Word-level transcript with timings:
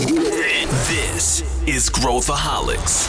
This 0.00 1.44
is 1.66 1.90
Growthaholics. 1.90 3.06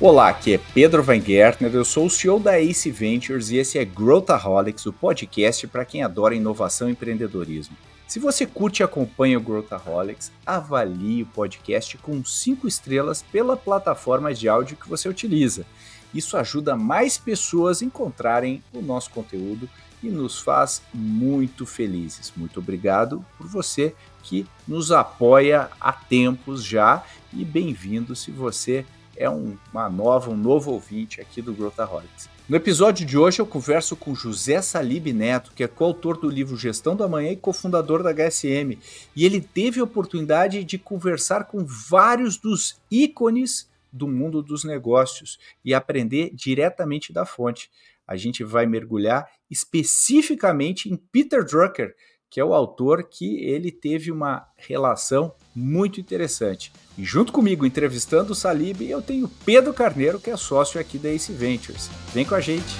Olá, 0.00 0.28
aqui 0.28 0.54
é 0.54 0.60
Pedro 0.72 1.02
Van 1.02 1.20
Gertner, 1.20 1.74
eu 1.74 1.84
sou 1.84 2.06
o 2.06 2.10
CEO 2.10 2.38
da 2.38 2.60
Ace 2.60 2.88
Ventures 2.88 3.50
e 3.50 3.56
esse 3.56 3.80
é 3.80 3.84
Growthaholics, 3.84 4.86
o 4.86 4.92
podcast 4.92 5.66
para 5.66 5.84
quem 5.84 6.04
adora 6.04 6.36
inovação 6.36 6.88
e 6.88 6.92
empreendedorismo. 6.92 7.76
Se 8.06 8.20
você 8.20 8.46
curte 8.46 8.80
e 8.80 8.84
acompanha 8.84 9.38
o 9.38 9.42
Growthaholics, 9.42 10.30
avalie 10.46 11.24
o 11.24 11.26
podcast 11.26 11.98
com 11.98 12.24
5 12.24 12.68
estrelas 12.68 13.22
pela 13.22 13.56
plataforma 13.56 14.32
de 14.32 14.48
áudio 14.48 14.76
que 14.76 14.88
você 14.88 15.08
utiliza. 15.08 15.66
Isso 16.14 16.36
ajuda 16.36 16.76
mais 16.76 17.18
pessoas 17.18 17.82
a 17.82 17.84
encontrarem 17.84 18.62
o 18.72 18.80
nosso 18.80 19.10
conteúdo 19.10 19.68
e 20.02 20.08
nos 20.08 20.38
faz 20.38 20.82
muito 20.92 21.66
felizes. 21.66 22.32
Muito 22.36 22.60
obrigado 22.60 23.24
por 23.36 23.46
você 23.46 23.94
que 24.22 24.46
nos 24.66 24.90
apoia 24.92 25.70
há 25.80 25.92
tempos 25.92 26.64
já 26.64 27.04
e 27.32 27.44
bem-vindo 27.44 28.14
se 28.16 28.30
você 28.30 28.84
é 29.16 29.28
um, 29.28 29.56
uma 29.72 29.88
nova, 29.90 30.30
um 30.30 30.36
novo 30.36 30.72
ouvinte 30.72 31.20
aqui 31.20 31.42
do 31.42 31.52
Growthaholics. 31.52 32.28
No 32.48 32.56
episódio 32.56 33.06
de 33.06 33.16
hoje 33.16 33.40
eu 33.40 33.46
converso 33.46 33.94
com 33.94 34.14
José 34.14 34.60
Salib 34.62 35.12
Neto, 35.12 35.52
que 35.54 35.62
é 35.62 35.68
coautor 35.68 36.18
do 36.18 36.28
livro 36.28 36.56
Gestão 36.56 36.96
da 36.96 37.06
Manhã 37.06 37.30
e 37.30 37.36
cofundador 37.36 38.02
da 38.02 38.12
HSM, 38.12 38.78
e 39.14 39.24
ele 39.24 39.40
teve 39.40 39.78
a 39.78 39.84
oportunidade 39.84 40.64
de 40.64 40.78
conversar 40.78 41.44
com 41.44 41.64
vários 41.64 42.36
dos 42.36 42.80
ícones 42.90 43.68
do 43.92 44.08
mundo 44.08 44.42
dos 44.42 44.64
negócios 44.64 45.38
e 45.64 45.74
aprender 45.74 46.30
diretamente 46.34 47.12
da 47.12 47.24
fonte. 47.24 47.70
A 48.06 48.16
gente 48.16 48.42
vai 48.42 48.66
mergulhar 48.66 49.28
especificamente 49.50 50.88
em 50.88 50.96
Peter 50.96 51.44
Drucker, 51.44 51.94
que 52.30 52.38
é 52.38 52.44
o 52.44 52.54
autor 52.54 53.02
que 53.04 53.44
ele 53.44 53.72
teve 53.72 54.12
uma 54.12 54.46
relação 54.56 55.34
muito 55.54 56.00
interessante. 56.00 56.72
E 56.96 57.04
junto 57.04 57.32
comigo, 57.32 57.66
entrevistando 57.66 58.32
o 58.32 58.36
Salib, 58.36 58.82
eu 58.82 59.02
tenho 59.02 59.28
Pedro 59.44 59.74
Carneiro, 59.74 60.20
que 60.20 60.30
é 60.30 60.36
sócio 60.36 60.80
aqui 60.80 60.96
da 60.96 61.08
Ace 61.08 61.32
Ventures. 61.32 61.90
Vem 62.14 62.24
com 62.24 62.36
a 62.36 62.40
gente. 62.40 62.72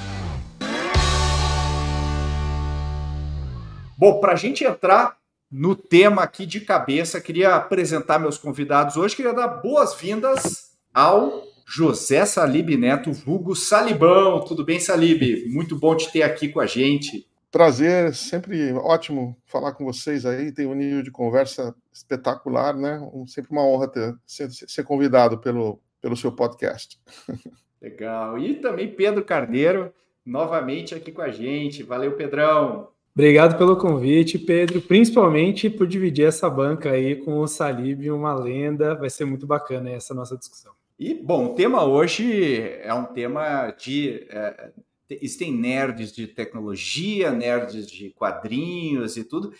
Bom, 3.98 4.20
para 4.20 4.32
a 4.32 4.36
gente 4.36 4.64
entrar 4.64 5.18
no 5.50 5.74
tema 5.74 6.22
aqui 6.22 6.46
de 6.46 6.60
cabeça, 6.60 7.20
queria 7.20 7.56
apresentar 7.56 8.20
meus 8.20 8.38
convidados 8.38 8.96
hoje, 8.96 9.16
queria 9.16 9.34
dar 9.34 9.48
boas-vindas 9.48 10.70
ao 10.94 11.49
José 11.72 12.26
Salib 12.26 12.76
Neto, 12.76 13.12
vulgo 13.12 13.54
Salibão. 13.54 14.40
Tudo 14.40 14.64
bem, 14.64 14.80
Salib? 14.80 15.46
Muito 15.46 15.78
bom 15.78 15.94
te 15.94 16.10
ter 16.10 16.22
aqui 16.22 16.48
com 16.48 16.58
a 16.58 16.66
gente. 16.66 17.28
Prazer, 17.48 18.12
sempre 18.12 18.72
ótimo 18.72 19.36
falar 19.46 19.72
com 19.74 19.84
vocês 19.84 20.26
aí. 20.26 20.50
Tem 20.50 20.66
um 20.66 20.74
nível 20.74 21.00
de 21.00 21.12
conversa 21.12 21.72
espetacular, 21.92 22.76
né? 22.76 23.00
Sempre 23.28 23.52
uma 23.52 23.64
honra 23.64 23.86
ter, 23.86 24.16
ser, 24.26 24.50
ser 24.50 24.82
convidado 24.82 25.38
pelo, 25.38 25.80
pelo 26.02 26.16
seu 26.16 26.32
podcast. 26.32 26.98
Legal. 27.80 28.36
E 28.36 28.56
também 28.56 28.92
Pedro 28.92 29.24
Carneiro, 29.24 29.92
novamente 30.26 30.92
aqui 30.96 31.12
com 31.12 31.22
a 31.22 31.30
gente. 31.30 31.84
Valeu, 31.84 32.16
Pedrão. 32.16 32.88
Obrigado 33.14 33.56
pelo 33.56 33.76
convite, 33.76 34.40
Pedro, 34.40 34.80
principalmente 34.80 35.70
por 35.70 35.86
dividir 35.86 36.26
essa 36.26 36.50
banca 36.50 36.90
aí 36.90 37.14
com 37.14 37.38
o 37.38 37.46
Salib, 37.46 38.10
uma 38.10 38.34
lenda. 38.34 38.96
Vai 38.96 39.08
ser 39.08 39.24
muito 39.24 39.46
bacana 39.46 39.90
essa 39.90 40.12
nossa 40.12 40.36
discussão. 40.36 40.79
E, 41.00 41.14
bom, 41.14 41.46
o 41.46 41.54
tema 41.54 41.82
hoje 41.82 42.62
é 42.82 42.92
um 42.92 43.06
tema 43.06 43.70
de. 43.70 44.26
É, 44.28 44.70
existem 45.08 45.50
nerds 45.50 46.12
de 46.12 46.26
tecnologia, 46.26 47.30
nerds 47.30 47.90
de 47.90 48.10
quadrinhos 48.10 49.16
e 49.16 49.24
tudo. 49.24 49.54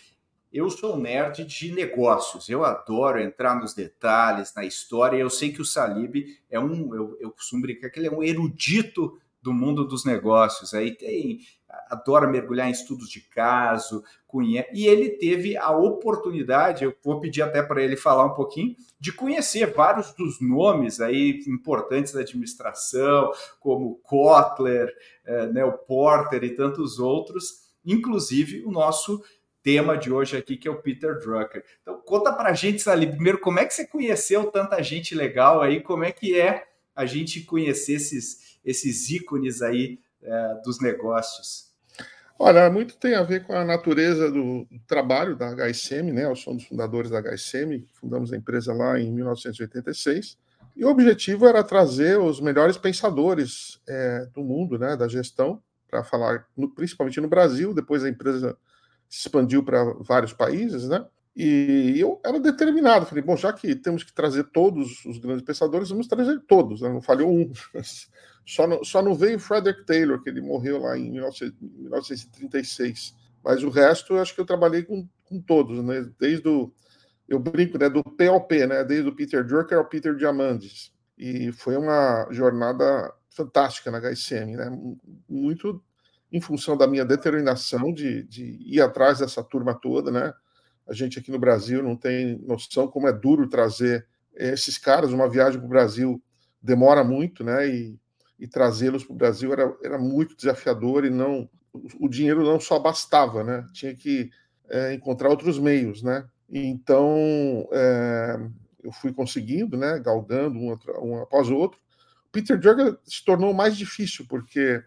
Eu 0.53 0.69
sou 0.69 0.95
nerd 0.95 1.43
de 1.43 1.71
negócios. 1.71 2.47
Eu 2.47 2.63
adoro 2.63 3.19
entrar 3.19 3.59
nos 3.59 3.73
detalhes, 3.73 4.53
na 4.53 4.63
história. 4.63 5.17
Eu 5.17 5.31
sei 5.31 5.51
que 5.51 5.59
o 5.59 5.65
Salib 5.65 6.27
é 6.47 6.59
um, 6.59 6.93
eu, 6.93 7.17
eu 7.19 7.31
costumo 7.31 7.63
brincar 7.63 7.89
que 7.89 7.97
ele 7.97 8.07
é 8.07 8.11
um 8.11 8.21
erudito 8.21 9.19
do 9.41 9.53
mundo 9.53 9.85
dos 9.85 10.05
negócios. 10.05 10.73
Aí 10.73 10.91
tem, 10.95 11.39
adora 11.89 12.27
mergulhar 12.27 12.67
em 12.67 12.71
estudos 12.71 13.09
de 13.09 13.21
caso, 13.21 14.03
conhece, 14.27 14.69
e 14.73 14.87
ele 14.87 15.09
teve 15.09 15.57
a 15.57 15.71
oportunidade, 15.71 16.83
eu 16.83 16.93
vou 17.03 17.19
pedir 17.19 17.41
até 17.41 17.61
para 17.61 17.81
ele 17.81 17.97
falar 17.97 18.25
um 18.25 18.33
pouquinho, 18.33 18.75
de 18.99 19.11
conhecer 19.11 19.73
vários 19.73 20.13
dos 20.13 20.39
nomes 20.39 21.01
aí 21.01 21.43
importantes 21.47 22.13
da 22.13 22.21
administração, 22.21 23.31
como 23.59 23.95
Kotler, 24.03 24.93
eh, 25.25 25.47
né, 25.47 25.65
o 25.65 25.73
Porter 25.73 26.43
e 26.43 26.55
tantos 26.55 26.99
outros, 26.99 27.71
inclusive 27.85 28.63
o 28.63 28.71
nosso 28.71 29.21
tema 29.63 29.97
de 29.97 30.11
hoje 30.11 30.37
aqui, 30.37 30.57
que 30.57 30.67
é 30.67 30.71
o 30.71 30.81
Peter 30.81 31.19
Drucker. 31.19 31.63
Então, 31.81 32.01
conta 32.01 32.33
para 32.33 32.49
a 32.49 32.53
gente, 32.53 32.81
Sali, 32.81 33.07
primeiro, 33.07 33.39
como 33.39 33.59
é 33.59 33.65
que 33.65 33.73
você 33.73 33.85
conheceu 33.85 34.49
tanta 34.51 34.81
gente 34.81 35.13
legal 35.13 35.61
aí, 35.61 35.81
como 35.81 36.03
é 36.03 36.11
que 36.11 36.39
é 36.39 36.65
a 36.95 37.05
gente 37.05 37.41
conhecer 37.41 37.93
esses 37.93 38.50
esses 38.63 39.09
ícones 39.09 39.61
aí 39.61 39.99
é, 40.21 40.61
dos 40.63 40.79
negócios? 40.81 41.71
Olha, 42.37 42.71
muito 42.71 42.97
tem 42.97 43.13
a 43.13 43.21
ver 43.21 43.45
com 43.45 43.53
a 43.53 43.63
natureza 43.63 44.31
do 44.31 44.65
trabalho 44.87 45.35
da 45.35 45.53
HSM, 45.53 46.11
né? 46.11 46.25
Eu 46.25 46.35
sou 46.35 46.53
um 46.53 46.57
dos 46.57 46.65
fundadores 46.65 47.11
da 47.11 47.21
HSM, 47.21 47.85
fundamos 47.93 48.33
a 48.33 48.37
empresa 48.37 48.73
lá 48.73 48.99
em 48.99 49.11
1986. 49.11 50.39
E 50.75 50.83
o 50.83 50.89
objetivo 50.89 51.45
era 51.45 51.63
trazer 51.63 52.17
os 52.17 52.39
melhores 52.39 52.77
pensadores 52.77 53.79
é, 53.87 54.25
do 54.33 54.41
mundo, 54.41 54.79
né, 54.79 54.95
da 54.95 55.07
gestão, 55.07 55.61
para 55.87 56.03
falar, 56.03 56.47
no, 56.57 56.67
principalmente 56.73 57.21
no 57.21 57.27
Brasil. 57.27 57.75
Depois 57.75 58.03
a 58.03 58.09
empresa 58.09 58.57
se 59.07 59.27
expandiu 59.27 59.63
para 59.63 59.83
vários 59.99 60.33
países, 60.33 60.87
né? 60.87 61.05
E 61.35 61.95
eu 61.97 62.19
era 62.25 62.39
determinado, 62.39 63.05
falei, 63.05 63.23
bom, 63.23 63.37
já 63.37 63.53
que 63.53 63.73
temos 63.73 64.03
que 64.03 64.13
trazer 64.13 64.43
todos 64.51 65.05
os 65.05 65.17
grandes 65.17 65.45
pensadores, 65.45 65.89
vamos 65.89 66.07
trazer 66.07 66.41
todos, 66.41 66.81
né? 66.81 66.89
não 66.89 67.01
falhou 67.01 67.31
um. 67.31 67.51
Só 68.43 68.65
não, 68.65 68.83
só 68.83 69.03
não 69.03 69.13
veio 69.13 69.39
Frederick 69.39 69.85
Taylor, 69.85 70.21
que 70.21 70.27
ele 70.27 70.41
morreu 70.41 70.79
lá 70.79 70.97
em 70.97 71.11
1936. 71.11 73.15
Mas 73.43 73.63
o 73.63 73.69
resto, 73.69 74.13
eu 74.13 74.19
acho 74.19 74.33
que 74.33 74.41
eu 74.41 74.45
trabalhei 74.45 74.81
com, 74.81 75.07
com 75.25 75.39
todos, 75.39 75.81
né? 75.83 76.09
Desde 76.19 76.49
o, 76.49 76.73
eu 77.29 77.39
brinco, 77.39 77.77
né, 77.77 77.87
do 77.87 78.03
PLP, 78.03 78.67
né, 78.67 78.83
desde 78.83 79.07
o 79.07 79.15
Peter 79.15 79.45
Drucker 79.45 79.77
ao 79.77 79.85
Peter 79.85 80.15
Diamandis. 80.15 80.91
E 81.17 81.51
foi 81.51 81.77
uma 81.77 82.27
jornada 82.31 83.13
fantástica 83.29 83.91
na 83.91 83.99
HSM, 83.99 84.57
né? 84.57 84.69
Muito 85.29 85.81
em 86.31 86.41
função 86.41 86.75
da 86.75 86.87
minha 86.87 87.05
determinação 87.05 87.93
de, 87.93 88.23
de 88.23 88.57
ir 88.61 88.81
atrás 88.81 89.19
dessa 89.19 89.43
turma 89.43 89.73
toda, 89.73 90.11
né? 90.11 90.33
A 90.91 90.93
gente 90.93 91.17
aqui 91.17 91.31
no 91.31 91.39
Brasil 91.39 91.81
não 91.81 91.95
tem 91.95 92.37
noção 92.45 92.85
como 92.85 93.07
é 93.07 93.13
duro 93.13 93.47
trazer 93.47 94.05
esses 94.35 94.77
caras. 94.77 95.13
Uma 95.13 95.29
viagem 95.29 95.57
para 95.57 95.65
o 95.65 95.69
Brasil 95.69 96.21
demora 96.61 97.01
muito, 97.01 97.45
né? 97.45 97.65
E, 97.65 97.97
e 98.37 98.45
trazê-los 98.45 99.05
para 99.05 99.13
o 99.13 99.17
Brasil 99.17 99.53
era, 99.53 99.73
era 99.81 99.97
muito 99.97 100.35
desafiador 100.35 101.05
e 101.05 101.09
não 101.09 101.49
o 101.97 102.09
dinheiro 102.09 102.43
não 102.43 102.59
só 102.59 102.77
bastava, 102.77 103.41
né? 103.41 103.65
Tinha 103.71 103.95
que 103.95 104.29
é, 104.69 104.93
encontrar 104.93 105.29
outros 105.29 105.57
meios, 105.57 106.03
né? 106.03 106.27
Então 106.49 107.65
é, 107.71 108.37
eu 108.83 108.91
fui 108.91 109.13
conseguindo, 109.13 109.77
né? 109.77 109.97
Galgando 109.97 110.59
um, 110.59 110.77
um 111.01 111.21
após 111.21 111.49
o 111.49 111.55
outro. 111.55 111.79
Peter 112.33 112.59
Drucker 112.59 112.97
se 113.05 113.23
tornou 113.23 113.53
mais 113.53 113.77
difícil 113.77 114.25
porque 114.27 114.83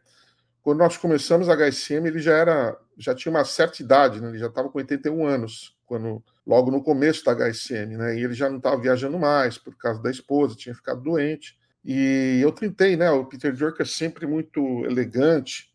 quando 0.61 0.81
nós 0.81 0.99
começamos 0.99 1.49
a 1.49 1.55
HSM 1.57 2.07
ele 2.07 2.19
já 2.19 2.35
era 2.35 2.79
já 2.99 3.15
tinha 3.15 3.33
uma 3.33 3.45
certa 3.47 3.83
idade, 3.83 4.21
né? 4.21 4.29
Ele 4.29 4.39
já 4.39 4.49
estava 4.49 4.69
com 4.69 4.77
81 4.77 5.27
anos 5.27 5.74
quando 5.87 6.23
logo 6.47 6.71
no 6.71 6.83
começo 6.83 7.25
da 7.25 7.33
HSM, 7.33 7.97
né? 7.97 8.17
E 8.19 8.25
ele 8.25 8.35
já 8.35 8.49
não 8.49 8.59
estava 8.59 8.81
viajando 8.81 9.19
mais 9.19 9.59
por 9.59 9.77
causa 9.77 10.03
da 10.03 10.11
esposa, 10.11 10.57
tinha 10.57 10.75
ficado 10.75 11.01
doente. 11.01 11.57
E 11.85 12.41
eu 12.43 12.53
tentei, 12.53 12.97
né? 12.97 13.11
O 13.11 13.25
Peter 13.25 13.55
Drucker 13.55 13.83
é 13.83 13.89
sempre 13.89 14.27
muito 14.27 14.85
elegante, 14.85 15.73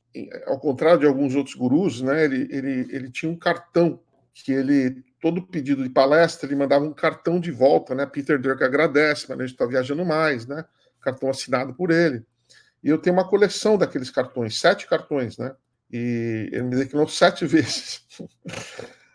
ao 0.47 0.59
contrário 0.59 0.99
de 0.99 1.05
alguns 1.05 1.35
outros 1.35 1.55
gurus, 1.55 2.01
né? 2.01 2.25
Ele, 2.25 2.47
ele, 2.49 2.87
ele 2.89 3.11
tinha 3.11 3.31
um 3.31 3.37
cartão 3.37 3.99
que 4.33 4.51
ele 4.51 5.03
todo 5.21 5.45
pedido 5.45 5.83
de 5.83 5.89
palestra 5.89 6.47
ele 6.47 6.55
mandava 6.55 6.85
um 6.85 6.93
cartão 6.93 7.39
de 7.39 7.51
volta, 7.51 7.93
né? 7.93 8.05
Peter 8.05 8.39
Drucker 8.39 8.65
agradece, 8.65 9.25
mas 9.27 9.37
a 9.37 9.41
gente 9.41 9.53
está 9.53 9.65
viajando 9.65 10.05
mais, 10.05 10.45
né? 10.47 10.65
Cartão 11.01 11.29
assinado 11.29 11.73
por 11.73 11.91
ele. 11.91 12.23
E 12.83 12.89
eu 12.89 12.97
tenho 12.97 13.15
uma 13.15 13.27
coleção 13.27 13.77
daqueles 13.77 14.09
cartões, 14.09 14.59
sete 14.59 14.87
cartões, 14.87 15.37
né? 15.37 15.53
E 15.91 16.49
ele 16.51 16.63
me 16.63 16.75
declinou 16.75 17.07
sete 17.07 17.45
vezes. 17.47 18.05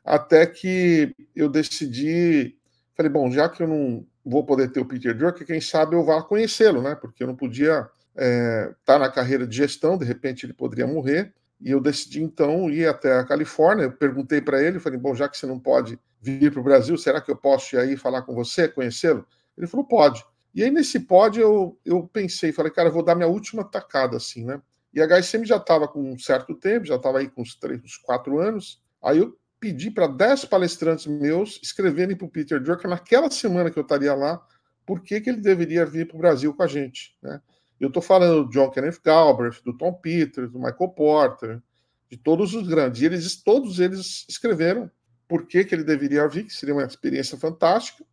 Até 0.04 0.46
que 0.46 1.14
eu 1.34 1.48
decidi, 1.48 2.56
falei, 2.94 3.10
bom, 3.10 3.30
já 3.30 3.48
que 3.48 3.62
eu 3.62 3.68
não 3.68 4.06
vou 4.24 4.44
poder 4.44 4.70
ter 4.70 4.80
o 4.80 4.84
Peter 4.84 5.16
Drucker, 5.16 5.46
quem 5.46 5.60
sabe 5.60 5.96
eu 5.96 6.04
vá 6.04 6.22
conhecê-lo, 6.22 6.82
né? 6.82 6.94
Porque 6.94 7.22
eu 7.22 7.26
não 7.26 7.36
podia 7.36 7.80
estar 7.80 7.90
é, 8.16 8.74
tá 8.84 8.98
na 8.98 9.10
carreira 9.10 9.46
de 9.46 9.56
gestão, 9.56 9.96
de 9.96 10.04
repente 10.04 10.44
ele 10.44 10.52
poderia 10.52 10.86
morrer. 10.86 11.32
E 11.60 11.70
eu 11.70 11.80
decidi 11.80 12.22
então 12.22 12.68
ir 12.68 12.86
até 12.86 13.18
a 13.18 13.24
Califórnia. 13.24 13.84
Eu 13.84 13.92
perguntei 13.92 14.40
para 14.40 14.62
ele, 14.62 14.78
falei, 14.78 14.98
bom, 14.98 15.14
já 15.14 15.28
que 15.28 15.38
você 15.38 15.46
não 15.46 15.58
pode 15.58 15.98
vir 16.20 16.50
para 16.50 16.60
o 16.60 16.64
Brasil, 16.64 16.96
será 16.98 17.20
que 17.20 17.30
eu 17.30 17.36
posso 17.36 17.74
ir 17.74 17.78
aí 17.78 17.96
falar 17.96 18.22
com 18.22 18.34
você, 18.34 18.68
conhecê-lo? 18.68 19.26
Ele 19.56 19.66
falou, 19.66 19.86
pode. 19.86 20.24
E 20.54 20.62
aí 20.62 20.70
nesse 20.70 21.00
pode 21.00 21.40
eu, 21.40 21.78
eu 21.84 22.06
pensei, 22.06 22.52
falei, 22.52 22.70
cara, 22.70 22.90
vou 22.90 23.02
dar 23.02 23.14
minha 23.14 23.28
última 23.28 23.64
tacada 23.64 24.16
assim, 24.16 24.44
né? 24.44 24.60
E 24.92 25.00
a 25.00 25.06
HSM 25.06 25.44
já 25.44 25.56
estava 25.56 25.88
com 25.88 26.12
um 26.12 26.18
certo 26.18 26.54
tempo, 26.54 26.86
já 26.86 26.94
estava 26.94 27.18
aí 27.18 27.28
com 27.28 27.42
uns 27.42 27.56
três, 27.56 27.82
uns 27.82 27.96
quatro 27.96 28.38
anos. 28.38 28.80
Aí 29.02 29.18
eu 29.18 29.36
pedi 29.64 29.90
para 29.90 30.06
dez 30.06 30.44
palestrantes 30.44 31.06
meus 31.06 31.58
escreverem 31.62 32.14
para 32.14 32.26
o 32.26 32.30
Peter 32.30 32.60
Drucker 32.60 32.90
naquela 32.90 33.30
semana 33.30 33.70
que 33.70 33.78
eu 33.78 33.82
estaria 33.82 34.12
lá, 34.12 34.38
por 34.84 35.00
que, 35.00 35.14
ele 35.14 35.40
deveria 35.40 35.86
vir 35.86 36.06
para 36.06 36.16
o 36.16 36.18
Brasil 36.18 36.52
com 36.52 36.62
a 36.62 36.66
gente. 36.66 37.16
Né? 37.22 37.40
Eu 37.80 37.88
estou 37.88 38.02
falando 38.02 38.44
do 38.44 38.50
John 38.50 38.70
Kenneth 38.70 38.98
Galbraith, 39.02 39.62
do 39.64 39.74
Tom 39.74 39.94
Peters, 39.94 40.50
do 40.50 40.58
Michael 40.58 40.90
Porter, 40.90 41.62
de 42.10 42.18
todos 42.18 42.54
os 42.54 42.68
grandes. 42.68 43.00
E 43.00 43.06
eles, 43.06 43.42
todos 43.42 43.80
eles 43.80 44.26
escreveram 44.28 44.90
por 45.26 45.46
que, 45.46 45.64
que 45.64 45.74
ele 45.74 45.82
deveria 45.82 46.28
vir, 46.28 46.44
que 46.44 46.52
seria 46.52 46.74
uma 46.74 46.84
experiência 46.84 47.38
fantástica. 47.38 48.04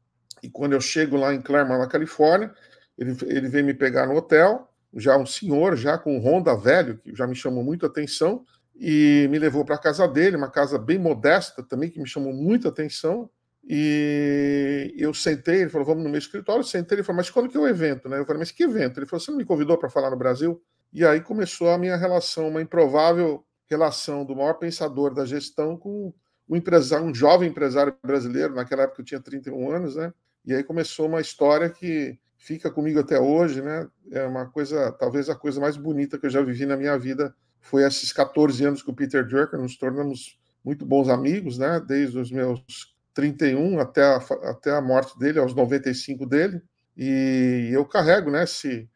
E 0.42 0.50
quando 0.50 0.71
eu 0.71 0.80
chego 0.80 1.18
lá 1.18 1.33
em 1.33 1.42
Claremont, 1.42 1.80
na 1.80 1.88
Califórnia, 1.88 2.54
ele, 2.97 3.13
ele 3.24 3.50
vem 3.50 3.62
me 3.62 3.74
pegar 3.74 4.07
no 4.07 4.15
hotel, 4.15 4.71
já 4.95 5.18
um 5.18 5.25
senhor, 5.25 5.75
já 5.75 5.97
com 5.97 6.18
Honda 6.18 6.56
velho, 6.56 6.97
que 6.97 7.13
já 7.13 7.27
me 7.27 7.36
chamou 7.36 7.62
muito 7.62 7.86
atenção, 7.86 8.45
e 8.83 9.28
me 9.30 9.38
levou 9.38 9.63
para 9.63 9.75
a 9.75 9.78
casa 9.78 10.07
dele, 10.07 10.36
uma 10.36 10.50
casa 10.50 10.80
bem 10.80 10.98
modesta 10.98 11.62
também, 11.62 11.88
que 11.88 12.00
me 12.00 12.07
chamou 12.07 12.33
muita 12.33 12.69
atenção. 12.69 13.30
E 13.63 14.92
eu 14.98 15.13
sentei, 15.13 15.62
ele 15.62 15.69
falou, 15.69 15.86
vamos 15.86 16.04
no 16.04 16.10
meu 16.10 16.18
escritório. 16.18 16.63
Sentei, 16.63 16.95
ele 16.95 17.04
falou, 17.04 17.18
mas 17.18 17.30
quando 17.30 17.48
que 17.48 17.56
é 17.56 17.60
o 17.60 17.68
evento? 17.68 18.10
Né? 18.10 18.18
Eu 18.18 18.25
falei, 18.25 18.39
mas 18.39 18.50
que 18.50 18.63
evento? 18.63 19.00
Ele 19.00 19.06
falou, 19.06 19.19
você 19.19 19.30
não 19.30 19.38
me 19.38 19.45
convidou 19.45 19.78
para 19.78 19.88
falar 19.88 20.10
no 20.10 20.18
Brasil? 20.18 20.60
E 20.92 21.06
aí 21.06 21.22
começou 21.22 21.69
a 21.69 21.78
minha 21.78 21.95
relação, 21.95 22.48
uma 22.48 22.60
improvável 22.60 23.45
relação 23.69 24.25
do 24.25 24.36
maior 24.36 24.56
pensador 24.56 25.13
da 25.13 25.25
gestão 25.25 25.78
com 25.78 26.12
um 26.50 26.56
empresário, 26.56 27.06
um 27.06 27.13
jovem 27.13 27.50
empresário 27.50 27.95
brasileiro, 28.04 28.56
naquela 28.56 28.83
época 28.83 29.01
eu 29.01 29.06
tinha 29.06 29.22
31 29.22 29.72
anos, 29.72 29.95
né? 29.95 30.12
E 30.44 30.56
aí 30.56 30.63
começou 30.63 31.06
uma 31.06 31.22
história 31.22 31.69
que 31.69 32.18
fica 32.36 32.72
comigo 32.72 33.00
até 33.00 33.19
hoje, 33.19 33.62
né? 33.62 33.88
É 34.12 34.25
uma 34.25 34.48
coisa, 34.48 34.92
talvez 34.92 35.30
a 35.30 35.36
coisa 35.36 35.62
mais 35.62 35.78
bonita 35.78 36.18
que 36.18 36.25
eu 36.25 36.31
já 36.31 36.42
vivi 36.42 36.66
na 36.66 36.75
minha 36.75 36.98
vida 36.98 37.31
foi 37.62 37.84
esses 37.84 38.12
14 38.12 38.66
anos 38.66 38.81
com 38.81 38.92
o 38.92 38.96
Peter 38.96 39.25
Drucker, 39.25 39.60
nos 39.60 39.78
tornamos 39.78 40.38
muito 40.66 40.86
bons 40.86 41.08
amigos, 41.08 41.58
né? 41.58 41.80
Desde 41.80 42.18
os 42.18 42.31
meus 42.31 42.94
31 43.13 43.80
até 43.80 44.04
a, 44.04 44.18
até 44.50 44.72
a 44.72 44.81
morte 44.81 45.18
dele, 45.18 45.40
aos 45.40 45.54
95 45.54 46.25
dele. 46.25 46.62
E 46.98 47.69
eu 47.72 47.86
carrego, 47.86 48.30
né, 48.30 48.44
esse, 48.44 48.90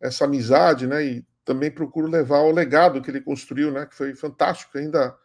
essa 0.00 0.24
amizade, 0.26 0.86
né? 0.86 1.04
E 1.04 1.26
também 1.44 1.70
procuro 1.70 2.06
levar 2.06 2.40
o 2.40 2.52
legado 2.52 3.02
que 3.02 3.10
ele 3.10 3.20
construiu, 3.20 3.72
né? 3.72 3.86
Que 3.86 3.94
foi 3.94 4.14
fantástico. 4.14 4.76
Ainda, 4.78 5.16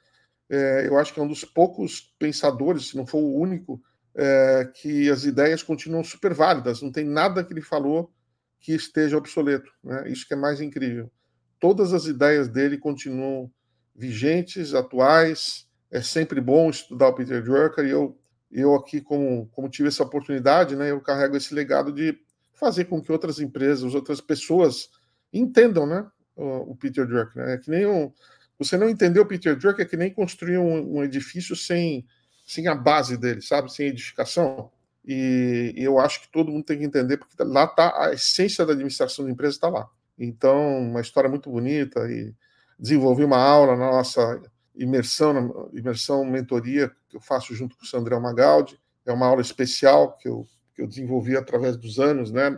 é, 0.50 0.88
eu 0.88 0.98
acho 0.98 1.13
que 1.13 1.19
é 1.19 1.24
um 1.24 1.27
dos 1.27 1.44
poucos 1.44 2.13
pensadores, 2.18 2.89
se 2.89 2.98
não 2.98 3.06
for 3.06 3.19
o 3.19 3.36
único, 3.39 3.81
é, 4.15 4.69
que 4.74 5.09
as 5.09 5.25
ideias 5.25 5.62
continuam 5.62 6.03
super 6.03 6.33
válidas. 6.33 6.81
Não 6.81 6.91
tem 6.91 7.06
nada 7.06 7.44
que 7.44 7.51
ele 7.53 7.62
falou 7.62 8.12
que 8.59 8.74
esteja 8.74 9.18
obsoleto, 9.18 9.71
né? 9.83 10.09
Isso 10.09 10.27
que 10.27 10.33
é 10.33 10.38
mais 10.38 10.62
incrível 10.62 11.12
todas 11.59 11.93
as 11.93 12.05
ideias 12.05 12.47
dele 12.47 12.77
continuam 12.77 13.51
vigentes, 13.95 14.73
atuais. 14.73 15.67
É 15.89 16.01
sempre 16.01 16.41
bom 16.41 16.69
estudar 16.69 17.09
o 17.09 17.13
Peter 17.13 17.43
Drucker 17.43 17.85
e 17.85 17.89
eu, 17.89 18.17
eu 18.51 18.75
aqui, 18.75 19.01
como, 19.01 19.47
como 19.47 19.69
tive 19.69 19.87
essa 19.87 20.03
oportunidade, 20.03 20.75
né, 20.75 20.91
eu 20.91 20.99
carrego 20.99 21.37
esse 21.37 21.53
legado 21.53 21.91
de 21.91 22.17
fazer 22.53 22.85
com 22.85 23.01
que 23.01 23.11
outras 23.11 23.39
empresas, 23.39 23.93
outras 23.93 24.19
pessoas 24.19 24.89
entendam 25.31 25.85
né, 25.85 26.05
o, 26.35 26.71
o 26.71 26.75
Peter 26.75 27.05
Drucker. 27.05 27.45
Né? 27.45 27.53
É 27.53 27.57
que 27.57 27.69
nem 27.69 27.85
um, 27.85 28.11
você 28.57 28.77
não 28.77 28.89
entendeu 28.89 29.23
o 29.23 29.25
Peter 29.25 29.55
Drucker 29.55 29.85
é 29.85 29.89
que 29.89 29.97
nem 29.97 30.13
construir 30.13 30.57
um, 30.57 30.97
um 30.97 31.03
edifício 31.03 31.55
sem, 31.55 32.05
sem 32.45 32.67
a 32.67 32.75
base 32.75 33.17
dele, 33.17 33.41
sabe? 33.41 33.71
Sem 33.71 33.87
edificação. 33.87 34.71
E, 35.05 35.73
e, 35.75 35.83
eu 35.83 35.99
acho 35.99 36.21
que 36.21 36.31
todo 36.31 36.51
mundo 36.51 36.63
tem 36.65 36.79
que 36.79 36.85
entender, 36.85 37.17
porque 37.17 37.35
lá 37.43 37.65
está 37.65 38.05
a 38.05 38.13
essência 38.13 38.65
da 38.65 38.73
administração 38.73 39.25
da 39.25 39.31
empresa 39.31 39.55
está 39.55 39.69
lá. 39.69 39.87
Então, 40.17 40.79
uma 40.79 41.01
história 41.01 41.29
muito 41.29 41.50
bonita 41.50 42.00
e 42.09 42.33
desenvolvi 42.79 43.23
uma 43.23 43.38
aula 43.38 43.75
na 43.75 43.91
nossa 43.91 44.41
imersão, 44.75 45.33
na 45.33 45.79
imersão 45.79 46.25
mentoria 46.25 46.91
que 47.09 47.17
eu 47.17 47.21
faço 47.21 47.53
junto 47.56 47.77
com 47.77 47.83
o 47.83 47.88
Sandrão 47.88 48.19
Magaldi. 48.19 48.79
É 49.06 49.12
uma 49.12 49.27
aula 49.27 49.41
especial 49.41 50.17
que 50.17 50.27
eu, 50.27 50.47
que 50.73 50.81
eu 50.81 50.88
desenvolvi 50.88 51.38
através 51.38 51.77
dos 51.77 52.00
anos, 52.00 52.31
né? 52.31 52.57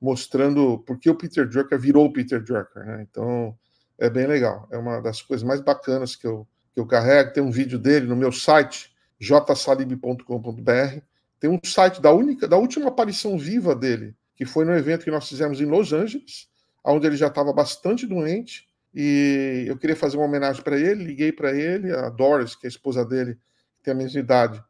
Mostrando 0.00 0.78
por 0.80 0.98
que 0.98 1.08
o 1.08 1.14
Peter 1.14 1.48
Drucker 1.48 1.78
virou 1.78 2.06
o 2.06 2.12
Peter 2.12 2.42
Drucker, 2.42 2.84
né? 2.84 3.06
Então, 3.08 3.56
é 3.98 4.10
bem 4.10 4.26
legal. 4.26 4.68
É 4.70 4.76
uma 4.76 5.00
das 5.00 5.22
coisas 5.22 5.46
mais 5.46 5.60
bacanas 5.60 6.14
que 6.14 6.26
eu, 6.26 6.46
que 6.74 6.80
eu 6.80 6.86
carrego. 6.86 7.32
Tem 7.32 7.42
um 7.42 7.50
vídeo 7.50 7.78
dele 7.78 8.06
no 8.06 8.16
meu 8.16 8.30
site, 8.30 8.94
jsalib.com.br. 9.18 11.00
Tem 11.40 11.50
um 11.50 11.58
site 11.64 12.00
da 12.00 12.12
única, 12.12 12.46
da 12.46 12.56
última 12.56 12.88
aparição 12.88 13.38
viva 13.38 13.74
dele, 13.74 14.14
que 14.34 14.44
foi 14.44 14.64
no 14.64 14.74
evento 14.74 15.04
que 15.04 15.10
nós 15.10 15.28
fizemos 15.28 15.60
em 15.60 15.66
Los 15.66 15.92
Angeles, 15.92 16.48
onde 16.94 17.06
ele 17.06 17.16
já 17.16 17.26
estava 17.26 17.52
bastante 17.52 18.06
doente 18.06 18.66
e 18.94 19.64
eu 19.66 19.76
queria 19.76 19.94
fazer 19.94 20.16
uma 20.16 20.24
homenagem 20.24 20.62
para 20.62 20.78
ele. 20.78 21.04
Liguei 21.04 21.30
para 21.30 21.54
ele, 21.54 21.92
a 21.92 22.08
Doris, 22.08 22.54
que 22.54 22.66
é 22.66 22.68
a 22.68 22.70
esposa 22.70 23.04
dele, 23.04 23.34
que 23.76 23.84
tem 23.84 23.92
a 23.92 23.96
mesma 23.96 24.18
idade, 24.18 24.62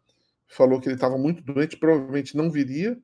falou 0.49 0.81
que 0.81 0.89
ele 0.89 0.97
estava 0.97 1.17
muito 1.17 1.45
doente, 1.45 1.77
provavelmente 1.77 2.37
não 2.37 2.51
viria. 2.51 2.99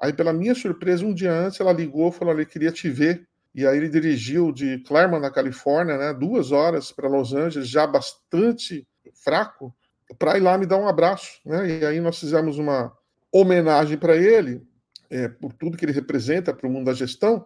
Aí, 0.00 0.12
pela 0.12 0.32
minha 0.32 0.54
surpresa, 0.54 1.04
um 1.04 1.12
dia 1.12 1.32
antes, 1.32 1.60
ela 1.60 1.72
ligou 1.72 2.08
e 2.08 2.12
falou: 2.12 2.32
Ele 2.32 2.46
queria 2.46 2.72
te 2.72 2.88
ver. 2.88 3.28
E 3.54 3.66
aí 3.66 3.76
ele 3.76 3.88
dirigiu 3.90 4.50
de 4.50 4.78
Claremont, 4.78 5.20
na 5.20 5.30
Califórnia, 5.30 5.98
né, 5.98 6.14
duas 6.14 6.52
horas 6.52 6.90
para 6.90 7.06
Los 7.06 7.34
Angeles, 7.34 7.68
já 7.68 7.86
bastante 7.86 8.88
fraco, 9.12 9.74
para 10.18 10.38
ir 10.38 10.40
lá 10.40 10.56
me 10.56 10.64
dar 10.64 10.78
um 10.78 10.88
abraço. 10.88 11.38
Né? 11.44 11.80
E 11.80 11.84
aí 11.84 12.00
nós 12.00 12.18
fizemos 12.18 12.58
uma 12.58 12.90
homenagem 13.30 13.98
para 13.98 14.16
ele, 14.16 14.66
é, 15.10 15.28
por 15.28 15.52
tudo 15.52 15.76
que 15.76 15.84
ele 15.84 15.92
representa 15.92 16.54
para 16.54 16.66
o 16.66 16.70
mundo 16.70 16.86
da 16.86 16.94
gestão, 16.94 17.44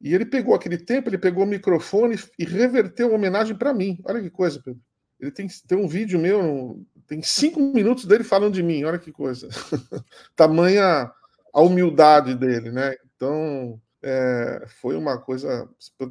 e 0.00 0.14
ele 0.14 0.24
pegou 0.24 0.54
aquele 0.54 0.78
tempo, 0.78 1.08
ele 1.08 1.18
pegou 1.18 1.44
o 1.44 1.46
microfone 1.46 2.16
e 2.38 2.44
reverteu 2.44 3.10
a 3.10 3.14
homenagem 3.14 3.56
para 3.56 3.74
mim. 3.74 3.98
Olha 4.04 4.20
que 4.20 4.30
coisa, 4.30 4.60
Pedro. 4.64 4.80
Ele 5.18 5.30
tem, 5.30 5.48
tem 5.66 5.76
um 5.76 5.88
vídeo 5.88 6.18
meu, 6.18 6.80
tem 7.06 7.20
cinco 7.22 7.60
minutos 7.60 8.04
dele 8.04 8.22
falando 8.22 8.54
de 8.54 8.62
mim. 8.62 8.84
Olha 8.84 8.98
que 8.98 9.10
coisa. 9.10 9.48
Tamanha 10.36 11.10
a 11.52 11.60
humildade 11.60 12.36
dele, 12.36 12.70
né? 12.70 12.94
Então, 13.16 13.80
é, 14.00 14.64
foi 14.80 14.94
uma 14.94 15.18
coisa 15.18 15.68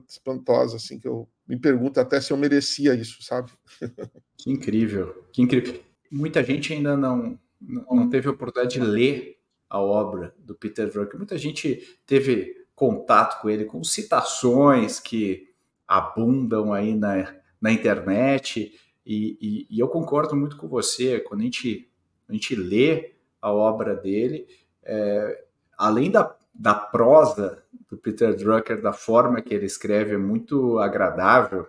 espantosa, 0.10 0.76
assim, 0.76 1.00
que 1.00 1.08
eu 1.08 1.30
me 1.48 1.58
pergunto 1.58 2.00
até 2.00 2.20
se 2.20 2.34
eu 2.34 2.38
merecia 2.38 2.94
isso, 2.94 3.24
sabe? 3.24 3.52
Que 4.40 4.52
incrível, 4.52 5.26
que 5.34 5.42
incrível. 5.42 5.82
Muita 6.12 6.44
gente 6.44 6.72
ainda 6.72 6.96
não, 6.96 7.40
não 7.60 8.08
teve 8.08 8.28
a 8.28 8.32
oportunidade 8.32 8.76
de 8.76 8.86
ler 8.86 9.38
a 9.68 9.82
obra 9.82 10.32
do 10.38 10.54
Peter 10.54 10.88
Drucker. 10.92 11.18
Muita 11.18 11.40
gente 11.40 11.98
teve 12.06 12.54
contato 12.78 13.42
com 13.42 13.50
ele, 13.50 13.66
com 13.66 13.84
citações 13.84 15.00
que 15.00 15.52
abundam 15.88 16.72
aí 16.72 16.94
na, 16.94 17.34
na 17.60 17.72
internet. 17.72 18.72
E, 19.04 19.36
e, 19.42 19.68
e, 19.68 19.80
eu 19.80 19.88
concordo 19.88 20.36
muito 20.36 20.58
com 20.58 20.68
você, 20.68 21.20
quando 21.20 21.42
a 21.42 21.44
gente, 21.46 21.90
a 22.30 22.34
gente 22.34 22.56
lê 22.56 23.16
a 23.42 23.52
obra 23.52 23.96
dele, 23.96 24.48
é, 24.84 25.44
além 25.76 26.12
da, 26.12 26.36
da 26.54 26.76
prosa 26.76 27.64
do 27.90 27.98
Peter 27.98 28.36
Drucker, 28.36 28.80
da 28.80 28.94
forma 28.94 29.42
que 29.42 29.56
ele 29.56 29.66
escreve, 29.66 30.14
é 30.14 30.18
muito 30.18 30.78
agradável, 30.78 31.68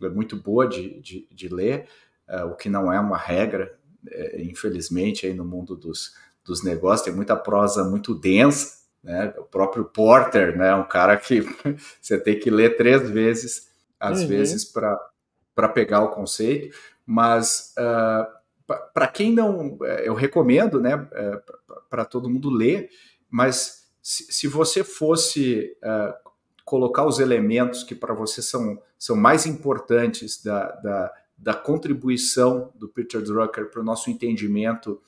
é 0.00 0.08
muito 0.08 0.36
boa 0.36 0.68
de, 0.68 1.00
de, 1.00 1.28
de 1.32 1.48
ler, 1.48 1.88
é, 2.28 2.44
o 2.44 2.54
que 2.54 2.68
não 2.68 2.92
é 2.92 3.00
uma 3.00 3.18
regra, 3.18 3.76
é, 4.08 4.40
infelizmente, 4.40 5.26
aí 5.26 5.34
no 5.34 5.44
mundo 5.44 5.74
dos, 5.74 6.14
dos 6.44 6.62
negócios, 6.62 7.06
tem 7.06 7.12
muita 7.12 7.34
prosa 7.34 7.82
muito 7.82 8.14
densa, 8.14 8.83
né? 9.04 9.32
O 9.38 9.44
próprio 9.44 9.84
Porter, 9.84 10.56
né? 10.56 10.74
Um 10.74 10.88
cara 10.88 11.16
que 11.16 11.40
você 12.00 12.18
tem 12.18 12.38
que 12.38 12.50
ler 12.50 12.76
três 12.76 13.08
vezes, 13.08 13.70
às 14.00 14.22
uhum. 14.22 14.28
vezes, 14.28 14.64
para 14.64 15.68
pegar 15.68 16.00
o 16.02 16.10
conceito. 16.10 16.74
Mas 17.06 17.74
uh, 17.78 17.82
ah, 17.82 18.40
para 18.94 19.06
quem 19.06 19.30
não, 19.30 19.76
eh, 19.82 20.08
eu 20.08 20.14
recomendo, 20.14 20.80
né? 20.80 21.06
Eh, 21.12 21.42
para 21.90 22.04
todo 22.04 22.30
mundo 22.30 22.48
ler. 22.48 22.88
Mas 23.30 23.90
se, 24.02 24.32
se 24.32 24.48
você 24.48 24.82
fosse 24.82 25.76
uh, 25.84 26.14
colocar 26.64 27.04
os 27.04 27.18
elementos 27.18 27.82
que 27.82 27.94
para 27.94 28.14
você 28.14 28.40
são, 28.40 28.80
são 28.98 29.14
mais 29.14 29.44
importantes 29.44 30.42
da, 30.42 30.70
da, 30.76 31.12
da 31.36 31.54
contribuição 31.54 32.72
do 32.74 32.88
Peter 32.88 33.20
Drucker 33.20 33.70
para 33.70 33.82
o 33.82 33.84
nosso 33.84 34.08
entendimento 34.08 34.98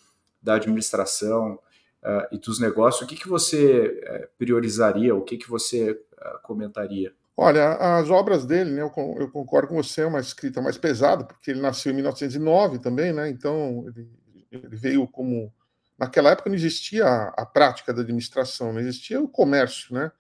da 0.43 0.57
administração, 0.57 1.59
uh, 2.03 2.27
e 2.33 2.39
dos 2.39 2.59
negócios, 2.59 3.03
o 3.03 3.07
que, 3.07 3.17
que 3.17 3.29
você 3.29 3.87
uh, 3.87 4.29
priorizaria, 4.39 5.15
o 5.15 5.23
que, 5.23 5.37
que 5.37 5.49
você 5.49 5.91
uh, 5.91 6.43
comentaria? 6.43 7.13
Olha, 7.37 7.75
as 7.99 8.09
obras 8.09 8.47
dele, 8.47 8.71
né, 8.71 8.83
eu, 8.83 8.91
concordo 8.91 9.69
com 9.69 9.77
você, 9.77 10.01
é 10.01 10.07
uma 10.07 10.21
escrita 10.21 10.63
mais 10.63 10.79
pesada, 10.79 11.23
porque 11.23 11.51
ele 11.51 11.61
nasceu 11.61 11.93
em 11.93 11.97
1909 11.97 12.79
também, 12.79 13.13
né, 13.13 13.29
então 13.29 13.85
ele, 13.89 14.09
ele 14.51 14.77
veio 14.77 15.07
como... 15.07 15.53
Naquela 15.99 16.31
época 16.31 16.49
não 16.49 16.57
existia 16.57 17.07
a, 17.07 17.29
a, 17.37 17.47
prática 17.47 17.93
da 17.93 18.03
administração, 18.03 18.73
não 18.73 18.81
existia 18.81 19.21
o 19.21 19.29
comércio, 19.29 19.95
né, 19.95 20.11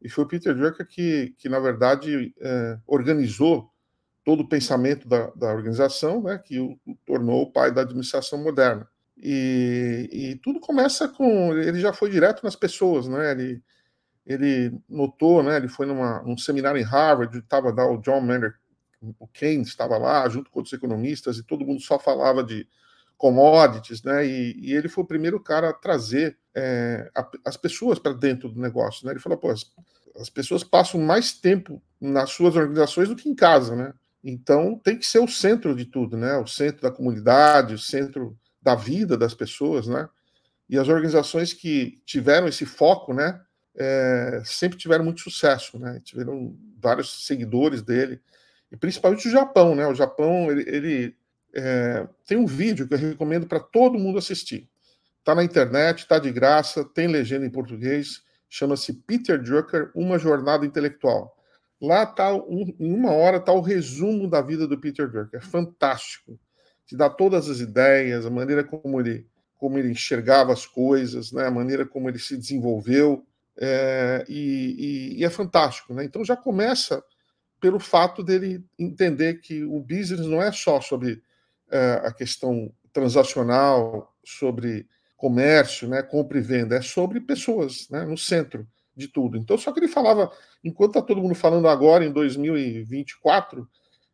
e 0.00 0.08
foi 0.08 0.24
o 0.24 0.26
Peter 0.26 0.54
Drucker 0.54 0.86
que, 0.86 1.34
que 1.38 1.48
na 1.48 1.60
verdade, 1.60 2.34
é, 2.40 2.78
organizou 2.86 3.70
todo 4.24 4.40
o 4.40 4.48
pensamento 4.48 5.06
da, 5.06 5.30
da 5.30 5.52
organização, 5.52 6.22
né, 6.22 6.38
que 6.38 6.58
o, 6.58 6.78
o 6.86 6.96
tornou 7.04 7.42
o 7.42 7.52
pai 7.52 7.70
da 7.70 7.82
administração 7.82 8.42
moderna. 8.42 8.88
E, 9.24 10.08
e, 10.10 10.36
tudo 10.36 10.58
começa 10.58 11.08
com. 11.08 11.56
Ele 11.56 11.78
já 11.78 11.92
foi 11.92 12.10
direto 12.10 12.42
nas 12.42 12.56
pessoas, 12.56 13.06
né? 13.06 13.30
Ele, 13.30 13.62
ele 14.26 14.76
notou, 14.88 15.44
né? 15.44 15.56
Ele 15.56 15.68
foi 15.68 15.86
numa, 15.86 16.20
num 16.22 16.36
seminário 16.36 16.80
em 16.80 16.84
Harvard, 16.84 17.38
estava 17.38 17.70
lá 17.72 17.88
o 17.88 17.98
John 17.98 18.20
Maynard, 18.20 18.56
o 19.20 19.28
Keynes 19.28 19.68
estava 19.68 19.96
lá, 19.96 20.28
junto 20.28 20.50
com 20.50 20.58
outros 20.58 20.72
economistas, 20.72 21.38
e 21.38 21.44
todo 21.44 21.64
mundo 21.64 21.80
só 21.80 22.00
falava 22.00 22.42
de 22.42 22.66
commodities, 23.16 24.02
né? 24.02 24.26
E, 24.26 24.56
e 24.58 24.74
ele 24.74 24.88
foi 24.88 25.04
o 25.04 25.06
primeiro 25.06 25.38
cara 25.38 25.70
a 25.70 25.72
trazer 25.72 26.36
é, 26.52 27.08
a, 27.14 27.30
as 27.44 27.56
pessoas 27.56 28.00
para 28.00 28.12
dentro 28.12 28.48
do 28.48 28.60
negócio, 28.60 29.06
né? 29.06 29.12
Ele 29.12 29.20
falou, 29.20 29.38
pô, 29.38 29.50
as, 29.50 29.70
as 30.16 30.30
pessoas 30.30 30.64
passam 30.64 31.00
mais 31.00 31.32
tempo 31.32 31.80
nas 32.00 32.30
suas 32.30 32.56
organizações 32.56 33.08
do 33.08 33.14
que 33.14 33.28
em 33.28 33.36
casa, 33.36 33.76
né? 33.76 33.94
Então 34.24 34.80
tem 34.82 34.98
que 34.98 35.06
ser 35.06 35.20
o 35.20 35.28
centro 35.28 35.76
de 35.76 35.84
tudo, 35.84 36.16
né? 36.16 36.36
O 36.38 36.46
centro 36.48 36.82
da 36.82 36.90
comunidade, 36.90 37.74
o 37.74 37.78
centro 37.78 38.36
da 38.62 38.74
vida 38.74 39.16
das 39.16 39.34
pessoas, 39.34 39.86
né? 39.86 40.08
E 40.68 40.78
as 40.78 40.88
organizações 40.88 41.52
que 41.52 42.00
tiveram 42.06 42.48
esse 42.48 42.64
foco, 42.64 43.12
né? 43.12 43.40
É, 43.74 44.42
sempre 44.44 44.78
tiveram 44.78 45.04
muito 45.04 45.20
sucesso, 45.20 45.78
né? 45.78 46.00
Tiveram 46.04 46.56
vários 46.78 47.26
seguidores 47.26 47.82
dele 47.82 48.20
e 48.70 48.76
principalmente 48.76 49.28
o 49.28 49.30
Japão, 49.30 49.74
né? 49.74 49.86
O 49.86 49.94
Japão 49.94 50.50
ele, 50.50 50.64
ele 50.66 51.16
é, 51.54 52.08
tem 52.26 52.38
um 52.38 52.46
vídeo 52.46 52.88
que 52.88 52.94
eu 52.94 52.98
recomendo 52.98 53.46
para 53.46 53.60
todo 53.60 53.98
mundo 53.98 54.18
assistir. 54.18 54.68
Está 55.18 55.34
na 55.34 55.44
internet, 55.44 56.00
está 56.00 56.18
de 56.18 56.32
graça, 56.32 56.84
tem 56.84 57.06
legenda 57.06 57.46
em 57.46 57.50
português, 57.50 58.22
chama-se 58.48 58.92
Peter 58.92 59.40
Drucker, 59.40 59.90
Uma 59.94 60.18
Jornada 60.18 60.64
Intelectual. 60.66 61.36
Lá 61.80 62.06
tá 62.06 62.34
um, 62.34 62.74
em 62.78 62.94
uma 62.94 63.12
hora 63.12 63.36
está 63.36 63.52
o 63.52 63.60
resumo 63.60 64.28
da 64.28 64.40
vida 64.40 64.66
do 64.66 64.78
Peter 64.78 65.08
Drucker. 65.08 65.40
É 65.40 65.42
fantástico. 65.42 66.38
Te 66.92 66.96
dá 66.98 67.08
todas 67.08 67.48
as 67.48 67.60
ideias, 67.60 68.26
a 68.26 68.30
maneira 68.30 68.62
como 68.62 69.00
ele 69.00 69.26
como 69.56 69.78
ele 69.78 69.90
enxergava 69.90 70.52
as 70.52 70.66
coisas, 70.66 71.32
né? 71.32 71.46
a 71.46 71.50
maneira 71.50 71.86
como 71.86 72.06
ele 72.06 72.18
se 72.18 72.36
desenvolveu, 72.36 73.24
é, 73.56 74.24
e, 74.28 75.14
e, 75.16 75.20
e, 75.20 75.24
é 75.24 75.30
fantástico. 75.30 75.94
Né? 75.94 76.04
Então 76.04 76.22
já 76.22 76.36
começa 76.36 77.02
pelo 77.58 77.78
fato 77.78 78.22
dele 78.22 78.62
entender 78.78 79.40
que 79.40 79.64
o 79.64 79.80
business 79.80 80.26
não 80.26 80.42
é 80.42 80.52
só 80.52 80.82
sobre 80.82 81.22
é, 81.70 82.02
a 82.04 82.12
questão 82.12 82.70
transacional, 82.92 84.14
sobre 84.22 84.86
comércio, 85.16 85.88
né, 85.88 86.02
compra 86.02 86.36
e 86.36 86.42
venda, 86.42 86.76
é 86.76 86.82
sobre 86.82 87.20
pessoas, 87.20 87.88
né, 87.88 88.04
no 88.04 88.18
centro 88.18 88.68
de 88.94 89.08
tudo. 89.08 89.38
Então, 89.38 89.56
só 89.56 89.72
que 89.72 89.80
ele 89.80 89.88
falava, 89.88 90.30
enquanto 90.62 90.98
está 90.98 91.00
todo 91.00 91.22
mundo 91.22 91.34
falando 91.34 91.68
agora, 91.68 92.04
em 92.04 92.12
2024, 92.12 93.66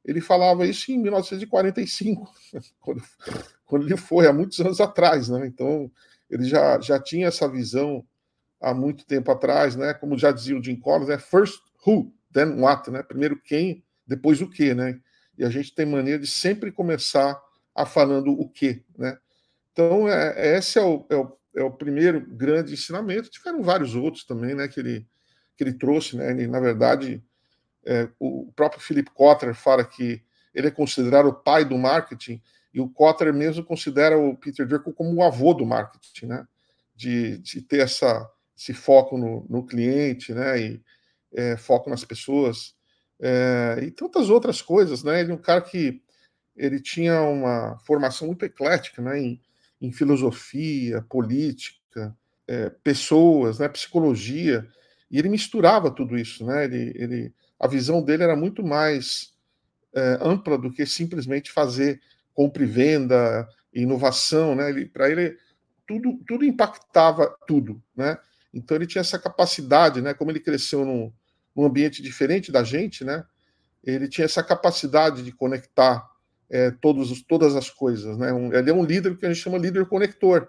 ele 0.09 0.23
falava 0.23 0.67
isso 0.67 0.91
em 0.91 0.97
1945, 0.97 2.33
quando, 2.81 3.03
quando 3.67 3.87
ele 3.87 3.97
foi, 3.99 4.27
há 4.27 4.33
muitos 4.33 4.59
anos 4.59 4.81
atrás. 4.81 5.29
Né? 5.29 5.47
Então, 5.47 5.91
ele 6.31 6.45
já, 6.45 6.81
já 6.81 6.99
tinha 6.99 7.29
essa 7.29 7.47
visão 7.47 8.03
há 8.59 8.73
muito 8.73 9.05
tempo 9.05 9.31
atrás, 9.31 9.77
né? 9.77 9.93
como 9.93 10.17
já 10.17 10.33
dizia 10.33 10.59
o 10.59 10.65
Jim 10.65 10.77
Collins, 10.77 11.09
né? 11.09 11.19
first 11.19 11.61
who, 11.87 12.11
then 12.33 12.59
what, 12.59 12.91
né? 12.91 13.03
primeiro 13.03 13.39
quem, 13.39 13.85
depois 14.07 14.41
o 14.41 14.49
que. 14.49 14.73
Né? 14.73 14.99
E 15.37 15.45
a 15.45 15.51
gente 15.51 15.75
tem 15.75 15.85
maneira 15.85 16.19
de 16.19 16.27
sempre 16.27 16.73
começar 16.73 17.39
a 17.75 17.85
falando 17.85 18.33
o 18.33 18.49
que. 18.49 18.83
Né? 18.97 19.19
Então, 19.73 20.09
é, 20.09 20.57
esse 20.57 20.79
é 20.79 20.83
o, 20.83 21.05
é, 21.11 21.17
o, 21.17 21.37
é 21.55 21.63
o 21.63 21.71
primeiro 21.71 22.27
grande 22.35 22.73
ensinamento. 22.73 23.29
Tiveram 23.29 23.63
vários 23.63 23.95
outros 23.95 24.25
também, 24.25 24.55
né, 24.55 24.69
que 24.69 24.81
ele, 24.81 25.07
que 25.55 25.65
ele 25.65 25.75
trouxe. 25.75 26.17
Né? 26.17 26.31
Ele, 26.31 26.47
na 26.47 26.61
verdade, 26.61 27.23
é, 27.89 28.07
o 28.21 28.53
próprio 28.55 28.83
Philip 28.83 29.11
Kotler 29.11 29.55
fala 29.55 29.83
que 29.83 30.23
ele 30.55 30.69
é 30.69 30.71
considerado 30.71 31.27
o 31.27 31.33
pai 31.33 31.65
do 31.65 31.79
marketing, 31.79 32.41
e 32.75 32.81
o 32.81 32.89
Kotler 32.89 33.33
mesmo 33.33 33.65
considera 33.65 34.19
o 34.19 34.37
Peter 34.37 34.67
Drucker 34.67 34.93
como 34.93 35.15
o 35.15 35.23
avô 35.23 35.55
do 35.55 35.65
marketing, 35.65 36.27
né? 36.27 36.47
de, 36.95 37.39
de 37.39 37.63
ter 37.63 37.81
essa, 37.81 38.31
esse 38.57 38.75
foco 38.75 39.17
no, 39.17 39.47
no 39.49 39.65
cliente, 39.65 40.35
né? 40.35 40.61
e 40.61 40.83
é, 41.33 41.57
foco 41.57 41.89
nas 41.89 42.05
pessoas, 42.05 42.75
é, 43.19 43.79
e 43.83 43.91
tantas 43.91 44.29
outras 44.29 44.61
coisas. 44.61 45.03
Né? 45.03 45.21
Ele 45.21 45.33
é 45.33 45.35
um 45.35 45.39
cara 45.39 45.63
que 45.63 46.03
ele 46.55 46.81
tinha 46.81 47.23
uma 47.23 47.79
formação 47.87 48.27
muito 48.27 48.45
eclética 48.45 49.01
né? 49.01 49.19
em, 49.19 49.41
em 49.81 49.91
filosofia, 49.91 51.01
política, 51.09 52.15
é, 52.47 52.69
pessoas, 52.69 53.59
né, 53.59 53.69
psicologia, 53.69 54.67
e 55.11 55.19
ele 55.19 55.29
misturava 55.29 55.91
tudo 55.91 56.19
isso, 56.19 56.45
né? 56.45 56.65
Ele, 56.65 56.93
ele, 56.95 57.35
a 57.59 57.67
visão 57.67 58.03
dele 58.03 58.23
era 58.23 58.37
muito 58.37 58.63
mais 58.63 59.33
é, 59.95 60.19
ampla 60.21 60.57
do 60.57 60.71
que 60.71 60.85
simplesmente 60.87 61.51
fazer 61.51 62.01
compra 62.35 62.63
e 62.63 62.67
venda, 62.67 63.49
inovação, 63.73 64.55
né? 64.55 64.71
Ele, 64.71 64.87
para 64.87 65.11
ele 65.11 65.37
tudo, 65.87 66.19
tudo 66.27 66.45
impactava 66.45 67.35
tudo, 67.47 67.83
né? 67.97 68.17
Então 68.53 68.77
ele 68.77 68.87
tinha 68.87 69.01
essa 69.01 69.19
capacidade, 69.19 70.01
né? 70.01 70.15
Como 70.15 70.31
ele 70.31 70.41
cresceu 70.41 70.85
num, 70.85 71.13
num 71.55 71.65
ambiente 71.65 72.03
diferente 72.03 72.53
da 72.53 72.63
gente, 72.63 73.05
né? 73.05 73.25
Ele 73.83 74.09
tinha 74.09 74.25
essa 74.25 74.43
capacidade 74.43 75.23
de 75.23 75.33
conectar 75.33 76.09
é, 76.51 76.71
todos, 76.71 77.23
todas 77.23 77.55
as 77.55 77.71
coisas. 77.71 78.17
Né? 78.17 78.33
Um, 78.33 78.53
ele 78.53 78.71
é 78.71 78.75
um 78.75 78.85
líder 78.85 79.17
que 79.17 79.27
a 79.27 79.33
gente 79.33 79.43
chama 79.43 79.59
líder 79.59 79.87
conector. 79.87 80.49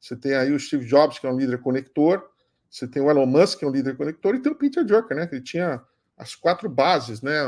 Você 0.00 0.16
tem 0.16 0.34
aí 0.34 0.52
o 0.52 0.60
Steve 0.60 0.84
Jobs, 0.84 1.18
que 1.18 1.26
é 1.26 1.30
um 1.30 1.36
líder 1.36 1.60
conector, 1.60 2.22
você 2.68 2.86
tem 2.86 3.02
o 3.02 3.10
Elon 3.10 3.26
Musk, 3.26 3.58
que 3.58 3.64
é 3.64 3.68
um 3.68 3.72
líder 3.72 3.96
conector, 3.96 4.34
e 4.34 4.40
tem 4.40 4.52
o 4.52 4.54
Peter 4.54 4.84
Drucker, 4.84 5.16
né? 5.16 5.26
que 5.26 5.36
ele 5.36 5.44
tinha 5.44 5.82
as 6.16 6.34
quatro 6.34 6.68
bases, 6.68 7.22
né? 7.22 7.38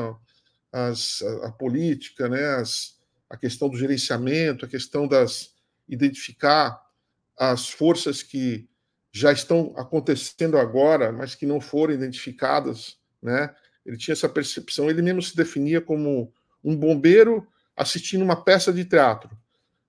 As, 0.73 1.23
a, 1.23 1.49
a 1.49 1.53
política, 1.53 2.29
né? 2.29 2.45
As, 2.57 2.99
a 3.29 3.37
questão 3.37 3.69
do 3.69 3.79
gerenciamento, 3.79 4.65
a 4.65 4.69
questão 4.69 5.07
das 5.07 5.55
identificar 5.89 6.81
as 7.37 7.69
forças 7.69 8.23
que 8.23 8.69
já 9.11 9.33
estão 9.33 9.73
acontecendo 9.77 10.59
agora, 10.59 11.11
mas 11.13 11.35
que 11.35 11.47
não 11.47 11.61
foram 11.61 11.95
identificadas, 11.95 12.99
né? 13.23 13.55
Ele 13.87 13.97
tinha 13.97 14.13
essa 14.13 14.29
percepção, 14.29 14.91
ele 14.91 15.01
mesmo 15.01 15.23
se 15.23 15.35
definia 15.35 15.81
como 15.81 16.33
um 16.63 16.77
bombeiro 16.77 17.47
assistindo 17.75 18.23
uma 18.23 18.45
peça 18.45 18.73
de 18.73 18.85
teatro. 18.85 19.31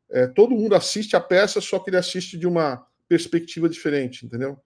É, 0.10 0.26
todo 0.28 0.56
mundo 0.56 0.74
assiste 0.74 1.16
a 1.16 1.20
peça, 1.20 1.60
só 1.60 1.80
que 1.80 1.90
ele 1.90 1.98
assiste 1.98 2.38
de 2.38 2.48
uma 2.48 2.86
perspectiva 3.08 3.68
diferente, 3.68 4.26
entendeu? 4.26 4.60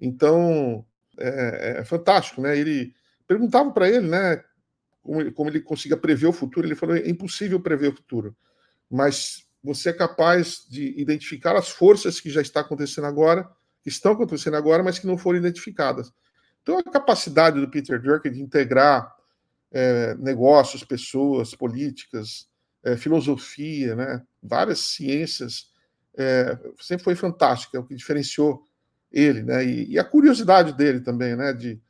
Então, 0.00 0.86
é, 1.18 1.78
é 1.78 1.84
fantástico, 1.84 2.40
né? 2.40 2.56
Ele 2.56 2.94
perguntava 3.28 3.70
para 3.70 3.88
ele, 3.88 4.08
né, 4.08 4.42
como 5.02 5.32
como 5.32 5.50
ele 5.50 5.60
conseguia 5.60 5.96
prever 5.96 6.26
o 6.26 6.32
futuro. 6.32 6.66
Ele 6.66 6.74
falou: 6.74 6.96
é 6.96 7.08
impossível 7.08 7.60
prever 7.60 7.88
o 7.88 7.96
futuro, 7.96 8.34
mas 8.90 9.46
você 9.62 9.90
é 9.90 9.92
capaz 9.92 10.66
de 10.68 10.98
identificar 11.00 11.54
as 11.54 11.68
forças 11.68 12.20
que 12.20 12.30
já 12.30 12.40
está 12.40 12.60
acontecendo 12.60 13.06
agora, 13.06 13.48
que 13.82 13.88
estão 13.88 14.12
acontecendo 14.12 14.56
agora, 14.56 14.82
mas 14.82 14.98
que 14.98 15.06
não 15.06 15.18
foram 15.18 15.38
identificadas. 15.38 16.12
Então, 16.62 16.78
a 16.78 16.82
capacidade 16.82 17.60
do 17.60 17.68
Peter 17.70 18.00
Drucker 18.00 18.32
de 18.32 18.42
integrar 18.42 19.14
é, 19.70 20.14
negócios, 20.14 20.84
pessoas, 20.84 21.54
políticas, 21.54 22.48
é, 22.82 22.96
filosofia, 22.96 23.94
né? 23.94 24.22
várias 24.42 24.80
ciências, 24.80 25.70
é, 26.16 26.58
sempre 26.80 27.04
foi 27.04 27.14
fantástica, 27.14 27.76
é 27.76 27.80
o 27.80 27.84
que 27.84 27.94
diferenciou 27.94 28.62
ele, 29.10 29.42
né? 29.42 29.64
E, 29.64 29.92
e 29.92 29.98
a 29.98 30.04
curiosidade 30.04 30.76
dele 30.76 31.00
também, 31.00 31.34
né? 31.34 31.52
De, 31.52 31.80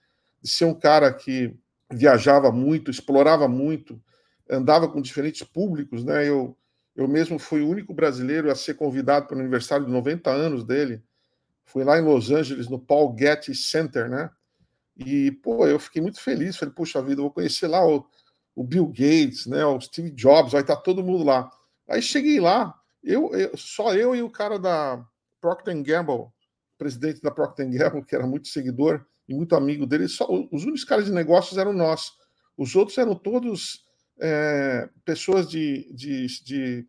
de, 0.43 0.49
ser 0.49 0.65
um 0.65 0.75
cara 0.75 1.13
que 1.13 1.55
viajava 1.91 2.51
muito, 2.53 2.91
explorava 2.91 3.49
muito, 3.49 4.01
andava 4.49 4.89
com 4.89 5.01
diferentes 5.01 5.43
públicos, 5.43 6.05
né? 6.05 6.29
Eu, 6.29 6.57
eu 6.95 7.07
mesmo 7.07 7.39
fui 7.39 7.63
o 7.63 7.69
único 7.69 7.95
brasileiro 7.95 8.51
a 8.51 8.55
ser 8.55 8.75
convidado 8.75 9.27
para 9.27 9.37
o 9.37 9.41
aniversário 9.41 9.87
de 9.87 9.93
90 9.93 10.31
anos 10.31 10.65
dele. 10.65 11.03
Fui 11.65 11.85
lá 11.85 11.99
em 11.99 12.05
Los 12.05 12.31
Angeles, 12.31 12.69
no 12.69 12.79
Paul 12.79 13.15
Getty 13.19 13.55
Center, 13.55 14.09
né? 14.09 14.31
E, 14.97 15.31
pô, 15.31 15.67
eu 15.67 15.79
fiquei 15.79 16.03
muito 16.03 16.21
feliz. 16.21 16.57
Falei, 16.57 16.75
puxa 16.75 17.03
vida, 17.03 17.23
vou 17.23 17.31
conhecer 17.31 17.69
lá 17.69 17.87
o, 17.87 18.05
o 18.59 18.65
Bill 18.65 18.89
Gates, 18.89 19.47
né, 19.47 19.65
o 19.65 19.81
Steve 19.81 20.11
Jobs, 20.11 20.51
vai 20.51 20.63
estar 20.63 20.75
todo 20.75 21.05
mundo 21.05 21.23
lá. 21.23 21.49
Aí 21.89 22.03
cheguei 22.03 22.41
lá, 22.41 22.75
eu, 23.05 23.33
eu 23.33 23.57
só 23.57 23.95
eu 23.95 24.17
e 24.17 24.21
o 24.21 24.29
cara 24.29 24.59
da 24.59 25.01
Procter 25.41 25.81
Gamble, 25.81 26.27
presidente 26.77 27.23
da 27.23 27.31
Procter 27.31 27.71
Gamble, 27.71 28.05
que 28.05 28.17
era 28.17 28.27
muito 28.27 28.49
seguidor 28.49 29.07
e 29.29 29.35
muito 29.35 29.55
amigo 29.55 29.87
dele, 29.87 30.09
só, 30.09 30.27
os 30.51 30.63
únicos 30.63 30.85
caras 30.85 31.05
de 31.05 31.13
negócios 31.13 31.59
eram 31.59 31.73
nós. 31.73 32.13
Os 32.57 32.75
outros 32.75 32.97
eram 32.97 33.15
todos 33.15 33.85
é, 34.21 34.89
pessoas 35.05 35.49
de, 35.49 35.93
de, 35.93 36.27
de 36.43 36.87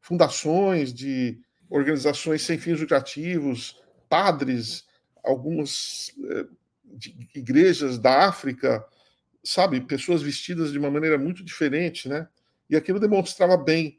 fundações, 0.00 0.92
de 0.92 1.40
organizações 1.70 2.42
sem 2.42 2.58
fins 2.58 2.80
lucrativos, 2.80 3.80
padres, 4.08 4.86
algumas 5.24 6.12
é, 6.30 6.46
igrejas 7.34 7.98
da 7.98 8.28
África, 8.28 8.84
sabe, 9.42 9.80
pessoas 9.80 10.22
vestidas 10.22 10.72
de 10.72 10.78
uma 10.78 10.90
maneira 10.90 11.18
muito 11.18 11.44
diferente, 11.44 12.08
né? 12.08 12.28
E 12.68 12.76
aquilo 12.76 13.00
demonstrava 13.00 13.56
bem 13.56 13.98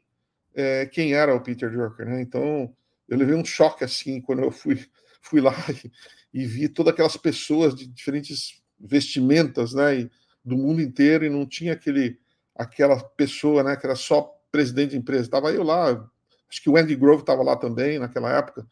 é, 0.54 0.86
quem 0.86 1.14
era 1.14 1.34
o 1.34 1.40
Peter 1.40 1.70
Drucker, 1.70 2.06
né? 2.06 2.20
Então, 2.20 2.74
eu 3.08 3.18
levei 3.18 3.34
um 3.34 3.44
choque 3.44 3.84
assim 3.84 4.20
quando 4.20 4.42
eu 4.42 4.50
fui, 4.50 4.84
fui 5.20 5.40
lá 5.40 5.54
e, 5.84 5.90
e 6.32 6.46
vi 6.46 6.68
todas 6.68 6.92
aquelas 6.92 7.16
pessoas 7.16 7.74
de 7.74 7.86
diferentes 7.86 8.62
vestimentas, 8.78 9.74
né? 9.74 10.00
E, 10.00 10.10
do 10.44 10.56
mundo 10.56 10.80
inteiro 10.80 11.24
e 11.24 11.28
não 11.28 11.46
tinha 11.46 11.74
aquele 11.74 12.18
aquela 12.54 13.02
pessoa, 13.02 13.62
né? 13.62 13.76
Que 13.76 13.86
era 13.86 13.94
só 13.94 14.22
presidente 14.50 14.90
de 14.90 14.96
empresa. 14.96 15.24
Estava 15.24 15.52
eu 15.52 15.62
lá, 15.62 15.90
acho 16.48 16.62
que 16.62 16.70
o 16.70 16.76
Andy 16.76 16.96
Grove 16.96 17.22
estava 17.22 17.42
lá 17.42 17.56
também 17.56 17.98
naquela 17.98 18.36
época. 18.36 18.66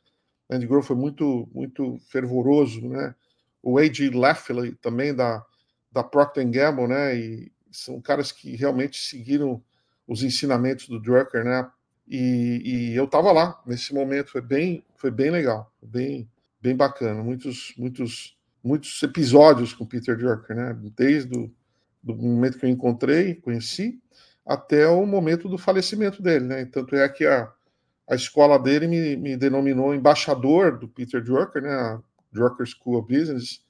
O 0.48 0.54
Andy 0.54 0.66
Grove 0.66 0.86
foi 0.86 0.96
muito 0.96 1.48
muito 1.52 1.98
fervoroso, 2.10 2.86
né? 2.88 3.14
O 3.62 3.78
A.G. 3.78 4.10
Leffley 4.10 4.74
também 4.76 5.14
da 5.14 5.44
da 5.90 6.02
Procter 6.02 6.48
Gamble, 6.48 6.86
né? 6.86 7.16
E 7.16 7.52
são 7.70 8.00
caras 8.00 8.32
que 8.32 8.56
realmente 8.56 8.98
seguiram 8.98 9.62
os 10.06 10.22
ensinamentos 10.22 10.88
do 10.88 11.00
Drucker, 11.00 11.44
né? 11.44 11.70
E, 12.06 12.62
e 12.64 12.96
eu 12.96 13.04
estava 13.04 13.30
lá 13.32 13.60
nesse 13.66 13.92
momento, 13.92 14.30
foi 14.30 14.40
bem, 14.40 14.82
foi 14.96 15.10
bem 15.10 15.30
legal, 15.30 15.70
bem, 15.82 16.28
bem 16.60 16.76
bacana, 16.76 17.22
muitos, 17.22 17.74
muitos, 17.76 18.36
muitos 18.62 19.02
episódios 19.02 19.72
com 19.72 19.86
Peter 19.86 20.16
Drucker, 20.16 20.56
né? 20.56 20.76
Desde 20.96 21.36
o 21.36 21.50
do 22.02 22.14
momento 22.14 22.58
que 22.58 22.64
eu 22.64 22.70
encontrei, 22.70 23.34
conheci, 23.34 24.00
até 24.46 24.88
o 24.88 25.04
momento 25.04 25.48
do 25.48 25.58
falecimento 25.58 26.22
dele, 26.22 26.46
né? 26.46 26.64
Tanto 26.64 26.96
é 26.96 27.08
que 27.08 27.26
a, 27.26 27.52
a 28.08 28.14
escola 28.14 28.58
dele 28.58 28.86
me, 28.86 29.16
me 29.16 29.36
denominou 29.36 29.94
embaixador 29.94 30.78
do 30.78 30.88
Peter 30.88 31.22
Drucker, 31.22 31.62
né? 31.62 31.70
A 31.70 32.00
Drucker 32.32 32.66
School 32.66 32.98
of 32.98 33.12
Business, 33.12 33.62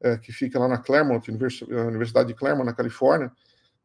é, 0.00 0.16
que 0.16 0.32
fica 0.32 0.58
lá 0.58 0.68
na 0.68 0.78
Claremont, 0.78 1.28
Universidade 1.30 2.28
de 2.28 2.34
Claremont, 2.34 2.66
na 2.66 2.74
Califórnia, 2.74 3.32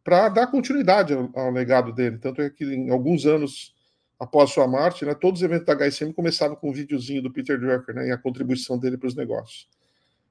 para 0.03 0.29
dar 0.29 0.47
continuidade 0.47 1.13
ao, 1.13 1.29
ao, 1.33 1.51
legado 1.51 1.93
dele. 1.93 2.17
Tanto 2.17 2.41
é 2.41 2.49
que 2.49 2.65
em 2.65 2.89
alguns 2.89 3.25
anos 3.25 3.73
após 4.19 4.51
sua 4.51 4.67
morte, 4.67 5.05
né, 5.05 5.13
todos 5.13 5.41
os 5.41 5.45
eventos 5.45 5.65
da 5.65 5.75
HSM 5.75 6.13
começavam 6.13 6.55
com 6.55 6.69
um 6.69 6.73
videozinho 6.73 7.21
do 7.21 7.31
Peter 7.31 7.59
Drucker 7.59 7.95
né, 7.95 8.07
e 8.07 8.11
a 8.11 8.17
contribuição 8.17 8.77
dele 8.77 8.97
para 8.97 9.07
os 9.07 9.15
negócios. 9.15 9.67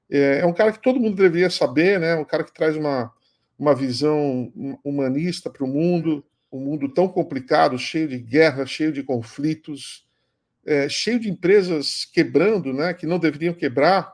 É, 0.09 0.39
é, 0.39 0.45
um 0.45 0.53
cara 0.53 0.71
que 0.71 0.81
todo 0.81 0.99
mundo 0.99 1.15
deveria 1.15 1.49
saber, 1.49 1.99
né, 1.99 2.15
um 2.15 2.25
cara 2.25 2.43
que 2.43 2.53
traz 2.53 2.75
uma, 2.75 3.11
uma 3.57 3.75
visão 3.75 4.51
humanista 4.83 5.49
para 5.49 5.63
o 5.63 5.67
mundo, 5.67 6.25
um 6.51 6.59
mundo 6.59 6.89
tão 6.89 7.07
complicado, 7.07 7.77
cheio 7.77 8.07
de 8.07 8.19
guerra, 8.19 8.65
cheio 8.65 8.91
de 8.91 9.01
conflitos, 9.03 10.07
é, 10.65 10.87
cheio 10.87 11.19
de 11.19 11.29
empresas 11.29 12.05
quebrando, 12.05 12.71
né, 12.73 12.93
que 12.93 13.05
não 13.05 13.19
deveriam 13.19 13.53
quebrar, 13.53 14.13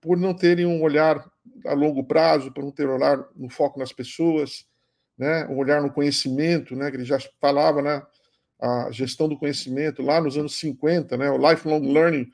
por 0.00 0.16
não 0.16 0.34
terem 0.34 0.66
um 0.66 0.82
olhar 0.82 1.24
a 1.66 1.72
longo 1.72 2.04
prazo, 2.04 2.52
por 2.52 2.62
não 2.62 2.70
ter 2.70 2.88
um 2.88 2.94
olhar 2.94 3.24
no 3.36 3.48
foco 3.48 3.78
nas 3.78 3.92
pessoas, 3.92 4.66
né, 5.16 5.46
um 5.46 5.56
olhar 5.56 5.80
no 5.80 5.92
conhecimento, 5.92 6.74
né, 6.74 6.90
que 6.90 6.96
ele 6.96 7.04
já 7.04 7.18
falava, 7.40 7.80
né, 7.80 8.02
a 8.62 8.90
gestão 8.92 9.28
do 9.28 9.36
conhecimento 9.36 10.02
lá 10.02 10.20
nos 10.20 10.36
anos 10.36 10.54
50, 10.58 11.16
né, 11.16 11.30
o 11.30 11.50
lifelong 11.50 11.92
learning 11.92 12.30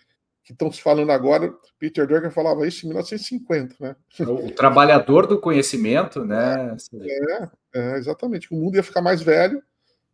que 0.49 0.52
estão 0.52 0.73
se 0.73 0.80
falando 0.80 1.12
agora, 1.12 1.54
Peter 1.78 2.06
Drucker 2.06 2.30
falava 2.30 2.66
isso 2.66 2.87
em 2.87 2.88
1950, 2.88 3.76
né? 3.78 3.94
O 4.20 4.50
trabalhador 4.50 5.26
do 5.26 5.38
conhecimento, 5.38 6.25
né? 6.25 6.75
É, 7.02 7.49
é, 7.75 7.99
exatamente. 7.99 8.50
O 8.50 8.56
mundo 8.56 8.76
ia 8.76 8.82
ficar 8.82 9.02
mais 9.02 9.20
velho 9.20 9.62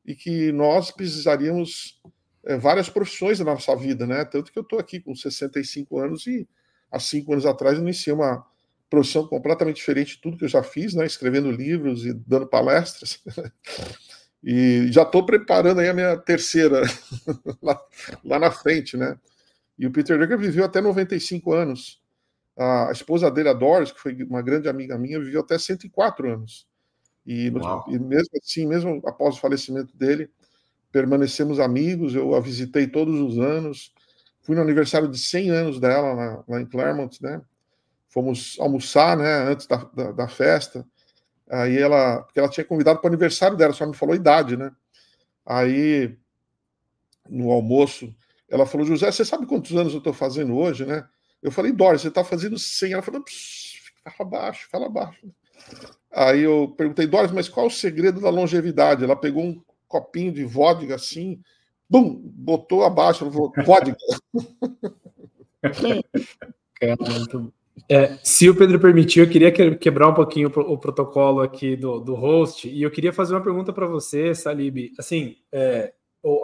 e 0.04 0.12
que 0.12 0.50
nós 0.50 0.90
precisaríamos 0.90 2.00
é, 2.44 2.56
várias 2.56 2.88
profissões 2.88 3.38
na 3.38 3.44
nossa 3.44 3.76
vida, 3.76 4.08
né? 4.08 4.24
Tanto 4.24 4.50
que 4.50 4.58
eu 4.58 4.64
estou 4.64 4.80
aqui 4.80 4.98
com 4.98 5.14
65 5.14 6.00
anos 6.00 6.26
e 6.26 6.48
há 6.90 6.98
cinco 6.98 7.32
anos 7.32 7.46
atrás 7.46 7.76
eu 7.76 7.84
iniciei 7.84 8.12
uma 8.12 8.44
profissão 8.90 9.28
completamente 9.28 9.76
diferente 9.76 10.16
de 10.16 10.20
tudo 10.20 10.36
que 10.36 10.44
eu 10.46 10.48
já 10.48 10.64
fiz, 10.64 10.94
né? 10.94 11.06
Escrevendo 11.06 11.48
livros 11.48 12.04
e 12.04 12.12
dando 12.12 12.48
palestras. 12.48 13.22
E 14.44 14.92
já 14.92 15.02
estou 15.02 15.24
preparando 15.24 15.80
aí 15.80 15.88
a 15.88 15.94
minha 15.94 16.18
terceira 16.18 16.82
lá, 17.62 17.80
lá 18.22 18.38
na 18.38 18.50
frente, 18.50 18.94
né? 18.94 19.18
E 19.78 19.86
o 19.86 19.90
Peter 19.90 20.18
Drucker 20.18 20.38
viveu 20.38 20.66
até 20.66 20.82
95 20.82 21.52
anos. 21.54 22.02
A 22.56 22.90
esposa 22.92 23.30
dele, 23.30 23.48
a 23.48 23.54
Doris, 23.54 23.90
que 23.90 23.98
foi 23.98 24.22
uma 24.22 24.42
grande 24.42 24.68
amiga 24.68 24.98
minha, 24.98 25.18
viveu 25.18 25.40
até 25.40 25.58
104 25.58 26.30
anos. 26.30 26.68
E, 27.26 27.46
e 27.88 27.98
mesmo 27.98 28.30
assim, 28.40 28.66
mesmo 28.66 29.00
após 29.06 29.36
o 29.36 29.40
falecimento 29.40 29.96
dele, 29.96 30.30
permanecemos 30.92 31.58
amigos. 31.58 32.14
Eu 32.14 32.34
a 32.34 32.40
visitei 32.40 32.86
todos 32.86 33.18
os 33.18 33.38
anos. 33.38 33.94
Fui 34.42 34.54
no 34.54 34.60
aniversário 34.60 35.08
de 35.08 35.18
100 35.18 35.50
anos 35.50 35.80
dela 35.80 36.12
lá, 36.12 36.44
lá 36.46 36.60
em 36.60 36.66
Claremont, 36.66 37.18
né? 37.22 37.40
Fomos 38.10 38.56
almoçar, 38.60 39.16
né? 39.16 39.50
Antes 39.50 39.66
da, 39.66 39.76
da, 39.76 40.12
da 40.12 40.28
festa. 40.28 40.86
Aí 41.48 41.78
ela, 41.78 42.22
porque 42.22 42.38
ela 42.38 42.48
tinha 42.48 42.64
convidado 42.64 42.98
para 42.98 43.06
o 43.06 43.10
aniversário 43.10 43.56
dela, 43.56 43.72
só 43.72 43.86
me 43.86 43.94
falou 43.94 44.12
a 44.12 44.16
idade, 44.16 44.56
né? 44.56 44.72
Aí 45.44 46.16
no 47.28 47.50
almoço 47.50 48.14
ela 48.48 48.66
falou, 48.66 48.86
José, 48.86 49.10
você 49.10 49.24
sabe 49.24 49.46
quantos 49.46 49.76
anos 49.76 49.92
eu 49.92 49.98
estou 49.98 50.12
fazendo 50.12 50.56
hoje, 50.56 50.86
né? 50.86 51.06
Eu 51.42 51.50
falei, 51.50 51.72
Doris, 51.72 52.02
você 52.02 52.08
está 52.08 52.24
fazendo 52.24 52.58
100. 52.58 52.92
Ela 52.92 53.02
falou, 53.02 53.24
fala 54.16 54.30
baixo, 54.30 54.68
fala 54.70 54.88
baixo. 54.88 55.28
Aí 56.12 56.40
eu 56.40 56.72
perguntei, 56.76 57.06
Doris, 57.06 57.32
mas 57.32 57.48
qual 57.48 57.66
o 57.66 57.70
segredo 57.70 58.20
da 58.20 58.30
longevidade? 58.30 59.04
Ela 59.04 59.16
pegou 59.16 59.42
um 59.42 59.62
copinho 59.88 60.32
de 60.32 60.44
vodka 60.44 60.94
assim, 60.94 61.40
bum, 61.88 62.20
botou 62.24 62.84
abaixo, 62.84 63.24
ela 63.24 63.32
falou, 63.32 63.52
vodka. 63.64 63.96
É, 67.88 68.18
se 68.22 68.48
o 68.48 68.54
Pedro 68.54 68.80
permitir, 68.80 69.20
eu 69.20 69.28
queria 69.28 69.52
quebrar 69.76 70.08
um 70.08 70.14
pouquinho 70.14 70.48
o 70.48 70.78
protocolo 70.78 71.40
aqui 71.40 71.76
do, 71.76 72.00
do 72.00 72.14
host 72.14 72.68
e 72.68 72.82
eu 72.82 72.90
queria 72.90 73.12
fazer 73.12 73.34
uma 73.34 73.42
pergunta 73.42 73.72
para 73.72 73.86
você, 73.86 74.34
Salib. 74.34 74.92
Assim, 74.98 75.36
é, 75.52 75.92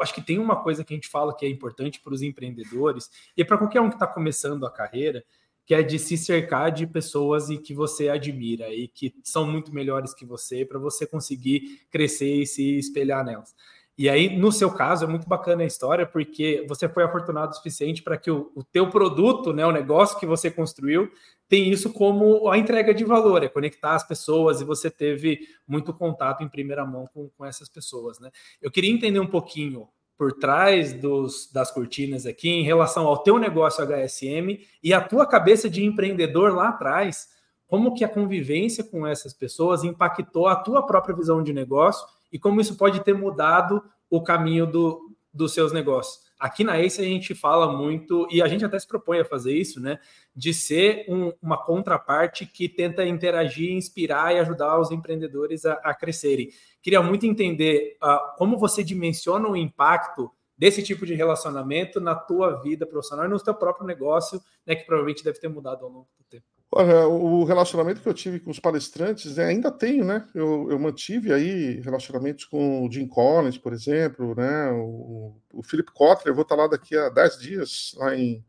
acho 0.03 0.15
que 0.15 0.21
tem 0.21 0.39
uma 0.39 0.63
coisa 0.63 0.85
que 0.85 0.93
a 0.93 0.97
gente 0.97 1.09
fala 1.09 1.35
que 1.35 1.47
é 1.47 1.49
importante 1.49 2.01
para 2.01 2.13
os 2.13 2.23
empreendedores 2.23 3.09
e 3.37 3.45
para 3.45 3.57
qualquer 3.57 3.81
um 3.81 3.89
que 3.89 3.97
está 3.97 4.07
começando 4.07 4.67
a 4.67 4.71
carreira, 4.71 5.25
que 5.65 5.75
é 5.75 5.83
de 5.83 5.99
se 5.99 6.19
cercar 6.19 6.71
de 6.71 6.87
pessoas 6.87 7.49
e 7.49 7.57
que 7.57 7.73
você 7.73 8.09
admira 8.09 8.69
e 8.75 8.89
que 8.89 9.15
são 9.23 9.47
muito 9.47 9.73
melhores 9.73 10.13
que 10.13 10.27
você 10.27 10.65
para 10.65 10.79
você 10.79 11.07
conseguir 11.07 11.87
crescer 11.91 12.43
e 12.43 12.47
se 12.47 12.79
espelhar 12.79 13.25
nelas. 13.25 13.55
E 14.01 14.09
aí, 14.09 14.35
no 14.35 14.51
seu 14.51 14.73
caso, 14.73 15.05
é 15.05 15.07
muito 15.07 15.29
bacana 15.29 15.63
a 15.63 15.67
história, 15.67 16.07
porque 16.07 16.65
você 16.67 16.89
foi 16.89 17.03
afortunado 17.03 17.53
o 17.53 17.55
suficiente 17.55 18.03
para 18.03 18.17
que 18.17 18.31
o, 18.31 18.51
o 18.55 18.65
teu 18.65 18.89
produto, 18.89 19.53
né, 19.53 19.67
o 19.67 19.71
negócio 19.71 20.19
que 20.19 20.25
você 20.25 20.51
construiu, 20.51 21.13
tem 21.47 21.69
isso 21.69 21.93
como 21.93 22.49
a 22.49 22.57
entrega 22.57 22.95
de 22.95 23.05
valor, 23.05 23.45
é 23.45 23.49
conectar 23.49 23.95
as 23.95 24.03
pessoas, 24.03 24.59
e 24.59 24.65
você 24.65 24.91
teve 24.91 25.41
muito 25.69 25.93
contato 25.93 26.43
em 26.43 26.49
primeira 26.49 26.83
mão 26.87 27.07
com, 27.13 27.29
com 27.29 27.45
essas 27.45 27.69
pessoas. 27.69 28.19
Né? 28.19 28.31
Eu 28.63 28.71
queria 28.71 28.91
entender 28.91 29.21
um 29.21 29.27
pouquinho 29.27 29.87
por 30.17 30.33
trás 30.33 30.95
dos, 30.95 31.53
das 31.53 31.71
cortinas 31.71 32.25
aqui 32.25 32.49
em 32.49 32.63
relação 32.63 33.07
ao 33.07 33.23
teu 33.23 33.39
negócio 33.39 33.85
HSM 33.85 34.67
e 34.83 34.95
a 34.95 35.03
tua 35.03 35.27
cabeça 35.27 35.69
de 35.69 35.85
empreendedor 35.85 36.55
lá 36.55 36.71
atrás, 36.71 37.29
como 37.67 37.93
que 37.93 38.03
a 38.03 38.09
convivência 38.09 38.83
com 38.83 39.07
essas 39.07 39.35
pessoas 39.35 39.85
impactou 39.85 40.49
a 40.49 40.57
tua 40.57 40.87
própria 40.87 41.15
visão 41.15 41.43
de 41.43 41.53
negócio 41.53 42.09
e 42.33 42.39
como 42.39 42.61
isso 42.61 42.77
pode 42.77 43.03
ter 43.05 43.15
mudado 43.15 43.83
o 44.09 44.23
caminho 44.23 44.67
do, 44.67 45.17
dos 45.33 45.53
seus 45.53 45.73
negócios. 45.73 46.31
Aqui 46.39 46.65
na 46.65 46.81
Ace 46.81 47.01
a 47.01 47.05
gente 47.05 47.35
fala 47.35 47.71
muito, 47.71 48.27
e 48.31 48.41
a 48.41 48.49
gente 48.49 48.65
até 48.65 48.79
se 48.79 48.89
propõe 48.89 49.21
a 49.21 49.25
fazer 49.27 49.53
isso, 49.53 49.79
né? 49.79 49.99
De 50.35 50.55
ser 50.55 51.05
um, 51.07 51.33
uma 51.43 51.63
contraparte 51.63 52.47
que 52.47 52.67
tenta 52.67 53.05
interagir, 53.05 53.73
inspirar 53.73 54.35
e 54.35 54.39
ajudar 54.39 54.81
os 54.81 54.91
empreendedores 54.91 55.67
a, 55.67 55.75
a 55.75 55.95
crescerem. 55.95 56.49
Queria 56.81 57.03
muito 57.03 57.27
entender 57.27 57.99
uh, 58.03 58.37
como 58.39 58.59
você 58.59 58.83
dimensiona 58.83 59.47
o 59.47 59.55
impacto 59.55 60.31
desse 60.57 60.83
tipo 60.83 61.05
de 61.05 61.15
relacionamento 61.15 62.01
na 62.01 62.15
tua 62.15 62.61
vida 62.63 62.87
profissional 62.87 63.27
e 63.27 63.29
no 63.29 63.39
teu 63.39 63.55
próprio 63.55 63.87
negócio, 63.87 64.41
né? 64.67 64.75
Que 64.75 64.87
provavelmente 64.87 65.23
deve 65.23 65.39
ter 65.39 65.49
mudado 65.49 65.85
ao 65.85 65.91
longo 65.91 66.09
do 66.19 66.25
tempo. 66.25 66.47
Olha, 66.73 67.09
o 67.09 67.43
relacionamento 67.43 68.01
que 68.01 68.09
eu 68.09 68.15
tive 68.15 68.39
com 68.39 68.51
os 68.51 68.61
palestrantes, 68.61 69.37
né, 69.37 69.47
ainda 69.47 69.73
tenho, 69.73 70.05
né? 70.05 70.25
Eu, 70.33 70.71
eu, 70.71 70.79
mantive 70.79 71.33
aí 71.33 71.81
relacionamentos 71.81 72.45
com 72.45 72.87
o 72.87 72.93
Jim 72.93 73.09
Collins, 73.09 73.59
por 73.59 73.73
exemplo, 73.73 74.37
né? 74.37 74.71
O, 74.71 75.35
o 75.53 75.63
Philip 75.65 75.91
Kotler, 75.93 76.33
vou 76.33 76.43
estar 76.43 76.55
lá 76.55 76.69
daqui 76.69 76.97
a 76.97 77.09
10 77.09 77.39
dias, 77.41 77.95
lá 77.97 78.15
em 78.15 78.45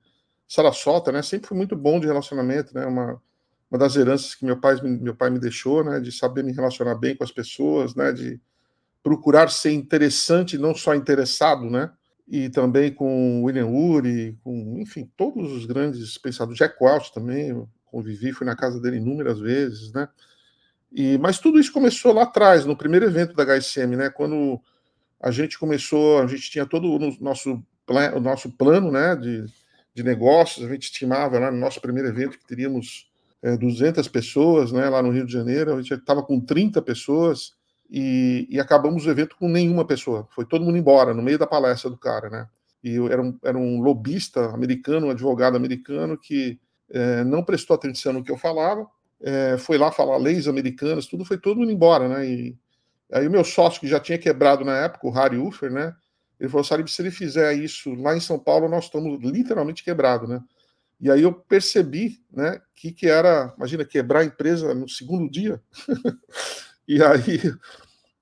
Sarasota, 0.47 1.11
né? 1.11 1.23
Sempre 1.23 1.47
foi 1.47 1.57
muito 1.57 1.75
bom 1.75 1.99
de 1.99 2.05
relacionamento, 2.05 2.75
né? 2.75 2.85
Uma, 2.85 3.19
uma 3.71 3.79
das 3.79 3.95
heranças 3.95 4.35
que 4.35 4.45
meu 4.45 4.59
pai, 4.59 4.75
meu 4.83 5.15
pai 5.15 5.31
me 5.31 5.39
deixou, 5.39 5.83
né? 5.83 5.99
De 5.99 6.11
saber 6.11 6.43
me 6.43 6.53
relacionar 6.53 6.93
bem 6.95 7.15
com 7.15 7.23
as 7.23 7.31
pessoas, 7.31 7.95
né? 7.95 8.11
De 8.11 8.39
procurar 9.01 9.49
ser 9.49 9.71
interessante, 9.71 10.59
não 10.59 10.75
só 10.75 10.93
interessado, 10.93 11.69
né? 11.71 11.91
E 12.27 12.49
também 12.49 12.93
com 12.93 13.43
William 13.43 13.67
Ury, 13.67 14.37
com, 14.43 14.77
enfim, 14.77 15.11
todos 15.17 15.51
os 15.51 15.65
grandes 15.65 16.19
pensadores, 16.19 16.59
Jack 16.59 16.75
Welch 16.79 17.11
também, 17.11 17.67
convivi, 17.91 18.31
fui 18.31 18.47
na 18.47 18.55
casa 18.55 18.79
dele 18.79 18.97
inúmeras 18.97 19.39
vezes, 19.39 19.91
né? 19.91 20.07
E, 20.91 21.17
mas 21.17 21.39
tudo 21.39 21.59
isso 21.59 21.71
começou 21.71 22.13
lá 22.13 22.23
atrás, 22.23 22.65
no 22.65 22.75
primeiro 22.75 23.05
evento 23.05 23.35
da 23.35 23.43
HSM, 23.43 23.95
né? 23.95 24.09
Quando 24.09 24.59
a 25.19 25.31
gente 25.31 25.59
começou, 25.59 26.19
a 26.19 26.27
gente 26.27 26.49
tinha 26.49 26.65
todo 26.65 26.91
o 26.91 26.99
nosso, 27.23 27.63
o 28.15 28.19
nosso 28.19 28.49
plano, 28.51 28.91
né? 28.91 29.15
De, 29.15 29.45
de 29.93 30.03
negócios, 30.03 30.65
a 30.65 30.69
gente 30.69 30.83
estimava 30.83 31.37
lá 31.37 31.51
no 31.51 31.57
nosso 31.57 31.79
primeiro 31.79 32.09
evento 32.09 32.37
que 32.37 32.47
teríamos 32.47 33.09
é, 33.41 33.55
200 33.57 34.07
pessoas, 34.07 34.71
né? 34.71 34.89
Lá 34.89 35.01
no 35.01 35.11
Rio 35.11 35.25
de 35.25 35.33
Janeiro, 35.33 35.73
a 35.73 35.81
gente 35.81 35.93
estava 35.93 36.23
com 36.23 36.39
30 36.39 36.81
pessoas 36.81 37.53
e, 37.89 38.47
e, 38.49 38.59
acabamos 38.59 39.05
o 39.05 39.09
evento 39.09 39.35
com 39.37 39.49
nenhuma 39.49 39.85
pessoa. 39.85 40.27
Foi 40.31 40.45
todo 40.45 40.63
mundo 40.63 40.77
embora 40.77 41.13
no 41.13 41.21
meio 41.21 41.37
da 41.37 41.45
palestra 41.45 41.89
do 41.89 41.97
cara, 41.97 42.29
né? 42.29 42.47
E 42.83 42.97
era 42.97 43.21
um, 43.21 43.37
era 43.43 43.57
um 43.57 43.81
lobista 43.81 44.45
americano, 44.47 45.07
um 45.07 45.11
advogado 45.11 45.55
americano 45.55 46.17
que 46.17 46.59
é, 46.91 47.23
não 47.23 47.43
prestou 47.43 47.75
atenção 47.75 48.13
no 48.13 48.23
que 48.23 48.31
eu 48.31 48.37
falava, 48.37 48.87
é, 49.21 49.57
foi 49.57 49.77
lá 49.77 49.91
falar 49.91 50.17
leis 50.17 50.47
americanas, 50.47 51.05
tudo 51.05 51.25
foi 51.25 51.37
todo 51.37 51.59
mundo 51.59 51.71
embora, 51.71 52.07
né? 52.07 52.27
E 52.27 52.57
aí 53.11 53.27
o 53.27 53.31
meu 53.31 53.43
sócio, 53.43 53.79
que 53.79 53.87
já 53.87 53.99
tinha 53.99 54.17
quebrado 54.17 54.65
na 54.65 54.77
época, 54.77 55.07
o 55.07 55.11
Harry 55.11 55.37
Uffer, 55.37 55.71
né? 55.71 55.95
Ele 56.39 56.49
falou, 56.49 56.63
Salib, 56.63 56.87
se 56.87 57.01
ele 57.01 57.11
fizer 57.11 57.53
isso 57.53 57.93
lá 57.93 58.15
em 58.15 58.19
São 58.19 58.39
Paulo, 58.39 58.67
nós 58.67 58.85
estamos 58.85 59.19
literalmente 59.21 59.83
quebrados, 59.83 60.27
né? 60.27 60.41
E 60.99 61.09
aí 61.09 61.23
eu 61.23 61.33
percebi, 61.33 62.19
né, 62.31 62.61
que, 62.75 62.91
que 62.91 63.07
era, 63.07 63.53
imagina, 63.57 63.83
quebrar 63.83 64.19
a 64.19 64.25
empresa 64.25 64.73
no 64.73 64.87
segundo 64.87 65.29
dia. 65.29 65.61
E 66.87 67.01
aí 67.01 67.39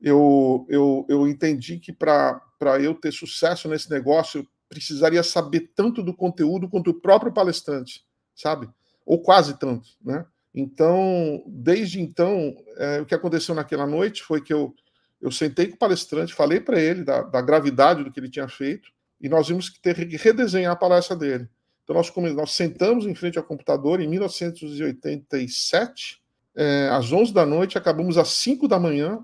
eu, 0.01 0.67
eu, 0.69 1.05
eu 1.10 1.27
entendi 1.27 1.79
que 1.79 1.91
para 1.91 2.39
eu 2.79 2.93
ter 2.93 3.12
sucesso 3.12 3.67
nesse 3.67 3.89
negócio, 3.89 4.41
eu 4.41 4.47
precisaria 4.67 5.23
saber 5.23 5.71
tanto 5.75 6.03
do 6.03 6.13
conteúdo 6.13 6.69
quanto 6.69 6.91
o 6.91 7.01
próprio 7.01 7.32
palestrante, 7.32 8.05
sabe? 8.39 8.67
Ou 9.06 9.21
quase 9.21 9.60
tanto, 9.60 9.88
né? 10.04 10.25
Então, 10.54 11.43
desde 11.45 12.02
então, 12.02 12.56
é, 12.78 13.02
o 13.02 13.06
que 13.06 13.13
aconteceu 13.13 13.54
naquela 13.54 13.86
noite 13.86 14.23
foi 14.23 14.41
que 14.41 14.54
eu, 14.54 14.73
eu 15.21 15.32
sentei 15.32 15.67
com 15.67 15.75
o 15.75 15.80
palestrante, 15.80 16.34
falei 16.34 16.60
para 16.60 16.80
ele 16.80 17.04
da, 17.04 17.21
da, 17.21 17.41
gravidade 17.41 18.04
do 18.04 18.12
que 18.12 18.19
ele 18.19 18.30
tinha 18.30 18.47
feito, 18.47 18.89
e 19.21 19.30
nós 19.30 19.47
vimos 19.47 19.69
que 19.69 19.80
ter 19.80 20.08
que 20.08 20.17
redesenhar 20.17 20.71
a 20.71 20.75
palestra 20.75 21.15
dele. 21.15 21.47
Então, 21.84 21.95
nós, 21.95 22.12
nós 22.36 22.54
sentamos 22.54 23.06
em 23.06 23.13
frente 23.13 23.38
ao 23.38 23.43
computador 23.43 24.02
em 24.02 24.08
1987, 24.08 26.19
é, 26.56 26.89
às 26.91 27.12
11 27.12 27.34
da 27.34 27.45
noite, 27.45 27.78
acabamos 27.78 28.17
às 28.17 28.30
5 28.30 28.67
da 28.67 28.80
manhã, 28.80 29.23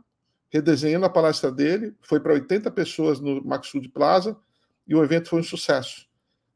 redesenhando 0.49 1.05
a 1.05 1.09
palestra 1.09 1.51
dele, 1.51 1.95
foi 2.01 2.19
para 2.19 2.33
80 2.33 2.69
pessoas 2.71 3.19
no 3.19 3.43
Maxud 3.43 3.87
Plaza, 3.89 4.37
e 4.87 4.95
o 4.95 5.03
evento 5.03 5.29
foi 5.29 5.39
um 5.39 5.43
sucesso. 5.43 6.07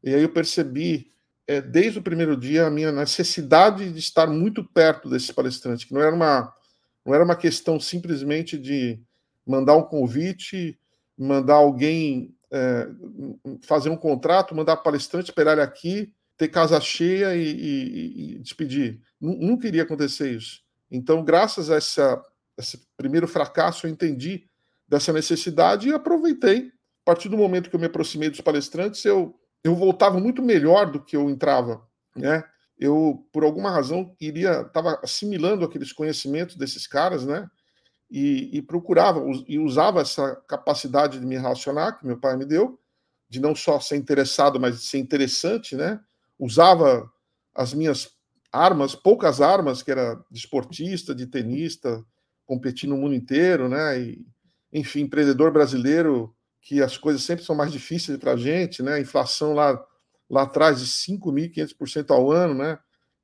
E 0.04 0.14
aí 0.14 0.22
eu 0.22 0.30
percebi 0.30 1.10
é, 1.50 1.60
desde 1.60 1.98
o 1.98 2.04
primeiro 2.04 2.38
dia 2.38 2.68
a 2.68 2.70
minha 2.70 2.92
necessidade 2.92 3.92
de 3.92 3.98
estar 3.98 4.28
muito 4.28 4.64
perto 4.64 5.10
desse 5.10 5.34
palestrante, 5.34 5.88
que 5.88 5.94
não 5.96 6.02
era 6.02 6.16
uma 6.16 6.54
não 7.04 7.16
era 7.16 7.24
uma 7.24 7.36
questão 7.36 7.80
simplesmente 7.80 8.56
de 8.56 9.02
mandar 9.48 9.76
um 9.76 9.82
convite, 9.82 10.80
mandar 11.18 11.56
alguém 11.56 12.36
é, 12.52 12.88
fazer 13.64 13.90
um 13.90 13.98
contrato, 13.98 14.54
mandar 14.54 14.78
palestrante 14.78 15.32
esperar 15.32 15.54
ele 15.54 15.62
aqui, 15.62 16.14
ter 16.38 16.50
casa 16.50 16.80
cheia 16.80 17.36
e, 17.36 17.42
e, 17.42 18.36
e 18.36 18.40
despedir. 18.40 19.02
Não, 19.20 19.58
queria 19.58 19.82
acontecer 19.82 20.32
isso. 20.32 20.62
Então, 20.92 21.24
graças 21.24 21.72
a 21.72 21.78
essa, 21.78 22.22
esse 22.60 22.80
primeiro 22.96 23.28
fracasso, 23.28 23.88
eu 23.88 23.92
entendi 23.92 24.46
dessa 24.88 25.12
necessidade 25.12 25.90
e 25.90 25.94
aproveitei. 25.94 26.72
A 27.02 27.06
partir 27.06 27.28
do 27.28 27.38
momento 27.38 27.72
que 27.72 27.76
eu 27.76 27.80
me 27.80 27.88
aproximei 27.88 28.30
dos 28.30 28.42
palestrantes, 28.42 29.04
eu 29.04 29.39
eu 29.64 29.76
voltava 29.76 30.20
muito 30.20 30.42
melhor 30.42 30.92
do 30.92 31.04
que 31.04 31.16
eu 31.16 31.30
entrava, 31.30 31.82
né? 32.16 32.44
Eu, 32.78 33.28
por 33.34 33.44
alguma 33.44 33.70
razão, 33.70 34.16
iria, 34.22 34.62
estava 34.62 35.00
assimilando 35.04 35.66
aqueles 35.66 35.92
conhecimentos 35.92 36.56
desses 36.56 36.88
caras, 36.88 37.26
né? 37.26 37.50
E, 38.10 38.58
e, 38.58 38.62
procurava 38.62 39.22
e 39.48 39.60
usava 39.60 40.02
essa 40.02 40.36
capacidade 40.48 41.20
de 41.20 41.26
me 41.26 41.38
relacionar 41.38 41.94
que 41.94 42.08
meu 42.08 42.18
pai 42.18 42.36
me 42.38 42.46
deu, 42.46 42.80
de 43.30 43.40
não 43.40 43.54
só 43.54 43.80
ser 43.80 43.98
interessado, 43.98 44.60
mas 44.60 44.80
de 44.80 44.86
ser 44.88 44.98
interessante, 44.98 45.76
né? 45.76 46.00
Usava 46.40 47.12
as 47.54 47.74
minhas 47.74 48.10
armas, 48.52 48.96
poucas 48.96 49.42
armas, 49.42 49.84
que 49.84 49.92
era 49.92 50.16
de 50.32 50.40
esportista, 50.40 51.14
de 51.14 51.28
tenista, 51.28 52.04
competir 52.46 52.90
no 52.90 52.98
mundo 52.98 53.14
inteiro, 53.14 53.68
né? 53.68 54.00
E, 54.00 54.26
enfim, 54.72 55.02
empreendedor 55.02 55.52
brasileiro 55.52 56.34
que 56.62 56.82
as 56.82 56.98
coisas 56.98 57.24
sempre 57.24 57.44
são 57.44 57.56
mais 57.56 57.72
difíceis 57.72 58.18
para 58.18 58.34
a 58.34 58.38
gente, 58.38 58.84
né? 58.84 59.00
Inflação 59.00 59.54
lá, 59.54 59.82
lá 60.30 60.44
atrás 60.44 60.80
de 60.80 60.86
5.500% 60.86 62.12
ao 62.12 62.32
ano, 62.32 62.54
né? 62.54 62.80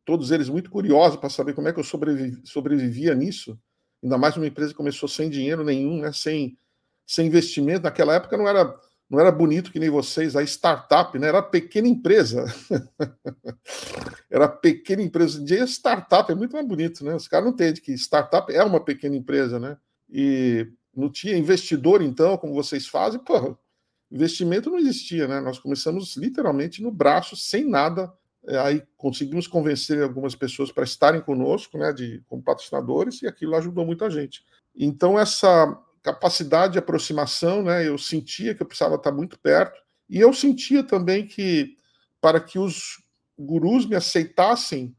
Todos 0.05 0.31
eles 0.31 0.49
muito 0.49 0.69
curiosos 0.69 1.19
para 1.19 1.29
saber 1.29 1.53
como 1.53 1.67
é 1.67 1.73
que 1.73 1.79
eu 1.79 1.83
sobrevivi, 1.83 2.39
sobrevivia 2.45 3.13
nisso. 3.15 3.59
Ainda 4.03 4.17
mais 4.17 4.37
uma 4.37 4.47
empresa 4.47 4.71
que 4.71 4.77
começou 4.77 5.09
sem 5.09 5.29
dinheiro 5.29 5.63
nenhum, 5.63 5.99
né? 5.99 6.11
Sem, 6.13 6.57
sem 7.05 7.27
investimento. 7.27 7.83
Naquela 7.83 8.15
época 8.15 8.37
não 8.37 8.47
era, 8.47 8.79
não 9.09 9.19
era 9.19 9.31
bonito 9.31 9.71
que 9.71 9.79
nem 9.79 9.89
vocês, 9.89 10.35
a 10.35 10.43
startup, 10.43 11.17
né? 11.17 11.27
Era 11.27 11.41
pequena 11.41 11.87
empresa. 11.87 12.45
era 14.29 14.47
pequena 14.47 15.01
empresa. 15.01 15.37
Hoje 15.37 15.45
dia 15.45 15.63
startup 15.65 16.31
é 16.31 16.35
muito 16.35 16.53
mais 16.53 16.67
bonito, 16.67 17.03
né? 17.03 17.15
Os 17.15 17.27
caras 17.27 17.45
não 17.45 17.53
entendem 17.53 17.81
que 17.81 17.93
startup 17.93 18.53
é 18.53 18.63
uma 18.63 18.83
pequena 18.83 19.15
empresa, 19.15 19.59
né? 19.59 19.77
E 20.09 20.67
não 20.95 21.09
tinha 21.09 21.37
investidor, 21.37 22.01
então, 22.01 22.37
como 22.37 22.53
vocês 22.53 22.87
fazem, 22.87 23.19
pô, 23.19 23.57
investimento 24.11 24.69
não 24.69 24.77
existia, 24.77 25.27
né? 25.27 25.41
Nós 25.41 25.59
começamos 25.59 26.15
literalmente 26.15 26.81
no 26.81 26.91
braço, 26.91 27.35
sem 27.35 27.67
nada. 27.67 28.11
É, 28.47 28.57
aí 28.59 28.83
conseguimos 28.95 29.47
convencer 29.47 30.01
algumas 30.03 30.35
pessoas 30.35 30.71
para 30.71 30.83
estarem 30.83 31.19
conosco, 31.19 31.77
né, 31.77 31.91
de, 31.91 32.23
como 32.27 32.43
patrocinadores, 32.43 33.21
e 33.21 33.27
aquilo 33.27 33.55
ajudou 33.55 33.85
muita 33.85 34.09
gente. 34.09 34.45
Então, 34.75 35.17
essa 35.19 35.77
capacidade 36.03 36.73
de 36.73 36.79
aproximação, 36.79 37.63
né, 37.63 37.87
eu 37.87 37.97
sentia 37.97 38.53
que 38.53 38.61
eu 38.61 38.67
precisava 38.67 38.95
estar 38.95 39.11
muito 39.11 39.39
perto, 39.39 39.81
e 40.07 40.19
eu 40.19 40.31
sentia 40.31 40.83
também 40.83 41.25
que, 41.25 41.75
para 42.21 42.39
que 42.39 42.59
os 42.59 43.03
gurus 43.37 43.87
me 43.87 43.95
aceitassem 43.95 44.95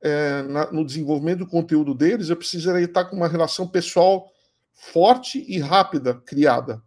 é, 0.00 0.42
na, 0.42 0.70
no 0.70 0.84
desenvolvimento 0.84 1.40
do 1.40 1.46
conteúdo 1.48 1.94
deles, 1.94 2.28
eu 2.28 2.36
precisaria 2.36 2.84
estar 2.84 3.06
com 3.06 3.16
uma 3.16 3.26
relação 3.26 3.66
pessoal 3.66 4.30
forte 4.74 5.44
e 5.48 5.58
rápida 5.58 6.14
criada, 6.14 6.82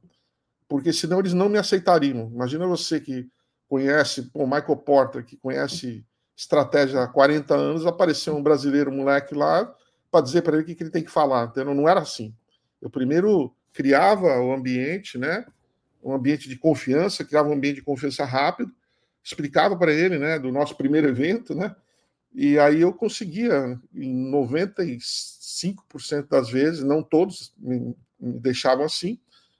porque 0.68 0.92
senão 0.92 1.20
eles 1.20 1.34
não 1.34 1.50
me 1.50 1.58
aceitariam. 1.58 2.30
Imagina 2.34 2.68
você 2.68 3.00
que 3.00 3.28
conhece 3.68 4.30
o 4.34 4.46
Michael 4.46 4.78
Porter, 4.78 5.26
que 5.26 5.38
conhece 5.38 6.06
estratégia 6.36 7.02
há 7.02 7.08
40 7.08 7.56
anos, 7.56 7.86
apareceu 7.86 8.36
um 8.36 8.44
brasileiro, 8.44 8.92
moleque 8.92 9.34
lá, 9.34 9.74
para 10.12 10.22
dizer 10.22 10.42
para 10.42 10.54
ele 10.54 10.64
o 10.64 10.66
que, 10.66 10.76
que 10.76 10.84
ele 10.84 10.92
tem 10.92 11.04
que 11.04 11.12
falar. 11.12 11.50
Então, 11.52 11.74
não 11.74 11.90
era 11.90 12.00
assim. 12.00 12.34
Eu 12.82 12.90
primeiro 12.90 13.54
criava 13.74 14.40
o 14.40 14.54
ambiente, 14.54 15.18
né? 15.18 15.46
Um 16.04 16.14
ambiente 16.14 16.48
de 16.48 16.56
confiança, 16.56 17.26
criava 17.26 17.50
um 17.50 17.54
ambiente 17.54 17.78
de 17.78 17.82
confiança 17.82 18.24
rápido, 18.24 18.72
explicava 19.24 19.76
para 19.76 19.92
ele, 19.92 20.18
né, 20.18 20.40
do 20.40 20.52
nosso 20.52 20.76
primeiro 20.76 21.08
evento, 21.08 21.54
né? 21.54 21.76
E 22.40 22.60
aí 22.60 22.82
eu 22.82 22.94
conseguia, 22.94 23.82
em 23.96 24.32
95% 24.32 26.28
das 26.30 26.52
vezes, 26.52 26.84
não 26.84 27.02
todos 27.02 27.52
me, 27.58 27.96
me 28.20 28.40
deixavam 28.40 28.86
assim, 28.86 29.18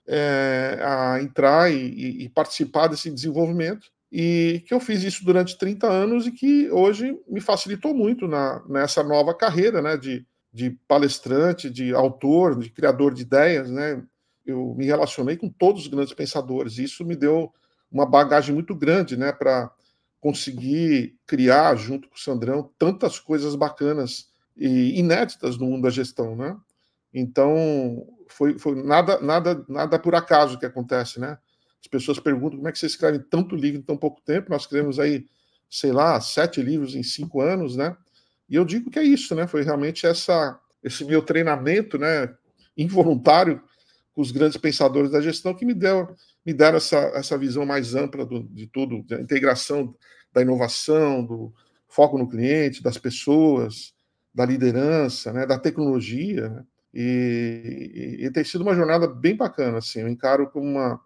é, 0.08 0.78
a 0.84 1.20
entrar 1.20 1.74
e, 1.74 2.26
e, 2.26 2.30
participar 2.30 2.86
desse 2.86 3.10
desenvolvimento. 3.10 3.88
E 4.12 4.64
que 4.68 4.76
eu 4.76 4.80
fiz 4.80 5.02
isso 5.02 5.26
durante 5.26 5.58
30 5.58 5.88
anos 5.88 6.28
e 6.28 6.32
que 6.32 6.70
hoje 6.70 7.20
me 7.28 7.42
facilitou 7.42 7.96
muito 7.96 8.28
na, 8.28 8.64
nessa 8.70 9.04
nova 9.04 9.34
carreira 9.34 9.82
né, 9.82 9.98
de, 9.98 10.24
de 10.54 10.70
palestrante, 10.88 11.72
de 11.72 11.96
autor, 11.96 12.60
de 12.60 12.70
criador 12.70 13.12
de 13.12 13.24
ideias. 13.24 13.72
Né? 13.72 14.04
Eu 14.46 14.76
me 14.78 14.86
relacionei 14.86 15.36
com 15.36 15.50
todos 15.50 15.82
os 15.82 15.88
grandes 15.88 16.14
pensadores. 16.14 16.78
E 16.78 16.84
isso 16.84 17.04
me 17.04 17.16
deu 17.16 17.52
uma 17.92 18.06
bagagem 18.06 18.54
muito 18.54 18.76
grande 18.76 19.18
né, 19.18 19.32
para 19.32 19.72
conseguir 20.20 21.16
criar, 21.26 21.76
junto 21.76 22.10
com 22.10 22.16
o 22.16 22.20
Sandrão, 22.20 22.72
tantas 22.78 23.20
coisas 23.20 23.56
bacanas 23.56 24.30
e 24.56 25.00
inéditas 25.00 25.58
no 25.58 25.68
mundo 25.68 25.84
da 25.84 25.90
gestão, 25.90 26.36
né? 26.36 26.58
Então, 27.14 28.06
foi, 28.28 28.58
foi 28.58 28.76
nada, 28.84 29.20
nada, 29.22 29.66
nada 29.68 30.00
por 30.00 30.16
acaso 30.16 30.60
que 30.60 30.66
acontece, 30.66 31.20
né? 31.20 31.38
As 31.80 31.88
pessoas 31.88 32.20
perguntam 32.20 32.58
como 32.58 32.68
é 32.68 32.72
que 32.72 32.80
você 32.80 32.88
escreve 32.88 33.20
tanto 33.20 33.56
livro 33.56 33.80
em 33.80 33.84
tão 33.84 33.96
pouco 33.96 34.22
tempo. 34.22 34.50
Nós 34.50 34.64
escrevemos 34.64 35.00
aí, 35.00 35.26
sei 35.70 35.92
lá, 35.92 36.20
sete 36.20 36.62
livros 36.62 36.96
em 36.96 37.04
cinco 37.04 37.42
anos, 37.42 37.76
né? 37.76 37.96
E 38.50 38.56
eu 38.56 38.66
digo 38.66 38.90
que 38.90 39.00
é 39.00 39.04
isso, 39.04 39.36
né? 39.36 39.48
Foi 39.48 39.62
realmente 39.62 40.06
essa, 40.06 40.60
esse 40.84 41.06
meu 41.06 41.22
treinamento, 41.22 41.98
né? 41.98 42.34
Involuntário 42.76 43.62
com 44.18 44.22
os 44.24 44.32
grandes 44.32 44.58
pensadores 44.58 45.12
da 45.12 45.22
gestão 45.22 45.54
que 45.54 45.64
me 45.64 45.76
deu 45.76 46.10
me 46.44 46.52
deram 46.52 46.78
essa, 46.78 46.98
essa 47.14 47.38
visão 47.38 47.68
mais 47.68 47.94
ampla 47.94 48.26
do, 48.26 48.42
de 48.46 48.66
tudo, 48.66 49.04
da 49.04 49.22
integração 49.22 49.94
da 50.34 50.42
inovação, 50.42 51.24
do 51.24 51.54
foco 51.88 52.18
no 52.18 52.28
cliente, 52.28 52.82
das 52.82 52.98
pessoas, 52.98 53.94
da 54.34 54.44
liderança, 54.44 55.32
né, 55.32 55.46
da 55.46 55.60
tecnologia. 55.60 56.50
Né? 56.50 56.66
E, 56.96 58.18
e, 58.22 58.26
e, 58.26 58.32
tem 58.32 58.44
sido 58.44 58.62
uma 58.62 58.74
jornada 58.74 59.08
bem 59.08 59.36
bacana. 59.36 59.78
Assim, 59.78 60.00
eu 60.00 60.08
encaro 60.08 60.50
como 60.50 60.66
uma, 60.66 61.00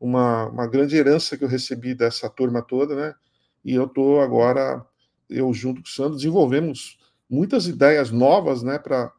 uma, 0.00 0.46
uma 0.48 0.66
grande 0.66 0.96
herança 0.96 1.36
que 1.36 1.44
eu 1.44 1.48
recebi 1.48 1.94
dessa 1.94 2.28
turma 2.28 2.60
toda, 2.60 2.96
né? 2.96 3.14
E 3.64 3.74
eu 3.74 3.84
estou 3.84 4.20
agora, 4.20 4.84
eu 5.30 5.52
junto 5.54 5.80
com 5.80 5.86
o 5.86 5.90
Sandro, 5.90 6.16
desenvolvemos 6.16 6.98
muitas 7.30 7.68
ideias 7.68 8.10
novas, 8.10 8.64
né, 8.64 8.78
para 8.78 9.12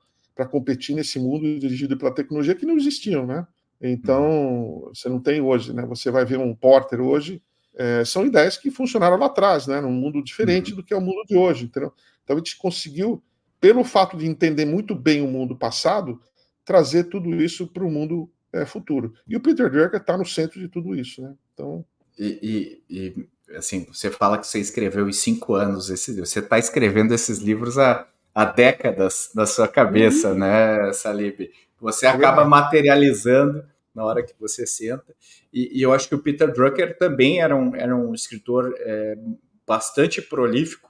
competir 0.45 0.95
nesse 0.95 1.19
mundo 1.19 1.59
dirigido 1.59 1.97
pela 1.97 2.13
tecnologia 2.13 2.55
que 2.55 2.65
não 2.65 2.77
existiam, 2.77 3.25
né? 3.25 3.45
Então, 3.81 4.89
você 4.93 5.07
não 5.07 5.19
tem 5.19 5.39
hoje, 5.39 5.73
né? 5.73 5.85
Você 5.85 6.11
vai 6.11 6.25
ver 6.25 6.37
um 6.37 6.53
Porter 6.53 6.99
hoje, 6.99 7.41
é, 7.75 8.03
são 8.03 8.25
ideias 8.25 8.57
que 8.57 8.69
funcionaram 8.69 9.17
lá 9.17 9.27
atrás, 9.27 9.67
né? 9.67 9.79
Num 9.79 9.91
mundo 9.91 10.23
diferente 10.23 10.71
uhum. 10.71 10.77
do 10.77 10.83
que 10.83 10.93
é 10.93 10.97
o 10.97 11.01
mundo 11.01 11.23
de 11.25 11.37
hoje, 11.37 11.65
entendeu? 11.65 11.93
Então, 12.23 12.35
a 12.35 12.39
gente 12.39 12.57
conseguiu, 12.57 13.23
pelo 13.59 13.83
fato 13.83 14.17
de 14.17 14.25
entender 14.25 14.65
muito 14.65 14.93
bem 14.93 15.21
o 15.21 15.27
mundo 15.27 15.55
passado, 15.55 16.21
trazer 16.65 17.05
tudo 17.05 17.41
isso 17.41 17.67
para 17.67 17.85
o 17.85 17.89
mundo 17.89 18.29
é, 18.51 18.65
futuro. 18.65 19.13
E 19.27 19.35
o 19.35 19.39
Peter 19.39 19.69
Drucker 19.71 19.99
está 20.01 20.17
no 20.17 20.25
centro 20.25 20.59
de 20.59 20.67
tudo 20.67 20.95
isso, 20.95 21.21
né? 21.21 21.33
Então... 21.53 21.85
E, 22.17 22.81
e, 22.89 23.27
e, 23.49 23.55
assim, 23.55 23.85
você 23.85 24.11
fala 24.11 24.37
que 24.37 24.45
você 24.45 24.59
escreveu 24.59 25.07
em 25.07 25.13
cinco 25.13 25.53
anos, 25.53 25.89
esse, 25.89 26.19
você 26.19 26.39
está 26.39 26.59
escrevendo 26.59 27.13
esses 27.13 27.39
livros 27.39 27.77
há, 27.77 28.05
há 28.39 28.45
décadas 28.45 29.31
na 29.33 29.45
sua 29.45 29.67
cabeça, 29.67 30.29
uhum. 30.29 30.39
né, 30.39 30.93
Salib? 30.93 31.49
Você 31.79 32.05
é 32.05 32.09
acaba 32.09 32.45
materializando 32.45 33.65
na 33.93 34.03
hora 34.05 34.23
que 34.23 34.33
você 34.39 34.65
senta. 34.65 35.15
E, 35.51 35.79
e, 35.79 35.81
eu 35.81 35.91
acho 35.91 36.07
que 36.07 36.15
o 36.15 36.19
Peter 36.19 36.51
Drucker 36.51 36.97
também 36.97 37.41
era 37.41 37.55
um, 37.55 37.75
era 37.75 37.95
um 37.95 38.13
escritor 38.13 38.73
é, 38.79 39.17
bastante 39.65 40.21
prolífico. 40.21 40.89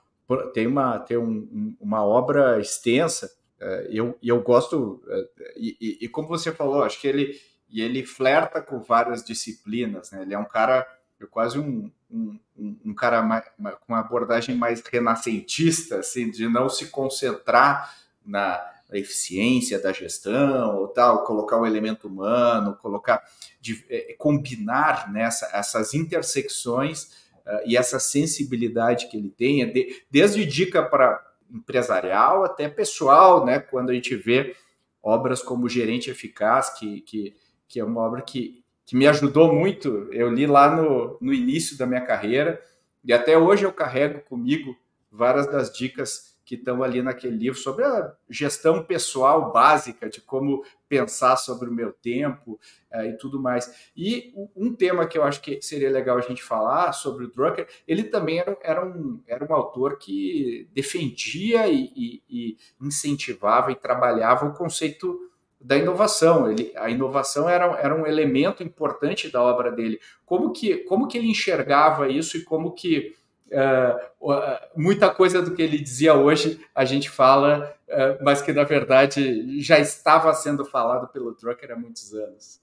Tem, 0.53 0.67
uma, 0.67 0.99
tem 0.99 1.17
um, 1.17 1.75
uma 1.79 2.05
obra 2.05 2.59
extensa 2.59 3.29
é, 3.59 3.87
eu, 3.91 4.17
eu 4.23 4.41
gosto, 4.41 5.03
é, 5.09 5.53
e, 5.57 5.97
e, 6.01 6.07
como 6.07 6.27
você 6.27 6.51
falou, 6.51 6.83
acho 6.83 6.99
que 6.99 7.07
ele, 7.07 7.39
e 7.69 7.81
ele 7.81 8.05
flerta 8.05 8.61
com 8.61 8.79
várias 8.79 9.23
disciplinas, 9.23 10.11
né? 10.11 10.21
Ele 10.21 10.33
é 10.33 10.39
um 10.39 10.45
cara, 10.45 10.87
é 11.19 11.25
quase 11.25 11.59
um, 11.59 11.91
um, 12.09 12.39
um 12.85 12.93
cara 12.93 13.21
mais, 13.21 13.45
com 13.57 13.93
uma 13.93 13.99
abordagem 13.99 14.55
mais 14.55 14.81
renascentista, 14.81 15.99
assim, 15.99 16.29
de 16.29 16.47
não 16.47 16.67
se 16.69 16.87
concentrar 16.87 17.95
na, 18.25 18.61
na 18.89 18.97
eficiência 18.97 19.79
da 19.79 19.93
gestão 19.93 20.77
ou 20.77 20.87
tal, 20.87 21.23
colocar 21.23 21.57
o 21.57 21.65
elemento 21.65 22.07
humano, 22.07 22.77
colocar, 22.77 23.23
de, 23.61 23.85
é, 23.89 24.15
combinar 24.17 25.11
nessa 25.11 25.45
né, 25.45 25.51
essas 25.53 25.93
intersecções 25.93 27.03
uh, 27.45 27.61
e 27.65 27.77
essa 27.77 27.99
sensibilidade 27.99 29.07
que 29.07 29.17
ele 29.17 29.29
tem, 29.29 29.61
é 29.61 29.65
de, 29.65 30.03
desde 30.09 30.45
dica 30.45 30.83
para 30.83 31.23
empresarial 31.51 32.43
até 32.43 32.69
pessoal, 32.69 33.45
né? 33.45 33.59
Quando 33.59 33.89
a 33.89 33.93
gente 33.93 34.15
vê 34.15 34.55
obras 35.01 35.41
como 35.41 35.69
Gerente 35.69 36.09
Eficaz, 36.09 36.69
que, 36.77 37.01
que, 37.01 37.35
que 37.67 37.79
é 37.79 37.83
uma 37.83 38.01
obra 38.01 38.21
que, 38.21 38.63
que 38.89 38.95
me 38.95 39.07
ajudou 39.07 39.53
muito. 39.53 40.09
Eu 40.11 40.33
li 40.33 40.47
lá 40.47 40.75
no, 40.75 41.15
no 41.21 41.31
início 41.31 41.77
da 41.77 41.85
minha 41.85 42.01
carreira 42.01 42.59
e 43.03 43.13
até 43.13 43.37
hoje 43.37 43.63
eu 43.63 43.71
carrego 43.71 44.19
comigo 44.21 44.75
várias 45.11 45.45
das 45.45 45.71
dicas 45.71 46.35
que 46.43 46.55
estão 46.55 46.81
ali 46.81 46.99
naquele 46.99 47.37
livro 47.37 47.59
sobre 47.59 47.85
a 47.85 48.11
gestão 48.27 48.83
pessoal 48.83 49.51
básica, 49.53 50.09
de 50.09 50.19
como 50.19 50.65
pensar 50.87 51.35
sobre 51.35 51.69
o 51.69 51.71
meu 51.71 51.93
tempo 51.93 52.59
uh, 52.91 53.03
e 53.03 53.15
tudo 53.15 53.39
mais. 53.39 53.91
E 53.95 54.33
um 54.55 54.73
tema 54.73 55.05
que 55.05 55.19
eu 55.19 55.23
acho 55.23 55.39
que 55.39 55.61
seria 55.61 55.91
legal 55.91 56.17
a 56.17 56.21
gente 56.21 56.41
falar 56.41 56.91
sobre 56.91 57.25
o 57.25 57.31
Drucker, 57.31 57.67
ele 57.87 58.05
também 58.05 58.39
era, 58.39 58.57
era, 58.63 58.83
um, 58.83 59.21
era 59.27 59.45
um 59.45 59.53
autor 59.53 59.99
que 59.99 60.67
defendia 60.73 61.67
e, 61.67 61.91
e, 61.95 62.23
e 62.27 62.57
incentivava 62.81 63.71
e 63.71 63.75
trabalhava 63.75 64.47
o 64.47 64.53
conceito 64.55 65.28
da 65.59 65.77
inovação. 65.77 66.49
Ele, 66.49 66.71
a 66.75 66.89
inovação 66.89 67.49
era, 67.49 67.65
era 67.79 67.95
um 67.95 68.05
elemento 68.05 68.63
importante 68.63 69.31
da 69.31 69.41
obra 69.41 69.71
dele. 69.71 69.99
Como 70.25 70.51
que, 70.51 70.77
como 70.77 71.07
que 71.07 71.17
ele 71.17 71.29
enxergava 71.29 72.07
isso 72.07 72.37
e 72.37 72.43
como 72.43 72.71
que 72.71 73.15
Uh, 73.51 74.29
muita 74.75 75.09
coisa 75.09 75.41
do 75.41 75.55
que 75.55 75.61
ele 75.63 75.79
dizia 75.79 76.13
hoje 76.13 76.63
a 76.75 76.85
gente 76.85 77.09
fala, 77.09 77.75
uh, 77.87 78.23
mas 78.23 78.43
que 78.43 78.53
na 78.53 78.63
verdade 78.63 79.59
já 79.59 79.79
estava 79.79 80.31
sendo 80.35 80.63
falado 80.63 81.07
pelo 81.07 81.33
Drucker 81.33 81.71
há 81.71 81.75
muitos 81.75 82.13
anos. 82.13 82.61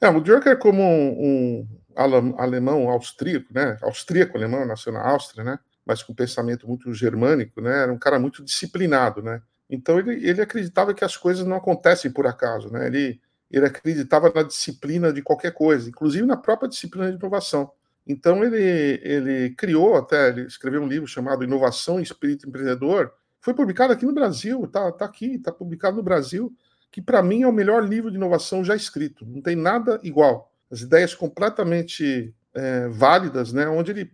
É, 0.00 0.08
o 0.08 0.20
Drucker, 0.20 0.56
como 0.58 0.80
um, 0.80 1.66
um 1.96 2.34
alemão 2.38 2.88
austríaco, 2.88 3.52
né? 3.52 3.76
Austríaco-alemão, 3.82 4.64
nasceu 4.64 4.92
na 4.92 5.04
Áustria, 5.10 5.42
né? 5.42 5.58
Mas 5.84 6.02
com 6.04 6.14
pensamento 6.14 6.68
muito 6.68 6.94
germânico, 6.94 7.60
né? 7.60 7.82
Era 7.82 7.92
um 7.92 7.98
cara 7.98 8.18
muito 8.18 8.44
disciplinado, 8.44 9.22
né? 9.22 9.42
Então 9.68 9.98
ele, 9.98 10.26
ele 10.26 10.40
acreditava 10.40 10.94
que 10.94 11.04
as 11.04 11.16
coisas 11.16 11.46
não 11.46 11.56
acontecem 11.56 12.10
por 12.10 12.26
acaso, 12.26 12.70
né? 12.70 12.86
Ele, 12.86 13.20
ele 13.50 13.66
acreditava 13.66 14.32
na 14.34 14.42
disciplina 14.42 15.12
de 15.12 15.22
qualquer 15.22 15.52
coisa, 15.52 15.88
inclusive 15.88 16.26
na 16.26 16.36
própria 16.36 16.68
disciplina 16.68 17.10
de 17.10 17.18
inovação. 17.18 17.70
Então 18.06 18.42
ele, 18.42 19.00
ele 19.02 19.50
criou 19.54 19.96
até, 19.96 20.30
ele 20.30 20.42
escreveu 20.42 20.80
um 20.82 20.88
livro 20.88 21.06
chamado 21.06 21.44
Inovação 21.44 22.00
e 22.00 22.02
Espírito 22.02 22.48
Empreendedor, 22.48 23.12
foi 23.40 23.54
publicado 23.54 23.92
aqui 23.92 24.04
no 24.04 24.14
Brasil, 24.14 24.66
tá, 24.66 24.90
tá 24.92 25.04
aqui, 25.04 25.34
está 25.34 25.52
publicado 25.52 25.96
no 25.96 26.02
Brasil, 26.02 26.52
que 26.90 27.00
para 27.00 27.22
mim 27.22 27.42
é 27.42 27.48
o 27.48 27.52
melhor 27.52 27.86
livro 27.86 28.10
de 28.10 28.16
inovação 28.16 28.64
já 28.64 28.74
escrito. 28.74 29.26
Não 29.26 29.40
tem 29.40 29.54
nada 29.54 30.00
igual. 30.02 30.52
As 30.70 30.80
ideias 30.80 31.14
completamente 31.14 32.34
é, 32.54 32.88
válidas, 32.88 33.52
né? 33.52 33.68
Onde 33.68 33.92
ele 33.92 34.10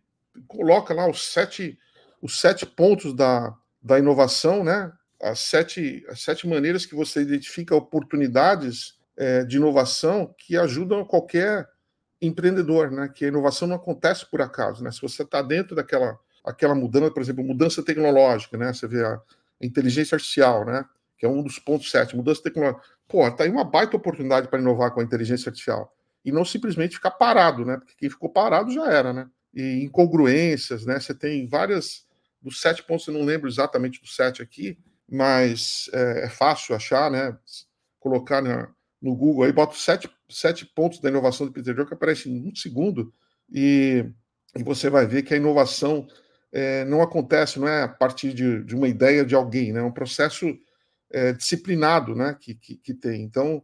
coloca 0.47 0.93
lá 0.93 1.09
os 1.09 1.33
sete, 1.33 1.79
os 2.21 2.41
sete 2.41 2.67
pontos 2.67 3.15
da, 3.15 3.55
da 3.83 3.99
inovação, 3.99 4.63
né? 4.63 4.93
As 5.21 5.41
sete, 5.41 6.05
as 6.09 6.21
sete 6.21 6.47
maneiras 6.47 6.85
que 6.85 6.95
você 6.95 7.21
identifica 7.23 7.75
oportunidades 7.75 8.99
é, 9.17 9.45
de 9.45 9.57
inovação 9.57 10.35
que 10.37 10.57
ajudam 10.57 11.05
qualquer 11.05 11.69
empreendedor, 12.21 12.91
né? 12.91 13.09
Que 13.09 13.25
a 13.25 13.29
inovação 13.29 13.69
não 13.69 13.77
acontece 13.77 14.29
por 14.31 14.41
acaso, 14.41 14.83
né? 14.83 14.91
Se 14.91 15.01
você 15.01 15.23
está 15.23 15.43
dentro 15.43 15.75
daquela 15.75 16.19
aquela 16.45 16.75
mudança, 16.75 17.11
por 17.11 17.23
exemplo, 17.23 17.43
mudança 17.43 17.83
tecnológica, 17.83 18.59
né? 18.59 18.73
Você 18.73 18.87
vê 18.87 19.05
a 19.05 19.21
inteligência 19.61 20.15
artificial, 20.15 20.65
né? 20.65 20.85
Que 21.17 21.25
é 21.25 21.29
um 21.29 21.43
dos 21.43 21.59
pontos 21.59 21.91
sete, 21.91 22.17
mudança 22.17 22.43
tecnológica. 22.43 22.85
Pô, 23.09 23.31
tá 23.31 23.45
aí 23.45 23.51
uma 23.51 23.65
baita 23.65 23.97
oportunidade 23.97 24.49
para 24.49 24.61
inovar 24.61 24.91
com 24.93 25.01
a 25.01 25.05
inteligência 25.05 25.49
artificial 25.49 25.95
e 26.25 26.33
não 26.33 26.45
simplesmente 26.45 26.97
ficar 26.97 27.13
parado, 27.13 27.65
né? 27.65 27.77
Porque 27.77 27.95
quem 27.97 28.11
ficou 28.11 28.29
parado 28.29 28.71
já 28.71 28.91
era, 28.91 29.13
né? 29.13 29.29
E 29.55 29.85
incongruências, 29.85 30.85
né? 30.85 30.99
Você 30.99 31.15
tem 31.15 31.47
várias 31.47 32.07
dos 32.43 32.61
sete 32.61 32.83
pontos, 32.83 33.07
eu 33.07 33.15
não 33.15 33.25
lembro 33.25 33.49
exatamente 33.49 34.01
dos 34.01 34.15
sete 34.15 34.43
aqui, 34.43 34.79
mas 35.11 35.89
é, 35.93 36.27
é 36.27 36.29
fácil 36.29 36.75
achar, 36.75 37.11
né? 37.11 37.37
Colocar 37.99 38.43
na, 38.43 38.69
no 39.01 39.15
Google 39.15 39.45
aí, 39.45 39.53
bota 39.53 39.75
sete, 39.75 40.11
sete 40.29 40.67
pontos 40.67 41.01
da 41.01 41.09
inovação 41.09 41.47
de 41.47 41.53
Peter 41.53 41.75
Drucker, 41.75 41.95
aparece 41.95 42.31
em 42.31 42.49
um 42.49 42.55
segundo, 42.55 43.13
e, 43.53 44.05
e 44.57 44.63
você 44.63 44.89
vai 44.89 45.07
ver 45.07 45.23
que 45.23 45.35
a 45.35 45.37
inovação 45.37 46.07
é, 46.53 46.85
não 46.85 47.03
acontece, 47.03 47.59
não 47.59 47.69
é 47.69 47.83
a 47.83 47.89
partir 47.89 48.33
de, 48.33 48.63
de, 48.65 48.75
uma 48.75 48.89
ideia 48.89 49.25
de 49.25 49.35
alguém, 49.35 49.73
né? 49.73 49.81
é 49.81 49.83
um 49.85 49.93
processo 49.93 50.47
é, 51.11 51.33
disciplinado 51.33 52.15
né? 52.15 52.37
que, 52.41 52.55
que, 52.55 52.77
que 52.77 52.95
tem. 52.95 53.23
Então, 53.23 53.63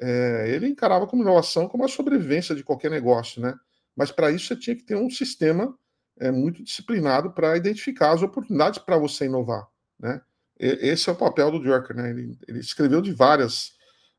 é, 0.00 0.46
ele 0.48 0.66
encarava 0.66 1.06
como 1.06 1.22
inovação 1.22 1.68
como 1.68 1.84
a 1.84 1.88
sobrevivência 1.88 2.54
de 2.54 2.64
qualquer 2.64 2.90
negócio, 2.90 3.40
né? 3.40 3.54
Mas 3.94 4.10
para 4.10 4.30
isso 4.30 4.48
você 4.48 4.56
tinha 4.56 4.74
que 4.74 4.82
ter 4.82 4.96
um 4.96 5.08
sistema 5.08 5.76
é, 6.18 6.30
muito 6.32 6.62
disciplinado 6.64 7.32
para 7.32 7.56
identificar 7.56 8.12
as 8.12 8.22
oportunidades 8.22 8.80
para 8.80 8.98
você 8.98 9.26
inovar, 9.26 9.66
né? 9.98 10.20
Esse 10.66 11.08
é 11.08 11.12
o 11.12 11.16
papel 11.16 11.50
do 11.50 11.60
Drucker, 11.60 11.96
né? 11.96 12.10
Ele, 12.10 12.38
ele 12.48 12.58
escreveu 12.60 13.00
de 13.00 13.12
várias 13.12 13.74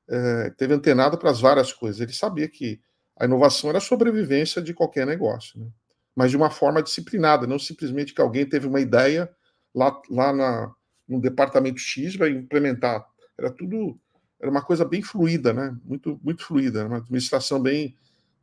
é, 0.07 0.49
teve 0.51 0.73
antenado 0.73 1.17
para 1.17 1.31
as 1.31 1.39
várias 1.39 1.73
coisas. 1.73 2.01
Ele 2.01 2.13
sabia 2.13 2.47
que 2.47 2.79
a 3.17 3.25
inovação 3.25 3.69
era 3.69 3.79
a 3.79 3.81
sobrevivência 3.81 4.61
de 4.61 4.73
qualquer 4.73 5.05
negócio, 5.05 5.59
né? 5.59 5.67
mas 6.15 6.31
de 6.31 6.37
uma 6.37 6.49
forma 6.49 6.81
disciplinada, 6.81 7.47
não 7.47 7.59
simplesmente 7.59 8.13
que 8.13 8.21
alguém 8.21 8.45
teve 8.45 8.67
uma 8.67 8.79
ideia 8.79 9.29
lá, 9.73 10.01
lá 10.09 10.33
na, 10.33 10.73
no 11.07 11.19
departamento 11.19 11.79
X 11.79 12.15
vai 12.15 12.29
implementar. 12.29 13.05
Era 13.37 13.51
tudo, 13.51 13.99
era 14.39 14.49
uma 14.49 14.61
coisa 14.61 14.85
bem 14.85 15.01
fluida, 15.01 15.51
né? 15.51 15.75
Muito, 15.83 16.19
muito 16.23 16.43
fluida, 16.45 16.85
uma 16.85 16.97
administração 16.97 17.61
bem, 17.61 17.97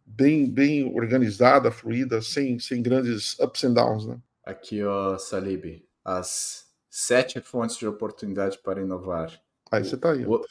bem, 0.04 0.50
bem 0.50 0.94
organizada, 0.94 1.70
fluida, 1.70 2.20
sem, 2.20 2.58
sem 2.58 2.82
grandes 2.82 3.38
ups 3.38 3.64
and 3.64 3.72
downs, 3.72 4.06
né? 4.06 4.18
Aqui, 4.44 4.82
ó, 4.82 5.16
Salib, 5.16 5.82
as 6.04 6.71
sete 6.92 7.40
fontes 7.40 7.78
de 7.78 7.87
oportunidade 7.87 8.59
para 8.59 8.83
inovar. 8.83 9.33
Aí 9.70 9.83
você 9.83 9.94
está 9.94 10.12
aí. 10.12 10.26
O, 10.26 10.42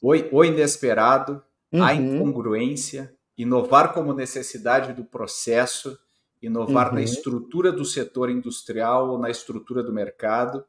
o, 0.00 0.38
o 0.38 0.44
inesperado, 0.44 1.42
uhum. 1.70 1.84
a 1.84 1.92
incongruência, 1.92 3.14
inovar 3.36 3.92
como 3.92 4.14
necessidade 4.14 4.94
do 4.94 5.04
processo, 5.04 5.98
inovar 6.40 6.88
uhum. 6.88 6.94
na 6.94 7.02
estrutura 7.02 7.70
do 7.70 7.84
setor 7.84 8.30
industrial 8.30 9.10
ou 9.10 9.18
na 9.18 9.28
estrutura 9.28 9.82
do 9.82 9.92
mercado, 9.92 10.64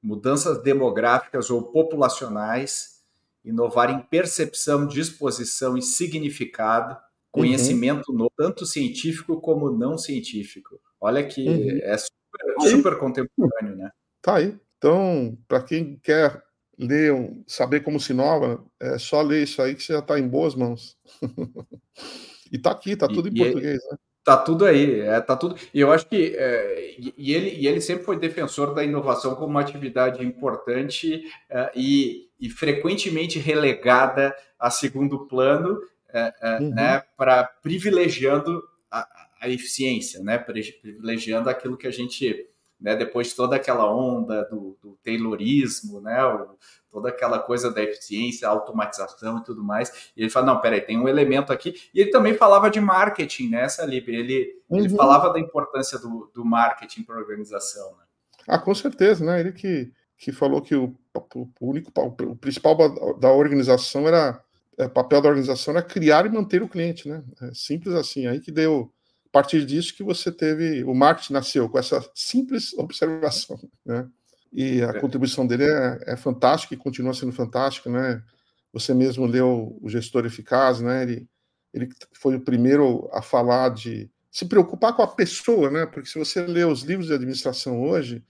mudanças 0.00 0.62
demográficas 0.62 1.50
ou 1.50 1.64
populacionais, 1.72 3.00
inovar 3.44 3.90
em 3.90 4.00
percepção, 4.00 4.86
disposição 4.86 5.76
e 5.76 5.82
significado, 5.82 6.96
conhecimento 7.32 8.12
uhum. 8.12 8.18
novo, 8.18 8.32
tanto 8.36 8.64
científico 8.64 9.40
como 9.40 9.68
não 9.68 9.98
científico. 9.98 10.80
Olha 11.00 11.26
que 11.26 11.44
uhum. 11.44 11.80
é 11.82 11.96
super, 11.98 12.70
super 12.70 12.98
contemporâneo, 12.98 13.74
né? 13.74 13.90
Tá 14.22 14.36
aí. 14.36 14.56
Então, 14.78 15.36
para 15.46 15.62
quem 15.62 15.98
quer 16.02 16.42
ler, 16.78 17.12
saber 17.46 17.80
como 17.80 18.00
se 18.00 18.12
inova, 18.12 18.64
é 18.80 18.98
só 18.98 19.20
ler 19.20 19.42
isso 19.42 19.60
aí 19.60 19.74
que 19.74 19.82
você 19.82 19.92
já 19.92 19.98
está 19.98 20.18
em 20.18 20.26
boas 20.26 20.54
mãos. 20.54 20.96
e 22.50 22.56
está 22.56 22.70
aqui, 22.70 22.92
está 22.92 23.06
tudo 23.06 23.28
e, 23.28 23.30
em 23.30 23.34
português, 23.34 23.80
né? 23.90 23.98
Tá 24.22 24.36
tudo 24.36 24.66
aí, 24.66 25.00
é, 25.00 25.20
tá 25.20 25.34
tudo. 25.34 25.56
E 25.72 25.80
eu 25.80 25.90
acho 25.90 26.06
que 26.06 26.36
é, 26.36 26.94
e, 27.16 27.34
ele, 27.34 27.50
e 27.56 27.66
ele 27.66 27.80
sempre 27.80 28.04
foi 28.04 28.18
defensor 28.18 28.74
da 28.74 28.84
inovação 28.84 29.34
como 29.34 29.48
uma 29.48 29.62
atividade 29.62 30.24
importante 30.24 31.24
é, 31.48 31.72
e, 31.74 32.28
e, 32.38 32.50
frequentemente 32.50 33.38
relegada 33.38 34.34
a 34.58 34.70
segundo 34.70 35.26
plano, 35.26 35.80
é, 36.12 36.34
é 36.42 36.58
uhum. 36.58 36.70
né, 36.70 37.02
para 37.16 37.44
privilegiando 37.44 38.62
a, 38.90 39.08
a, 39.40 39.48
eficiência, 39.48 40.22
né, 40.22 40.36
privilegiando 40.36 41.48
aquilo 41.48 41.78
que 41.78 41.86
a 41.86 41.92
gente 41.92 42.46
né, 42.80 42.96
depois 42.96 43.28
de 43.28 43.36
toda 43.36 43.56
aquela 43.56 43.92
onda 43.92 44.44
do, 44.44 44.76
do 44.80 44.98
Taylorismo, 45.04 46.00
né, 46.00 46.24
o, 46.24 46.56
toda 46.90 47.08
aquela 47.08 47.38
coisa 47.38 47.70
da 47.70 47.82
eficiência, 47.82 48.48
automatização 48.48 49.38
e 49.38 49.44
tudo 49.44 49.62
mais. 49.62 50.10
E 50.16 50.22
ele 50.22 50.30
fala, 50.30 50.46
não, 50.46 50.60
peraí, 50.60 50.80
tem 50.80 50.98
um 50.98 51.08
elemento 51.08 51.52
aqui. 51.52 51.74
E 51.94 52.00
ele 52.00 52.10
também 52.10 52.34
falava 52.34 52.70
de 52.70 52.80
marketing, 52.80 53.50
né, 53.50 53.68
Salib? 53.68 54.08
Ele, 54.08 54.60
uhum. 54.68 54.78
ele 54.78 54.88
falava 54.88 55.32
da 55.32 55.38
importância 55.38 55.98
do, 55.98 56.30
do 56.34 56.44
marketing 56.44 57.02
para 57.02 57.16
a 57.16 57.20
organização. 57.20 57.90
Né? 57.90 58.04
Ah, 58.48 58.58
com 58.58 58.74
certeza, 58.74 59.24
né? 59.24 59.40
Ele 59.40 59.52
que, 59.52 59.92
que 60.18 60.32
falou 60.32 60.60
que 60.60 60.74
o, 60.74 60.94
o, 61.34 61.48
único, 61.60 61.92
o 61.96 62.36
principal 62.36 62.76
da 63.18 63.30
organização 63.30 64.08
era, 64.08 64.42
o 64.76 64.82
é, 64.82 64.88
papel 64.88 65.20
da 65.20 65.28
organização 65.28 65.74
era 65.74 65.82
criar 65.82 66.26
e 66.26 66.30
manter 66.30 66.62
o 66.62 66.68
cliente, 66.68 67.08
né? 67.08 67.22
É 67.42 67.54
simples 67.54 67.94
assim. 67.94 68.26
Aí 68.26 68.40
que 68.40 68.50
deu 68.50 68.92
a 69.30 69.32
partir 69.32 69.64
disso 69.64 69.94
que 69.94 70.02
você 70.02 70.32
teve 70.32 70.82
o 70.82 70.92
marketing 70.92 71.34
nasceu 71.34 71.68
com 71.68 71.78
essa 71.78 72.04
simples 72.14 72.72
observação, 72.74 73.60
né? 73.86 74.08
E 74.52 74.82
a 74.82 74.88
é. 74.88 75.00
contribuição 75.00 75.46
dele 75.46 75.64
é, 75.64 76.00
é 76.08 76.16
fantástica 76.16 76.74
e 76.74 76.76
continua 76.76 77.14
sendo 77.14 77.32
fantástica, 77.32 77.88
né? 77.88 78.20
Você 78.72 78.92
mesmo 78.92 79.26
leu 79.26 79.78
o 79.80 79.88
Gestor 79.88 80.26
Eficaz, 80.26 80.80
né? 80.80 81.04
Ele, 81.04 81.28
ele 81.72 81.88
foi 82.12 82.34
o 82.34 82.40
primeiro 82.40 83.08
a 83.12 83.22
falar 83.22 83.68
de 83.68 84.10
se 84.32 84.44
preocupar 84.46 84.94
com 84.96 85.02
a 85.02 85.06
pessoa, 85.06 85.70
né? 85.70 85.86
Porque 85.86 86.08
se 86.08 86.18
você 86.18 86.42
lê 86.42 86.64
os 86.64 86.82
livros 86.82 87.06
de 87.06 87.14
administração 87.14 87.80
hoje, 87.80 88.24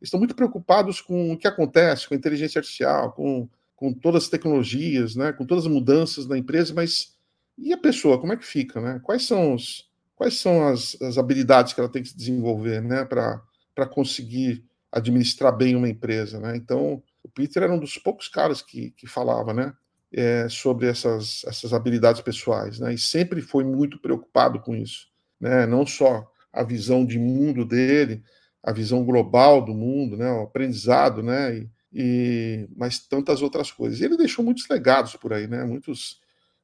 estão 0.00 0.18
muito 0.18 0.34
preocupados 0.34 1.02
com 1.02 1.32
o 1.32 1.36
que 1.36 1.46
acontece 1.46 2.08
com 2.08 2.14
a 2.14 2.16
inteligência 2.16 2.58
artificial, 2.58 3.12
com, 3.12 3.46
com 3.74 3.92
todas 3.92 4.24
as 4.24 4.30
tecnologias, 4.30 5.14
né? 5.14 5.32
Com 5.34 5.44
todas 5.44 5.66
as 5.66 5.70
mudanças 5.70 6.26
na 6.26 6.38
empresa, 6.38 6.72
mas 6.72 7.14
e 7.58 7.74
a 7.74 7.78
pessoa, 7.78 8.18
como 8.18 8.32
é 8.32 8.36
que 8.36 8.46
fica, 8.46 8.80
né? 8.80 9.00
Quais 9.02 9.26
são 9.26 9.54
os 9.54 9.86
quais 10.16 10.40
são 10.40 10.66
as, 10.66 10.96
as 11.00 11.18
habilidades 11.18 11.72
que 11.72 11.78
ela 11.78 11.88
tem 11.88 12.02
que 12.02 12.16
desenvolver, 12.16 12.82
né? 12.82 13.04
Para 13.04 13.86
conseguir 13.86 14.64
administrar 14.90 15.54
bem 15.54 15.76
uma 15.76 15.88
empresa, 15.88 16.40
né? 16.40 16.56
Então, 16.56 17.02
o 17.22 17.28
Peter 17.28 17.62
era 17.62 17.72
um 17.72 17.78
dos 17.78 17.98
poucos 17.98 18.26
caras 18.26 18.62
que, 18.62 18.90
que 18.92 19.06
falava, 19.06 19.52
né? 19.52 19.72
É, 20.12 20.48
sobre 20.48 20.86
essas, 20.86 21.44
essas 21.46 21.72
habilidades 21.72 22.22
pessoais, 22.22 22.80
né? 22.80 22.94
E 22.94 22.98
sempre 22.98 23.42
foi 23.42 23.62
muito 23.62 24.00
preocupado 24.00 24.60
com 24.60 24.74
isso, 24.74 25.08
né? 25.38 25.66
Não 25.66 25.86
só 25.86 26.26
a 26.52 26.64
visão 26.64 27.04
de 27.04 27.18
mundo 27.18 27.64
dele, 27.64 28.22
a 28.62 28.72
visão 28.72 29.04
global 29.04 29.62
do 29.62 29.74
mundo, 29.74 30.16
né? 30.16 30.30
O 30.32 30.44
aprendizado, 30.44 31.22
né? 31.22 31.58
E, 31.58 31.70
e 31.92 32.68
mas 32.74 32.98
tantas 33.00 33.42
outras 33.42 33.70
coisas. 33.70 34.00
E 34.00 34.04
ele 34.04 34.16
deixou 34.16 34.44
muitos 34.44 34.66
legados 34.68 35.14
por 35.16 35.34
aí, 35.34 35.46
né? 35.46 35.62
Muitos 35.64 36.20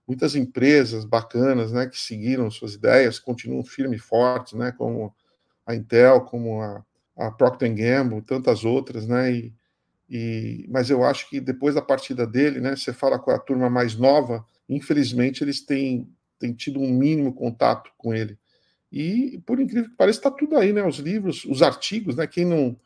muitas 0.07 0.35
empresas 0.35 1.05
bacanas, 1.05 1.73
né? 1.73 1.87
Que 1.87 1.99
seguiram 1.99 2.51
suas 2.51 2.75
ideias, 2.75 3.19
continuam 3.19 3.65
firmes 3.65 4.01
e 4.01 4.03
fortes, 4.03 4.55
né? 4.55 4.73
Como 4.73 5.15
a 5.67 5.75
Intel, 5.75 6.23
como 6.23 6.61
a 6.61 6.85
a 7.17 7.31
Procter 7.31 7.73
Gamble, 7.75 8.23
tantas 8.23 8.65
outras, 8.65 9.07
né? 9.07 9.33
E, 9.33 9.55
e, 10.09 10.67
mas 10.69 10.91
eu 10.91 11.05
acho 11.05 11.29
que 11.29 11.41
depois 11.41 11.75
da 11.75 11.83
partida 11.83 12.27
dele, 12.27 12.61
né? 12.61 12.77
Você 12.77 12.93
fala 12.93 13.19
com 13.19 13.31
a 13.31 13.39
turma 13.39 13.69
mais 13.69 13.95
nova, 13.97 14.45
infelizmente 14.69 15.43
eles 15.45 15.61
têm, 15.61 16.09
têm 16.39 16.53
tido 16.53 16.81
um 16.81 16.91
mínimo 16.91 17.33
contato 17.33 17.91
com 17.97 18.15
ele. 18.15 18.39
E 18.91 19.41
por 19.47 19.59
incrível 19.61 19.91
que 19.91 19.97
pareça, 19.97 20.19
está 20.19 20.31
tudo 20.31 20.57
aí, 20.57 20.73
né? 20.73 20.85
Os 20.85 20.99
livros, 20.99 21.45
os 21.45 21.63
artigos, 21.63 22.17
né? 22.17 22.27
Quem 22.27 22.45
não, 22.45 22.77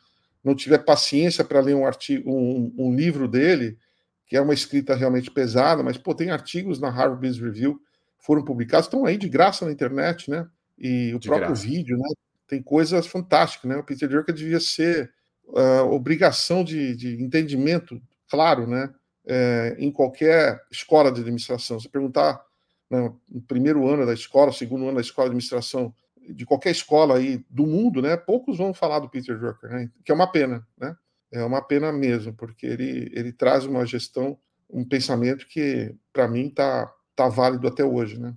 não 0.42 0.54
tiver 0.54 0.78
paciência 0.78 1.44
para 1.44 1.60
ler 1.60 1.74
um 1.74 1.86
artigo, 1.86 2.30
um, 2.30 2.72
um, 2.76 2.94
livro 2.94 3.26
dele, 3.26 3.78
que 4.26 4.36
é 4.36 4.40
uma 4.40 4.54
escrita 4.54 4.94
realmente 4.94 5.30
pesada, 5.30 5.82
mas 5.82 5.96
pô, 5.96 6.14
tem 6.14 6.30
artigos 6.30 6.80
na 6.80 6.90
Harvard 6.90 7.26
Business 7.26 7.44
Review 7.44 7.80
foram 8.18 8.44
publicados, 8.44 8.86
estão 8.86 9.06
aí 9.06 9.16
de 9.16 9.28
graça 9.28 9.64
na 9.64 9.70
internet, 9.70 10.28
né? 10.28 10.48
E 10.76 11.14
o 11.14 11.18
de 11.18 11.28
próprio 11.28 11.48
graça. 11.48 11.62
vídeo, 11.62 11.96
né? 11.96 12.08
tem 12.46 12.62
coisas 12.62 13.06
fantásticas, 13.06 13.68
né? 13.68 13.76
O 13.76 13.84
Peter 13.84 14.08
Drucker 14.08 14.34
devia 14.34 14.60
ser 14.60 15.12
uh, 15.48 15.90
obrigação 15.90 16.62
de, 16.62 16.94
de, 16.94 17.22
entendimento, 17.22 18.00
claro, 18.28 18.66
né? 18.66 18.92
É, 19.28 19.74
em 19.78 19.90
qualquer 19.90 20.62
escola 20.70 21.10
de 21.10 21.20
administração. 21.20 21.80
Se 21.80 21.88
perguntar 21.88 22.40
né, 22.88 23.12
no 23.28 23.42
primeiro 23.42 23.88
ano 23.88 24.06
da 24.06 24.14
escola, 24.14 24.52
segundo 24.52 24.84
ano 24.84 24.94
da 24.94 25.00
escola 25.00 25.26
de 25.26 25.30
administração, 25.30 25.92
de 26.28 26.46
qualquer 26.46 26.70
escola 26.70 27.16
aí 27.16 27.44
do 27.50 27.66
mundo, 27.66 28.00
né? 28.00 28.16
Poucos 28.16 28.58
vão 28.58 28.72
falar 28.72 29.00
do 29.00 29.08
Peter 29.08 29.36
Drucker, 29.36 29.68
né? 29.68 29.90
Que 30.04 30.12
é 30.12 30.14
uma 30.14 30.30
pena, 30.30 30.64
né? 30.78 30.96
É 31.32 31.44
uma 31.44 31.60
pena 31.60 31.92
mesmo, 31.92 32.32
porque 32.34 32.66
ele, 32.66 33.10
ele 33.12 33.32
traz 33.32 33.66
uma 33.66 33.84
gestão, 33.84 34.38
um 34.70 34.84
pensamento 34.84 35.46
que, 35.46 35.94
para 36.12 36.28
mim, 36.28 36.48
está 36.48 36.92
tá 37.14 37.28
válido 37.28 37.66
até 37.66 37.84
hoje, 37.84 38.18
né? 38.18 38.34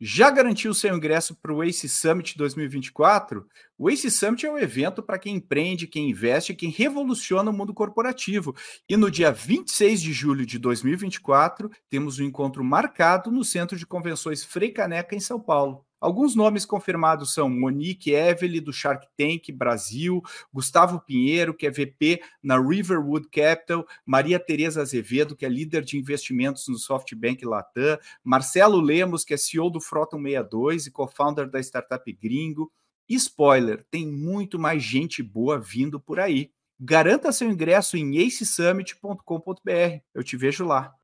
Já 0.00 0.30
garantiu 0.30 0.72
seu 0.72 0.96
ingresso 0.96 1.34
para 1.34 1.52
o 1.52 1.62
ACE 1.62 1.88
Summit 1.88 2.36
2024? 2.36 3.46
O 3.78 3.90
ACE 3.90 4.10
Summit 4.10 4.46
é 4.46 4.50
um 4.50 4.58
evento 4.58 5.02
para 5.02 5.18
quem 5.18 5.36
empreende, 5.36 5.86
quem 5.86 6.10
investe, 6.10 6.54
quem 6.54 6.70
revoluciona 6.70 7.50
o 7.50 7.54
mundo 7.54 7.74
corporativo. 7.74 8.54
E 8.88 8.96
no 8.96 9.10
dia 9.10 9.30
26 9.30 10.00
de 10.00 10.12
julho 10.12 10.46
de 10.46 10.58
2024, 10.58 11.70
temos 11.88 12.18
um 12.18 12.24
encontro 12.24 12.64
marcado 12.64 13.30
no 13.30 13.44
Centro 13.44 13.76
de 13.76 13.86
Convenções 13.86 14.42
Frei 14.42 14.70
Caneca, 14.70 15.14
em 15.14 15.20
São 15.20 15.38
Paulo. 15.38 15.84
Alguns 16.00 16.34
nomes 16.34 16.64
confirmados 16.64 17.34
são 17.34 17.50
Monique 17.50 18.14
Evely, 18.14 18.58
do 18.58 18.72
Shark 18.72 19.06
Tank 19.18 19.52
Brasil, 19.52 20.22
Gustavo 20.50 20.98
Pinheiro, 20.98 21.52
que 21.52 21.66
é 21.66 21.70
VP 21.70 22.22
na 22.42 22.58
Riverwood 22.58 23.28
Capital, 23.28 23.86
Maria 24.06 24.40
Tereza 24.40 24.80
Azevedo, 24.80 25.36
que 25.36 25.44
é 25.44 25.48
líder 25.48 25.84
de 25.84 25.98
investimentos 25.98 26.66
no 26.68 26.78
SoftBank 26.78 27.44
Latam, 27.44 27.98
Marcelo 28.24 28.80
Lemos, 28.80 29.24
que 29.24 29.34
é 29.34 29.36
CEO 29.36 29.68
do 29.68 29.80
Frota 29.80 30.16
62 30.16 30.86
e 30.86 30.90
co-founder 30.90 31.50
da 31.50 31.60
startup 31.60 32.10
Gringo. 32.14 32.72
E 33.06 33.14
spoiler, 33.16 33.84
tem 33.90 34.06
muito 34.06 34.58
mais 34.58 34.82
gente 34.82 35.22
boa 35.22 35.58
vindo 35.58 36.00
por 36.00 36.18
aí. 36.18 36.50
Garanta 36.80 37.30
seu 37.30 37.50
ingresso 37.50 37.98
em 37.98 38.26
acesummit.com.br. 38.26 40.00
Eu 40.14 40.24
te 40.24 40.34
vejo 40.34 40.64
lá. 40.64 40.94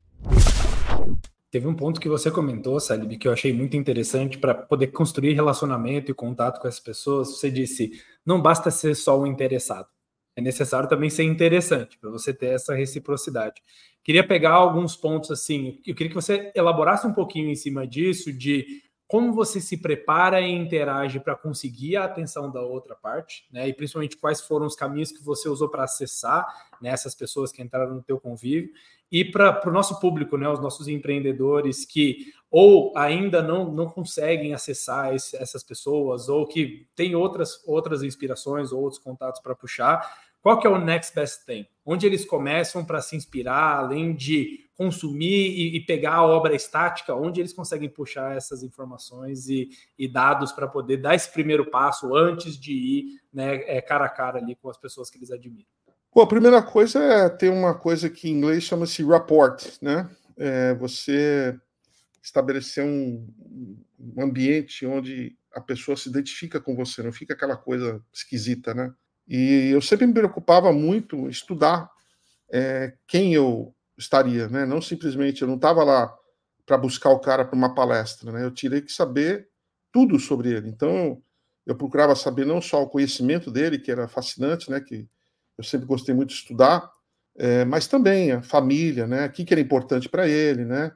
Teve 1.57 1.69
um 1.69 1.75
ponto 1.75 1.99
que 1.99 2.07
você 2.07 2.31
comentou, 2.31 2.79
Salib, 2.79 3.16
que 3.16 3.27
eu 3.27 3.33
achei 3.33 3.51
muito 3.51 3.79
interessante 3.79 4.37
para 4.37 4.55
poder 4.55 4.88
construir 4.88 5.33
relacionamento 5.33 6.11
e 6.11 6.14
contato 6.14 6.61
com 6.61 6.69
as 6.69 6.79
pessoas. 6.79 7.29
Você 7.29 7.51
disse: 7.51 7.92
não 8.27 8.42
basta 8.42 8.71
ser 8.71 8.95
só 8.95 9.19
um 9.19 9.27
interessado, 9.27 9.88
é 10.37 10.42
necessário 10.42 10.87
também 10.87 11.09
ser 11.09 11.23
interessante 11.23 11.99
para 11.99 12.11
você 12.11 12.35
ter 12.35 12.49
essa 12.49 12.75
reciprocidade. 12.75 13.62
Queria 14.05 14.23
pegar 14.23 14.51
alguns 14.51 14.97
pontos 14.97 15.31
assim, 15.31 15.81
eu 15.87 15.95
queria 15.95 16.11
que 16.11 16.14
você 16.14 16.53
elaborasse 16.55 17.07
um 17.07 17.14
pouquinho 17.14 17.49
em 17.49 17.57
cima 17.57 17.87
disso, 17.87 18.31
de 18.31 18.66
como 19.09 19.33
você 19.33 19.59
se 19.59 19.79
prepara 19.79 20.42
e 20.42 20.53
interage 20.53 21.21
para 21.21 21.35
conseguir 21.35 21.97
a 21.97 22.05
atenção 22.05 22.53
da 22.53 22.61
outra 22.61 22.95
parte, 22.95 23.47
né? 23.51 23.66
E 23.66 23.73
principalmente 23.73 24.19
quais 24.19 24.42
foram 24.42 24.66
os 24.66 24.77
caminhos 24.77 25.11
que 25.11 25.25
você 25.25 25.49
usou 25.49 25.71
para 25.71 25.85
acessar 25.85 26.47
né, 26.83 26.90
essas 26.90 27.14
pessoas 27.14 27.51
que 27.51 27.62
entraram 27.62 27.95
no 27.95 28.03
teu 28.03 28.21
convívio 28.21 28.71
e 29.11 29.25
para 29.25 29.69
o 29.69 29.73
nosso 29.73 30.01
público, 30.01 30.37
né, 30.37 30.49
os 30.49 30.61
nossos 30.61 30.88
empreendedores 30.88 31.85
que 31.85 32.33
ou 32.51 32.92
ainda 32.97 33.42
não, 33.42 33.71
não 33.73 33.87
conseguem 33.87 34.55
acessar 34.55 35.14
esse, 35.14 35.37
essas 35.37 35.62
pessoas 35.62 36.29
ou 36.29 36.47
que 36.47 36.87
têm 36.95 37.14
outras, 37.14 37.62
outras 37.66 38.03
inspirações 38.03 38.73
ou 38.73 38.81
outros 38.81 39.03
contatos 39.03 39.40
para 39.40 39.55
puxar, 39.55 40.09
qual 40.40 40.61
que 40.61 40.66
é 40.66 40.71
o 40.71 40.79
next 40.79 41.14
best 41.14 41.45
thing? 41.45 41.66
Onde 41.85 42.07
eles 42.07 42.25
começam 42.25 42.85
para 42.85 43.01
se 43.01 43.16
inspirar, 43.16 43.79
além 43.79 44.14
de 44.14 44.64
consumir 44.77 45.49
e, 45.49 45.77
e, 45.77 45.81
pegar 45.81 46.14
a 46.14 46.27
obra 46.27 46.55
estática, 46.55 47.14
onde 47.14 47.40
eles 47.40 47.53
conseguem 47.53 47.88
puxar 47.88 48.37
essas 48.37 48.62
informações 48.62 49.49
e, 49.49 49.71
e 49.99 50.07
dados 50.07 50.53
para 50.53 50.69
poder 50.69 50.99
dar 50.99 51.14
esse 51.14 51.33
primeiro 51.33 51.69
passo 51.71 52.14
antes 52.14 52.59
de 52.59 52.73
ir 52.73 53.05
né, 53.33 53.57
é, 53.66 53.81
cara 53.81 54.05
a 54.05 54.09
cara 54.09 54.38
ali 54.38 54.55
com 54.55 54.69
as 54.69 54.77
pessoas 54.77 55.11
que 55.11 55.19
eles 55.19 55.31
admiram. 55.31 55.76
Bom, 56.16 56.22
a 56.22 56.26
primeira 56.26 56.62
coisa 56.62 56.98
é 56.98 57.29
ter 57.29 57.50
uma 57.50 57.74
coisa 57.74 58.09
que 58.09 58.26
em 58.26 58.33
inglês 58.33 58.64
chama-se 58.64 59.05
rapport, 59.05 59.62
né? 59.83 60.09
É 60.35 60.72
você 60.72 61.55
estabelecer 62.22 62.83
um, 62.83 63.29
um, 64.00 64.22
ambiente 64.22 64.87
onde 64.87 65.37
a 65.52 65.61
pessoa 65.61 65.94
se 65.94 66.09
identifica 66.09 66.59
com 66.59 66.74
você, 66.74 67.02
não 67.02 67.12
fica 67.12 67.35
aquela 67.35 67.55
coisa 67.55 68.02
esquisita, 68.11 68.72
né? 68.72 68.94
E 69.29 69.68
eu 69.70 69.83
sempre 69.83 70.07
me 70.07 70.14
preocupava 70.14 70.72
muito 70.72 71.16
em 71.16 71.29
estudar 71.29 71.90
é, 72.50 72.94
quem 73.07 73.35
eu 73.35 73.74
estaria, 73.98 74.48
né? 74.48 74.64
Não 74.64 74.81
simplesmente 74.81 75.42
eu 75.42 75.48
não 75.48 75.57
estava 75.57 75.85
lá 75.85 76.11
para 76.64 76.79
buscar 76.79 77.11
o 77.11 77.20
cara 77.20 77.44
para 77.44 77.55
uma 77.55 77.74
palestra, 77.74 78.33
né? 78.33 78.42
Eu 78.42 78.50
tirei 78.50 78.81
que 78.81 78.90
saber 78.90 79.50
tudo 79.92 80.18
sobre 80.18 80.50
ele. 80.50 80.70
Então 80.70 81.22
eu 81.66 81.76
procurava 81.76 82.16
saber 82.16 82.46
não 82.46 82.62
só 82.62 82.83
o 82.83 82.88
conhecimento 82.88 83.50
dele, 83.50 83.79
que 83.79 83.90
era 83.90 84.09
fascinante, 84.09 84.70
né? 84.70 84.81
Que 84.81 85.07
eu 85.59 85.64
sempre 85.64 85.87
gostei 85.87 86.14
muito 86.14 86.31
de 86.31 86.37
estudar, 86.37 86.90
é, 87.37 87.64
mas 87.64 87.87
também 87.87 88.33
a 88.33 88.42
família, 88.42 89.07
né? 89.07 89.27
O 89.27 89.31
que, 89.33 89.45
que 89.45 89.55
era 89.55 89.61
importante 89.61 90.09
para 90.09 90.29
ele, 90.29 90.64
né? 90.64 90.92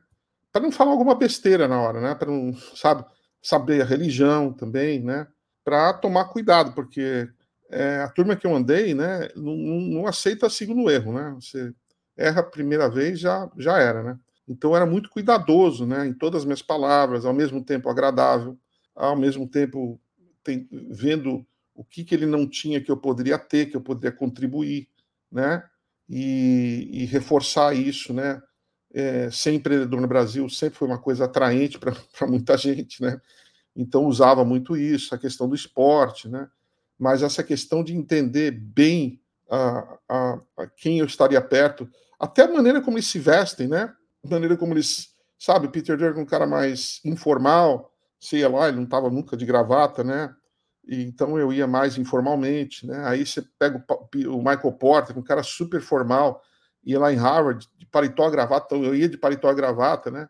Para 0.52 0.62
não 0.62 0.72
falar 0.72 0.92
alguma 0.92 1.14
besteira 1.14 1.68
na 1.68 1.80
hora, 1.80 2.00
né? 2.00 2.14
Para 2.14 2.30
não, 2.30 2.54
sabe, 2.74 3.04
saber 3.42 3.82
a 3.82 3.84
religião 3.84 4.52
também, 4.52 5.00
né? 5.00 5.26
Para 5.64 5.92
tomar 5.92 6.26
cuidado, 6.26 6.72
porque 6.72 7.28
é, 7.70 7.98
a 8.00 8.08
turma 8.08 8.36
que 8.36 8.46
eu 8.46 8.54
andei, 8.54 8.94
né? 8.94 9.28
Não, 9.36 9.54
não 9.54 10.06
aceita 10.06 10.50
segundo 10.50 10.90
erro, 10.90 11.12
né? 11.12 11.32
Você 11.40 11.72
erra 12.16 12.40
a 12.40 12.44
primeira 12.44 12.88
vez, 12.88 13.20
já, 13.20 13.50
já 13.56 13.78
era, 13.78 14.02
né? 14.02 14.18
Então 14.48 14.74
era 14.74 14.84
muito 14.84 15.10
cuidadoso, 15.10 15.86
né? 15.86 16.06
Em 16.06 16.12
todas 16.12 16.40
as 16.40 16.44
minhas 16.44 16.62
palavras, 16.62 17.24
ao 17.24 17.32
mesmo 17.32 17.64
tempo 17.64 17.88
agradável, 17.88 18.58
ao 18.94 19.16
mesmo 19.16 19.48
tempo 19.48 20.00
tem, 20.42 20.68
vendo 20.90 21.46
o 21.80 21.84
que, 21.84 22.04
que 22.04 22.14
ele 22.14 22.26
não 22.26 22.46
tinha 22.46 22.78
que 22.78 22.90
eu 22.90 22.96
poderia 22.96 23.38
ter, 23.38 23.70
que 23.70 23.74
eu 23.74 23.80
poderia 23.80 24.12
contribuir, 24.12 24.86
né? 25.32 25.64
E, 26.06 26.90
e 26.92 27.04
reforçar 27.06 27.74
isso, 27.74 28.12
né? 28.12 28.42
É, 28.92 29.30
ser 29.30 29.54
empreendedor 29.54 29.98
no 29.98 30.06
Brasil 30.06 30.46
sempre 30.50 30.78
foi 30.78 30.86
uma 30.86 30.98
coisa 30.98 31.24
atraente 31.24 31.78
para 31.78 31.94
muita 32.28 32.54
gente, 32.58 33.02
né? 33.02 33.18
Então 33.74 34.04
usava 34.04 34.44
muito 34.44 34.76
isso, 34.76 35.14
a 35.14 35.18
questão 35.18 35.48
do 35.48 35.54
esporte, 35.54 36.28
né? 36.28 36.50
Mas 36.98 37.22
essa 37.22 37.42
questão 37.42 37.82
de 37.82 37.96
entender 37.96 38.50
bem 38.50 39.18
a, 39.48 39.98
a, 40.06 40.40
a 40.58 40.66
quem 40.66 40.98
eu 40.98 41.06
estaria 41.06 41.40
perto, 41.40 41.88
até 42.18 42.42
a 42.42 42.52
maneira 42.52 42.82
como 42.82 42.98
eles 42.98 43.06
se 43.06 43.18
vestem, 43.18 43.68
né? 43.68 43.90
A 44.22 44.28
maneira 44.28 44.54
como 44.54 44.74
eles, 44.74 45.14
sabe, 45.38 45.66
Peter 45.68 45.96
Drucker 45.96 46.18
é 46.18 46.22
um 46.22 46.26
cara 46.26 46.46
mais 46.46 47.00
informal, 47.06 47.90
sei 48.20 48.46
lá, 48.46 48.68
ele 48.68 48.76
não 48.76 48.84
estava 48.84 49.08
nunca 49.08 49.34
de 49.34 49.46
gravata, 49.46 50.04
né? 50.04 50.36
Então 50.92 51.38
eu 51.38 51.52
ia 51.52 51.68
mais 51.68 51.96
informalmente, 51.96 52.84
né? 52.84 53.00
Aí 53.06 53.24
você 53.24 53.42
pega 53.56 53.84
o, 54.26 54.38
Michael 54.38 54.72
Porter, 54.72 55.16
um 55.16 55.22
cara 55.22 55.44
super 55.44 55.80
formal, 55.80 56.42
ia 56.82 56.98
lá 56.98 57.12
em 57.12 57.16
Harvard, 57.16 57.68
de 57.76 57.86
paletó 57.86 58.28
gravata, 58.28 58.74
eu 58.74 58.92
ia 58.92 59.08
de 59.08 59.16
paletó 59.16 59.54
gravata, 59.54 60.10
né? 60.10 60.28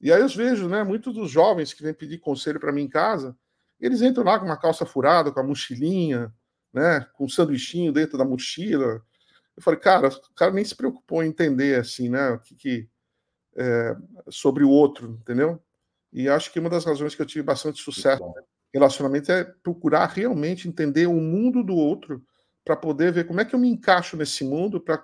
E 0.00 0.12
aí 0.12 0.20
eu 0.20 0.28
vejo, 0.28 0.68
né, 0.68 0.84
muitos 0.84 1.12
dos 1.12 1.28
jovens 1.28 1.72
que 1.72 1.82
vêm 1.82 1.92
pedir 1.92 2.18
conselho 2.18 2.60
para 2.60 2.70
mim 2.70 2.82
em 2.82 2.88
casa, 2.88 3.36
eles 3.80 4.00
entram 4.00 4.22
lá 4.22 4.38
com 4.38 4.44
uma 4.44 4.56
calça 4.56 4.86
furada, 4.86 5.32
com 5.32 5.40
a 5.40 5.42
mochilinha, 5.42 6.32
né, 6.72 7.04
com 7.14 7.24
um 7.24 7.28
sanduichinho 7.28 7.92
dentro 7.92 8.16
da 8.16 8.24
mochila. 8.24 9.02
Eu 9.56 9.62
falei, 9.62 9.80
cara, 9.80 10.08
o 10.08 10.34
cara 10.36 10.52
nem 10.52 10.64
se 10.64 10.76
preocupou 10.76 11.24
em 11.24 11.28
entender, 11.28 11.80
assim, 11.80 12.08
né, 12.08 12.30
o 12.30 12.38
que, 12.38 12.54
que 12.54 12.88
é, 13.56 13.96
sobre 14.28 14.62
o 14.62 14.70
outro, 14.70 15.18
entendeu? 15.20 15.60
E 16.12 16.28
acho 16.28 16.52
que 16.52 16.60
uma 16.60 16.70
das 16.70 16.84
razões 16.84 17.14
que 17.14 17.22
eu 17.22 17.26
tive 17.26 17.42
bastante 17.42 17.82
sucesso 17.82 18.22
relacionamento 18.78 19.30
é 19.32 19.44
procurar 19.62 20.06
realmente 20.06 20.68
entender 20.68 21.06
o 21.06 21.14
mundo 21.14 21.62
do 21.62 21.74
outro 21.74 22.22
para 22.64 22.76
poder 22.76 23.12
ver 23.12 23.26
como 23.26 23.40
é 23.40 23.44
que 23.44 23.54
eu 23.54 23.58
me 23.58 23.68
encaixo 23.68 24.16
nesse 24.16 24.44
mundo 24.44 24.80
para 24.80 24.98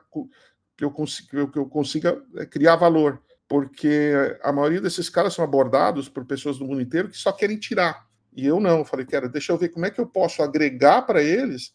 que 0.77 0.85
eu, 0.85 0.91
consiga, 0.91 1.47
que 1.47 1.59
eu 1.59 1.67
consiga 1.67 2.21
criar 2.51 2.77
valor. 2.77 3.23
Porque 3.49 4.13
a 4.43 4.51
maioria 4.51 4.81
desses 4.81 5.09
caras 5.11 5.35
são 5.35 5.45
abordados 5.45 6.09
por 6.09 6.25
pessoas 6.25 6.59
do 6.59 6.65
mundo 6.65 6.81
inteiro 6.81 7.09
que 7.09 7.17
só 7.17 7.31
querem 7.31 7.59
tirar. 7.59 8.07
E 8.35 8.47
eu 8.47 8.59
não. 8.59 8.79
Eu 8.79 8.85
falei, 8.85 9.05
cara, 9.05 9.29
deixa 9.29 9.53
eu 9.53 9.59
ver 9.59 9.69
como 9.69 9.85
é 9.85 9.91
que 9.91 10.01
eu 10.01 10.07
posso 10.07 10.43
agregar 10.43 11.03
para 11.03 11.23
eles 11.23 11.75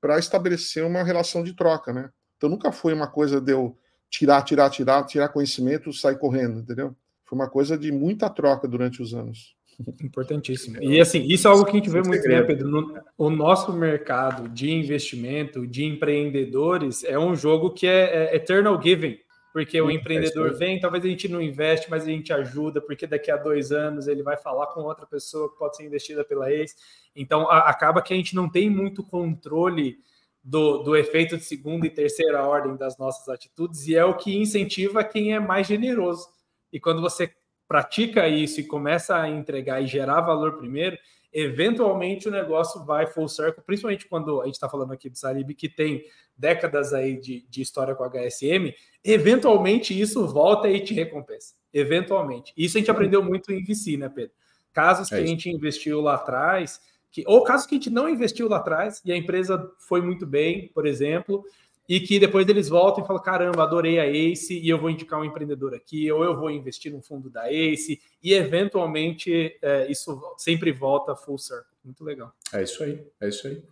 para 0.00 0.18
estabelecer 0.18 0.84
uma 0.84 1.02
relação 1.02 1.42
de 1.42 1.54
troca, 1.54 1.92
né? 1.92 2.10
Então 2.36 2.48
nunca 2.48 2.72
foi 2.72 2.94
uma 2.94 3.08
coisa 3.08 3.40
de 3.40 3.52
eu 3.52 3.76
tirar, 4.08 4.42
tirar, 4.42 4.70
tirar, 4.70 5.04
tirar 5.04 5.28
conhecimento, 5.28 5.92
sair 5.92 6.18
correndo, 6.18 6.60
entendeu? 6.60 6.96
Foi 7.24 7.38
uma 7.38 7.50
coisa 7.50 7.76
de 7.76 7.92
muita 7.92 8.30
troca 8.30 8.66
durante 8.66 9.02
os 9.02 9.12
anos. 9.12 9.57
Importantíssimo. 10.02 10.82
E 10.82 11.00
assim, 11.00 11.22
isso 11.22 11.46
é 11.46 11.50
algo 11.50 11.64
que 11.64 11.70
a 11.70 11.74
gente 11.74 11.90
vê 11.90 12.02
muito, 12.02 12.26
né, 12.28 12.42
Pedro? 12.42 12.68
No, 12.68 13.00
o 13.16 13.30
nosso 13.30 13.72
mercado 13.72 14.48
de 14.48 14.70
investimento, 14.70 15.66
de 15.66 15.84
empreendedores, 15.84 17.04
é 17.04 17.18
um 17.18 17.34
jogo 17.34 17.70
que 17.70 17.86
é, 17.86 18.30
é 18.32 18.36
eternal 18.36 18.80
giving. 18.80 19.18
Porque 19.52 19.80
o 19.80 19.90
empreendedor 19.90 20.56
vem, 20.56 20.78
talvez 20.78 21.04
a 21.04 21.08
gente 21.08 21.26
não 21.26 21.40
investe, 21.40 21.90
mas 21.90 22.04
a 22.04 22.06
gente 22.06 22.32
ajuda, 22.32 22.80
porque 22.80 23.06
daqui 23.06 23.30
a 23.30 23.36
dois 23.36 23.72
anos 23.72 24.06
ele 24.06 24.22
vai 24.22 24.36
falar 24.36 24.66
com 24.68 24.82
outra 24.82 25.06
pessoa 25.06 25.50
que 25.50 25.58
pode 25.58 25.76
ser 25.76 25.84
investida 25.84 26.22
pela 26.22 26.52
ex. 26.52 26.76
Então 27.16 27.50
a, 27.50 27.68
acaba 27.68 28.02
que 28.02 28.12
a 28.12 28.16
gente 28.16 28.36
não 28.36 28.48
tem 28.48 28.68
muito 28.68 29.02
controle 29.02 29.98
do, 30.44 30.78
do 30.78 30.94
efeito 30.94 31.36
de 31.36 31.44
segunda 31.44 31.86
e 31.86 31.90
terceira 31.90 32.42
ordem 32.46 32.76
das 32.76 32.96
nossas 32.98 33.28
atitudes, 33.28 33.88
e 33.88 33.96
é 33.96 34.04
o 34.04 34.16
que 34.16 34.36
incentiva 34.36 35.02
quem 35.02 35.34
é 35.34 35.40
mais 35.40 35.66
generoso. 35.66 36.28
E 36.72 36.78
quando 36.78 37.00
você 37.00 37.30
pratica 37.68 38.26
isso 38.26 38.60
e 38.60 38.64
começa 38.64 39.16
a 39.16 39.28
entregar 39.28 39.82
e 39.82 39.86
gerar 39.86 40.22
valor 40.22 40.56
primeiro, 40.56 40.98
eventualmente 41.30 42.26
o 42.26 42.30
negócio 42.30 42.84
vai 42.84 43.06
full 43.06 43.28
circle, 43.28 43.62
principalmente 43.64 44.08
quando 44.08 44.40
a 44.40 44.46
gente 44.46 44.54
está 44.54 44.68
falando 44.68 44.92
aqui 44.92 45.10
do 45.10 45.18
Salib, 45.18 45.50
que 45.54 45.68
tem 45.68 46.02
décadas 46.36 46.94
aí 46.94 47.20
de, 47.20 47.46
de 47.48 47.60
história 47.60 47.94
com 47.94 48.02
a 48.02 48.08
HSM, 48.08 48.72
eventualmente 49.04 49.98
isso 49.98 50.26
volta 50.26 50.68
e 50.68 50.80
te 50.80 50.94
recompensa. 50.94 51.54
Eventualmente. 51.72 52.54
Isso 52.56 52.78
a 52.78 52.80
gente 52.80 52.90
aprendeu 52.90 53.22
muito 53.22 53.52
em 53.52 53.62
VC, 53.62 53.98
né, 53.98 54.08
Pedro? 54.08 54.32
Casos 54.72 55.08
que 55.08 55.14
é 55.16 55.18
a 55.18 55.26
gente 55.26 55.50
investiu 55.50 56.00
lá 56.00 56.14
atrás, 56.14 56.80
que, 57.10 57.24
ou 57.26 57.42
casos 57.42 57.66
que 57.66 57.74
a 57.74 57.78
gente 57.78 57.90
não 57.90 58.08
investiu 58.08 58.48
lá 58.48 58.56
atrás 58.56 59.02
e 59.04 59.12
a 59.12 59.16
empresa 59.16 59.70
foi 59.78 60.00
muito 60.00 60.26
bem, 60.26 60.68
por 60.68 60.86
exemplo, 60.86 61.44
e 61.88 61.98
que 62.00 62.20
depois 62.20 62.46
eles 62.46 62.68
voltam 62.68 63.02
e 63.02 63.06
falam: 63.06 63.22
caramba, 63.22 63.62
adorei 63.62 63.98
a 63.98 64.06
ACE 64.06 64.58
e 64.58 64.68
eu 64.68 64.78
vou 64.78 64.90
indicar 64.90 65.18
um 65.18 65.24
empreendedor 65.24 65.74
aqui, 65.74 66.10
ou 66.12 66.22
eu 66.22 66.36
vou 66.36 66.50
investir 66.50 66.92
no 66.92 67.00
fundo 67.00 67.30
da 67.30 67.50
ACE, 67.50 68.00
e 68.22 68.34
eventualmente 68.34 69.56
é, 69.62 69.90
isso 69.90 70.20
sempre 70.36 70.70
volta 70.70 71.16
full 71.16 71.38
circle. 71.38 71.76
Muito 71.82 72.04
legal. 72.04 72.32
É 72.52 72.62
isso 72.62 72.82
aí, 72.82 73.02
é 73.20 73.28
isso 73.28 73.46
aí. 73.46 73.62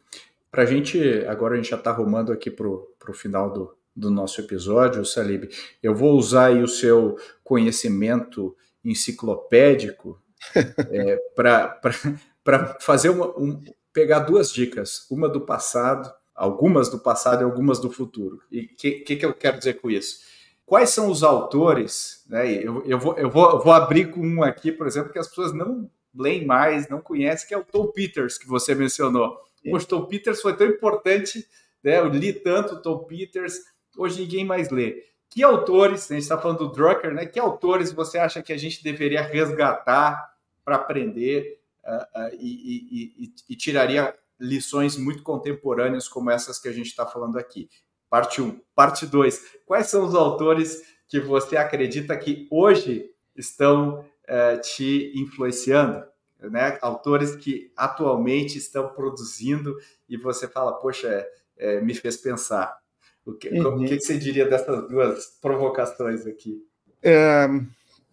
Para 0.51 0.63
a 0.63 0.67
gente, 0.67 0.99
agora 1.27 1.55
a 1.55 1.57
gente 1.57 1.69
já 1.69 1.77
está 1.77 1.91
arrumando 1.91 2.33
aqui 2.33 2.51
para 2.51 2.67
o 2.67 3.13
final 3.13 3.53
do, 3.53 3.77
do 3.95 4.11
nosso 4.11 4.41
episódio, 4.41 5.05
Salib, 5.05 5.51
eu 5.83 5.95
vou 5.95 6.17
usar 6.17 6.47
aí 6.47 6.63
o 6.63 6.69
seu 6.69 7.17
conhecimento 7.45 8.57
enciclopédico 8.83 10.19
é, 10.91 11.17
para 11.35 12.79
fazer 12.81 13.11
uma, 13.11 13.27
um, 13.39 13.63
pegar 13.93 14.21
duas 14.21 14.51
dicas, 14.51 15.07
uma 15.11 15.29
do 15.29 15.43
passado 15.43 16.11
algumas 16.37 16.91
do 16.91 16.99
passado 16.99 17.41
e 17.41 17.45
algumas 17.45 17.81
do 17.81 17.91
futuro. 17.91 18.43
E 18.53 18.61
o 18.61 18.69
que, 18.77 18.91
que, 19.01 19.17
que, 19.17 19.25
eu 19.25 19.33
quero 19.33 19.57
dizer 19.57 19.81
com 19.81 19.91
isso? 19.91 20.21
Quais 20.67 20.91
são 20.91 21.11
os 21.11 21.23
autores? 21.23 22.25
Né? 22.29 22.53
Eu, 22.53 22.85
eu, 22.85 22.99
vou, 22.99 23.17
eu, 23.17 23.31
vou, 23.31 23.51
eu 23.53 23.61
vou 23.61 23.73
abrir 23.73 24.11
com 24.11 24.21
um 24.21 24.43
aqui, 24.43 24.71
por 24.71 24.87
exemplo, 24.87 25.11
que 25.13 25.19
as 25.19 25.29
pessoas 25.29 25.55
não 25.55 25.91
leem 26.15 26.45
mais, 26.45 26.89
não 26.89 27.01
conhecem, 27.01 27.49
que 27.49 27.55
é 27.55 27.59
o 27.59 27.65
Tom 27.65 27.87
Peters, 27.89 28.37
que 28.37 28.47
você 28.47 28.75
mencionou. 28.75 29.39
O 29.65 29.79
Tom 29.85 30.05
Peters 30.07 30.41
foi 30.41 30.57
tão 30.57 30.67
importante, 30.67 31.47
né? 31.83 31.99
eu 31.99 32.09
li 32.09 32.33
tanto 32.33 32.75
o 32.75 32.83
Tom 32.83 32.99
Peters, 33.05 33.55
hoje 33.97 34.21
ninguém 34.21 34.45
mais 34.45 34.71
lê. 34.71 35.05
Que 35.29 35.43
autores, 35.43 36.11
a 36.11 36.15
gente 36.15 36.23
está 36.23 36.39
falando 36.39 36.59
do 36.59 36.73
Drucker, 36.73 37.13
né? 37.13 37.27
que 37.27 37.39
autores 37.39 37.93
você 37.93 38.19
acha 38.19 38.43
que 38.43 38.53
a 38.53 38.57
gente 38.57 38.83
deveria 38.83 39.23
resgatar 39.23 40.33
para 40.65 40.77
aprender 40.77 41.61
uh, 41.85 42.21
uh, 42.21 42.35
e, 42.35 42.47
e, 42.47 43.25
e, 43.25 43.35
e 43.49 43.57
tiraria 43.57 44.15
lições 44.39 44.97
muito 44.97 45.23
contemporâneas 45.23 46.09
como 46.09 46.31
essas 46.31 46.59
que 46.59 46.69
a 46.69 46.73
gente 46.73 46.87
está 46.87 47.07
falando 47.07 47.39
aqui. 47.39 47.69
Parte 48.09 48.41
1. 48.41 48.61
Parte 48.75 49.07
2. 49.07 49.61
Quais 49.65 49.87
são 49.89 50.05
os 50.05 50.15
autores 50.15 50.83
que 51.09 51.21
você 51.21 51.57
acredita 51.57 52.17
que 52.17 52.47
hoje 52.51 53.11
estão 53.35 54.05
é, 54.27 54.57
te 54.59 55.13
influenciando? 55.17 56.05
Né? 56.41 56.79
Autores 56.83 57.35
que 57.35 57.73
atualmente 57.77 58.59
estão 58.59 58.89
produzindo 58.89 59.77
e 60.09 60.17
você 60.17 60.47
fala, 60.47 60.75
poxa, 60.75 61.09
é, 61.09 61.29
é, 61.57 61.81
me 61.81 61.95
fez 61.95 62.17
pensar. 62.17 62.79
O 63.25 63.33
que, 63.33 63.49
uhum. 63.49 63.83
o 63.83 63.85
que 63.85 63.99
você 63.99 64.17
diria 64.17 64.47
dessas 64.49 64.89
duas 64.89 65.27
provocações 65.41 66.27
aqui? 66.27 66.63
É, 67.03 67.49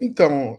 então, 0.01 0.57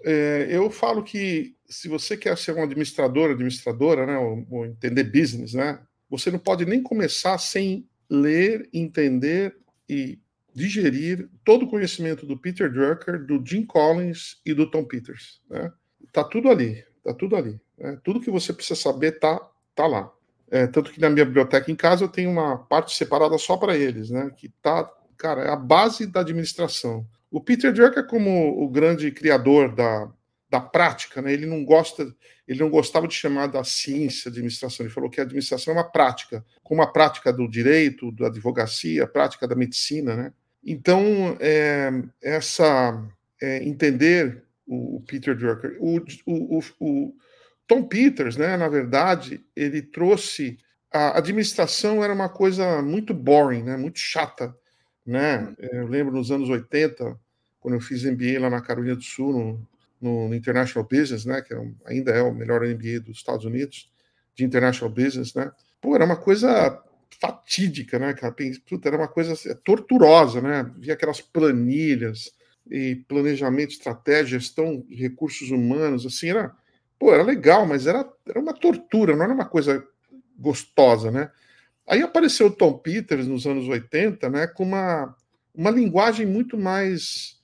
eu 0.48 0.70
falo 0.70 1.02
que 1.02 1.53
se 1.66 1.88
você 1.88 2.16
quer 2.16 2.36
ser 2.36 2.52
um 2.52 2.62
administrador, 2.62 3.30
administradora, 3.30 4.06
né, 4.06 4.18
ou, 4.18 4.46
ou, 4.50 4.66
entender 4.66 5.04
business, 5.04 5.54
né, 5.54 5.80
você 6.08 6.30
não 6.30 6.38
pode 6.38 6.64
nem 6.64 6.82
começar 6.82 7.38
sem 7.38 7.88
ler, 8.08 8.68
entender 8.72 9.56
e 9.88 10.18
digerir 10.54 11.28
todo 11.44 11.64
o 11.64 11.68
conhecimento 11.68 12.24
do 12.24 12.38
Peter 12.38 12.70
Drucker, 12.70 13.24
do 13.24 13.44
Jim 13.44 13.64
Collins 13.64 14.40
e 14.46 14.54
do 14.54 14.70
Tom 14.70 14.84
Peters. 14.84 15.40
Né? 15.50 15.72
Tá 16.12 16.22
tudo 16.22 16.48
ali, 16.48 16.84
tá 17.02 17.12
tudo 17.12 17.34
ali. 17.34 17.60
Né? 17.76 17.98
Tudo 18.04 18.20
que 18.20 18.30
você 18.30 18.52
precisa 18.52 18.80
saber 18.80 19.18
tá, 19.18 19.40
tá 19.74 19.86
lá. 19.86 20.12
É, 20.50 20.66
tanto 20.68 20.92
que 20.92 21.00
na 21.00 21.10
minha 21.10 21.24
biblioteca 21.24 21.70
em 21.70 21.74
casa 21.74 22.04
eu 22.04 22.08
tenho 22.08 22.30
uma 22.30 22.56
parte 22.56 22.94
separada 22.94 23.36
só 23.38 23.56
para 23.56 23.76
eles, 23.76 24.10
né? 24.10 24.30
Que 24.36 24.50
tá, 24.62 24.88
cara, 25.16 25.42
é 25.42 25.48
a 25.48 25.56
base 25.56 26.06
da 26.06 26.20
administração. 26.20 27.04
O 27.30 27.40
Peter 27.40 27.72
Drucker, 27.72 28.06
como 28.06 28.62
o 28.62 28.68
grande 28.68 29.10
criador 29.10 29.74
da, 29.74 30.08
da 30.55 30.61
prática, 30.61 31.20
né? 31.20 31.32
Ele 31.32 31.46
não 31.46 31.64
gosta, 31.64 32.14
ele 32.46 32.61
não 32.61 32.70
gostava 32.70 33.09
de 33.09 33.14
chamar 33.14 33.48
da 33.48 33.64
ciência 33.64 34.30
de 34.30 34.38
administração. 34.38 34.86
Ele 34.86 34.94
falou 34.94 35.11
que 35.11 35.18
a 35.18 35.24
administração 35.24 35.74
é 35.74 35.76
uma 35.76 35.90
prática, 35.90 36.44
como 36.62 36.80
a 36.80 36.86
prática 36.86 37.32
do 37.32 37.48
direito, 37.48 38.12
da 38.12 38.28
advocacia, 38.28 39.02
a 39.02 39.09
prática 39.09 39.48
da 39.48 39.57
medicina, 39.57 40.14
né? 40.14 40.32
Então, 40.64 41.36
é, 41.40 41.90
essa 42.22 43.05
é, 43.42 43.64
entender 43.64 44.44
o, 44.64 45.02
Peter 45.09 45.36
Drucker, 45.36 45.76
o, 45.80 46.00
o, 46.24 46.61
o, 46.78 47.14
Tom 47.66 47.82
Peters, 47.82 48.36
né? 48.36 48.57
Na 48.57 48.68
verdade, 48.68 49.44
ele 49.57 49.82
trouxe 49.82 50.57
a 50.92 51.18
administração 51.18 52.05
era 52.05 52.14
uma 52.14 52.28
coisa 52.28 52.80
muito 52.80 53.12
boring, 53.12 53.64
né? 53.64 53.76
Muito 53.76 53.98
chata, 53.98 54.57
né? 55.05 55.52
Eu 55.59 55.88
lembro 55.88 56.14
nos 56.14 56.30
anos 56.30 56.48
80 56.48 57.18
quando 57.59 57.74
eu 57.74 57.80
fiz 57.80 58.05
MBA 58.05 58.38
lá 58.38 58.48
na 58.48 58.61
Carolina 58.61 58.94
do 58.94 59.02
Sul, 59.02 59.32
no, 59.32 59.68
no, 60.01 60.28
no 60.28 60.34
International 60.34 60.86
Business, 60.90 61.24
né, 61.24 61.40
que 61.42 61.55
é 61.55 61.59
um, 61.59 61.74
ainda 61.86 62.11
é 62.11 62.22
o 62.22 62.34
melhor 62.34 62.62
MBA 62.62 63.01
dos 63.01 63.18
Estados 63.18 63.45
Unidos, 63.45 63.90
de 64.34 64.45
International 64.45 64.92
Business, 64.92 65.34
né, 65.34 65.51
pô, 65.80 65.95
era 65.95 66.05
uma 66.05 66.16
coisa 66.16 66.82
fatídica, 67.20 67.99
né, 67.99 68.12
cara, 68.12 68.34
Puta, 68.68 68.88
era 68.88 68.97
uma 68.97 69.09
coisa 69.09 69.32
assim, 69.32 69.55
torturosa, 69.64 70.40
né, 70.40 70.70
via 70.78 70.95
aquelas 70.95 71.20
planilhas 71.20 72.32
e 72.70 72.97
planejamento, 73.09 73.70
estratégia, 73.70 74.38
gestão 74.38 74.84
de 74.88 74.97
recursos 74.97 75.51
humanos, 75.51 76.05
assim, 76.07 76.30
era, 76.30 76.55
pô, 76.99 77.12
era 77.12 77.22
legal, 77.22 77.66
mas 77.66 77.86
era, 77.86 78.09
era 78.26 78.40
uma 78.40 78.55
tortura, 78.55 79.14
não 79.14 79.24
era 79.24 79.34
uma 79.34 79.45
coisa 79.45 79.86
gostosa, 80.38 81.11
né. 81.11 81.30
Aí 81.86 82.03
apareceu 82.03 82.47
o 82.47 82.51
Tom 82.51 82.78
Peters 82.78 83.26
nos 83.26 83.47
anos 83.47 83.68
80, 83.68 84.28
né, 84.30 84.47
com 84.47 84.64
uma, 84.64 85.14
uma 85.55 85.70
linguagem 85.70 86.26
muito 86.26 86.57
mais 86.57 87.38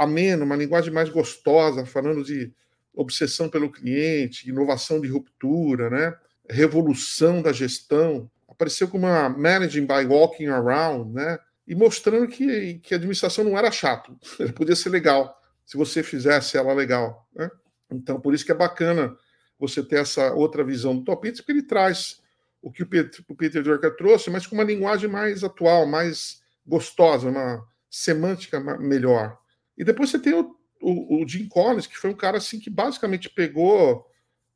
ameno, 0.00 0.46
uma 0.46 0.56
linguagem 0.56 0.92
mais 0.92 1.10
gostosa, 1.10 1.84
falando 1.84 2.24
de 2.24 2.50
obsessão 2.94 3.50
pelo 3.50 3.70
cliente, 3.70 4.48
inovação 4.48 4.98
de 4.98 5.08
ruptura, 5.08 5.90
né? 5.90 6.16
revolução 6.48 7.42
da 7.42 7.52
gestão. 7.52 8.30
Apareceu 8.48 8.88
como 8.88 9.06
uma 9.06 9.28
managing 9.28 9.86
by 9.86 10.06
walking 10.08 10.46
around, 10.46 11.12
né? 11.12 11.38
E 11.66 11.74
mostrando 11.74 12.26
que, 12.26 12.78
que 12.78 12.94
a 12.94 12.96
administração 12.96 13.44
não 13.44 13.56
era 13.56 13.70
chato, 13.70 14.18
podia 14.56 14.74
ser 14.74 14.88
legal, 14.88 15.38
se 15.64 15.76
você 15.76 16.02
fizesse 16.02 16.56
ela 16.56 16.72
legal. 16.72 17.28
Né? 17.34 17.48
Então, 17.92 18.18
por 18.18 18.34
isso 18.34 18.44
que 18.44 18.52
é 18.52 18.56
bacana 18.56 19.14
você 19.58 19.82
ter 19.82 20.00
essa 20.00 20.32
outra 20.32 20.64
visão 20.64 20.96
do 20.96 21.04
Topitz, 21.04 21.40
porque 21.40 21.52
ele 21.52 21.62
traz 21.62 22.20
o 22.62 22.72
que 22.72 22.82
o 22.82 22.86
Peter, 22.86 23.22
o 23.28 23.34
Peter 23.34 23.62
Drucker 23.62 23.94
trouxe, 23.96 24.30
mas 24.30 24.46
com 24.46 24.54
uma 24.54 24.64
linguagem 24.64 25.08
mais 25.08 25.44
atual, 25.44 25.86
mais 25.86 26.40
gostosa, 26.66 27.28
uma 27.28 27.62
semântica 27.90 28.58
melhor. 28.78 29.38
E 29.80 29.84
depois 29.84 30.10
você 30.10 30.18
tem 30.18 30.34
o, 30.34 30.54
o, 30.78 31.24
o 31.24 31.26
Jim 31.26 31.48
Collins, 31.48 31.86
que 31.86 31.96
foi 31.96 32.10
um 32.10 32.14
cara 32.14 32.36
assim 32.36 32.60
que 32.60 32.68
basicamente 32.68 33.30
pegou 33.30 34.06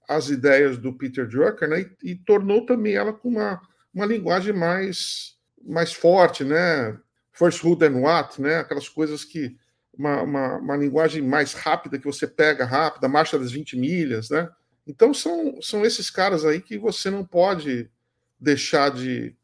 as 0.07 0.29
ideias 0.29 0.77
do 0.77 0.93
Peter 0.93 1.27
Drucker 1.27 1.67
né, 1.67 1.81
e, 2.03 2.11
e 2.11 2.15
tornou 2.15 2.67
também 2.67 2.95
ela 2.95 3.11
com 3.11 3.31
uma, 3.31 3.59
uma 3.95 4.05
linguagem 4.05 4.53
mais, 4.53 5.39
mais 5.67 5.95
forte, 5.95 6.45
né? 6.45 7.01
First 7.33 7.65
who 7.65 7.75
then 7.75 7.95
what, 7.95 8.39
né? 8.39 8.59
Aquelas 8.59 8.87
coisas 8.87 9.25
que 9.25 9.57
uma, 9.97 10.21
uma, 10.21 10.57
uma, 10.59 10.77
linguagem 10.77 11.23
mais 11.23 11.55
rápida 11.55 11.99
que 11.99 12.05
você 12.05 12.27
pega 12.27 12.67
rápida, 12.67 13.09
marcha 13.09 13.39
das 13.39 13.51
20 13.51 13.79
milhas, 13.79 14.29
né? 14.29 14.51
Então 14.87 15.15
são, 15.15 15.59
são 15.63 15.87
esses 15.87 16.11
caras 16.11 16.45
aí 16.45 16.61
que 16.61 16.77
você 16.77 17.09
não 17.09 17.25
pode 17.25 17.91
deixar 18.39 18.91
de, 18.91 19.35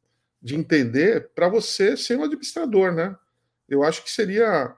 de 0.43 0.57
entender 0.57 1.31
para 1.35 1.49
você 1.49 1.97
ser 1.97 2.19
um 2.19 2.25
administrador, 2.25 2.93
né? 2.93 3.17
Eu 3.67 3.83
acho 3.83 4.05
que 4.05 4.11
seria 4.11 4.77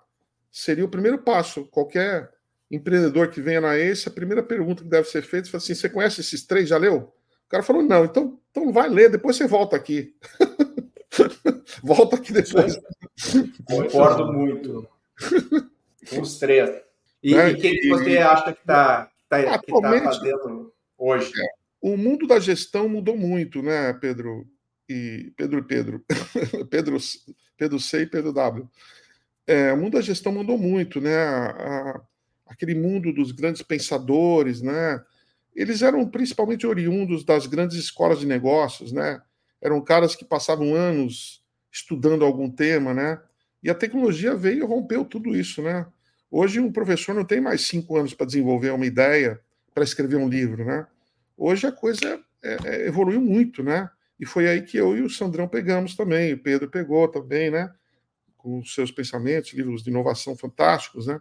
seria 0.53 0.85
o 0.85 0.89
primeiro 0.89 1.19
passo. 1.19 1.65
Qualquer 1.67 2.31
empreendedor 2.71 3.29
que 3.29 3.41
venha 3.41 3.61
na 3.61 3.77
ACE, 3.77 4.09
a 4.09 4.13
primeira 4.13 4.43
pergunta 4.43 4.83
que 4.85 4.89
deve 4.89 5.09
ser 5.09 5.23
feita 5.23 5.49
é 5.53 5.57
assim: 5.57 5.75
você 5.75 5.89
conhece 5.89 6.21
esses 6.21 6.47
três? 6.47 6.69
Já 6.69 6.77
leu? 6.77 6.97
O 7.47 7.49
cara 7.49 7.63
falou: 7.63 7.83
não, 7.83 8.05
então, 8.05 8.39
então 8.51 8.73
vai 8.73 8.89
ler, 8.89 9.11
depois 9.11 9.37
você 9.37 9.47
volta 9.47 9.75
aqui. 9.75 10.15
volta 11.83 12.17
aqui 12.17 12.33
depois. 12.33 12.79
Concordo 13.65 14.33
muito. 14.33 14.87
Os 16.21 16.39
três. 16.39 16.71
E, 17.23 17.35
é, 17.35 17.51
e 17.51 17.57
quem 17.57 17.75
que 17.77 17.89
você 17.89 18.19
acha 18.19 18.53
que 18.53 18.61
está 18.61 19.11
tá, 19.29 19.43
tá, 19.43 19.59
tá 19.59 20.03
fazendo 20.05 20.73
hoje? 20.99 21.33
É, 21.41 21.47
o 21.81 21.97
mundo 21.97 22.27
da 22.27 22.41
gestão 22.41 22.89
mudou 22.89 23.17
muito, 23.17 23.63
né, 23.63 23.93
Pedro? 23.95 24.47
E 24.89 25.33
Pedro 25.37 25.61
e 25.61 25.63
Pedro. 25.63 26.05
Pedro, 26.69 26.97
Pedro 27.57 27.79
C 27.79 28.03
e 28.03 28.07
Pedro 28.07 28.33
W. 28.33 28.69
É, 29.47 29.73
o 29.73 29.77
mundo 29.77 29.95
da 29.95 30.01
gestão 30.01 30.33
mudou 30.33 30.57
muito, 30.57 31.01
né? 31.01 31.17
A, 31.17 31.47
a, 31.51 32.01
aquele 32.47 32.75
mundo 32.75 33.13
dos 33.13 33.33
grandes 33.33 33.63
pensadores, 33.63 34.63
né? 34.63 35.03
Eles 35.55 35.83
eram 35.83 36.09
principalmente 36.09 36.67
oriundos 36.67 37.25
das 37.25 37.47
grandes 37.47 37.77
escolas 37.77 38.21
de 38.21 38.27
negócios, 38.27 38.93
né? 38.93 39.21
Eram 39.61 39.81
caras 39.81 40.15
que 40.15 40.25
passavam 40.25 40.75
anos 40.75 41.43
estudando 41.71 42.25
algum 42.25 42.51
tema, 42.51 42.95
né? 42.95 43.21
E 43.63 43.71
a 43.71 43.75
tecnologia 43.75 44.35
veio 44.35 44.65
e 44.65 44.67
rompeu 44.67 45.05
tudo 45.05 45.37
isso, 45.37 45.63
né? 45.63 45.87
Hoje 46.31 46.61
um 46.61 46.73
professor 46.73 47.15
não 47.15 47.25
tem 47.25 47.41
mais 47.41 47.63
cinco 47.63 47.97
anos 47.97 48.15
para 48.15 48.27
desenvolver 48.27 48.71
uma 48.71 48.87
ideia, 48.87 49.41
para 49.75 49.85
escrever 49.85 50.17
um 50.17 50.29
livro, 50.29 50.65
né? 50.65 50.87
Hoje 51.37 51.67
a 51.67 51.73
coisa 51.73 52.21
é, 52.43 52.57
é, 52.65 52.87
evoluiu 52.87 53.21
muito, 53.21 53.63
né? 53.63 53.89
E 54.19 54.27
foi 54.27 54.49
aí 54.49 54.63
que 54.63 54.77
eu 54.77 54.97
e 54.97 55.03
o 55.03 55.11
Sandrão 55.11 55.49
pegamos 55.49 55.95
também, 55.95 56.33
o 56.33 56.39
Pedro 56.39 56.71
pegou 56.71 57.09
também, 57.09 57.51
né? 57.51 57.73
Com 58.43 58.65
seus 58.65 58.91
pensamentos, 58.91 59.53
livros 59.53 59.83
de 59.83 59.91
inovação 59.91 60.37
fantásticos, 60.37 61.07
né? 61.07 61.21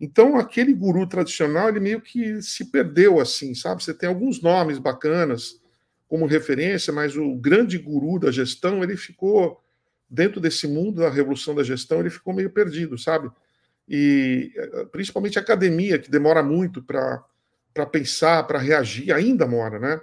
Então, 0.00 0.36
aquele 0.36 0.72
guru 0.72 1.06
tradicional, 1.06 1.68
ele 1.68 1.80
meio 1.80 2.00
que 2.00 2.42
se 2.42 2.70
perdeu 2.70 3.20
assim, 3.20 3.54
sabe? 3.54 3.84
Você 3.84 3.94
tem 3.94 4.08
alguns 4.08 4.40
nomes 4.42 4.78
bacanas 4.78 5.60
como 6.08 6.26
referência, 6.26 6.92
mas 6.92 7.16
o 7.16 7.34
grande 7.36 7.78
guru 7.78 8.18
da 8.18 8.30
gestão, 8.30 8.82
ele 8.82 8.96
ficou 8.96 9.62
dentro 10.10 10.40
desse 10.40 10.68
mundo 10.68 11.00
da 11.00 11.08
revolução 11.08 11.54
da 11.54 11.62
gestão, 11.62 12.00
ele 12.00 12.10
ficou 12.10 12.34
meio 12.34 12.50
perdido, 12.50 12.98
sabe? 12.98 13.30
E 13.88 14.52
eh, 14.54 14.84
principalmente 14.92 15.38
a 15.38 15.42
academia, 15.42 15.98
que 15.98 16.10
demora 16.10 16.42
muito 16.42 16.82
para 16.82 17.86
pensar, 17.90 18.46
para 18.46 18.58
reagir, 18.58 19.10
ainda 19.12 19.46
mora, 19.46 19.78
né? 19.78 20.00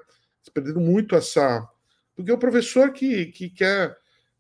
Perdendo 0.52 0.80
muito 0.80 1.16
essa. 1.16 1.68
Porque 2.16 2.32
o 2.32 2.40
professor 2.40 2.92
que, 2.92 3.28
que 3.28 3.50
quer, 3.50 3.96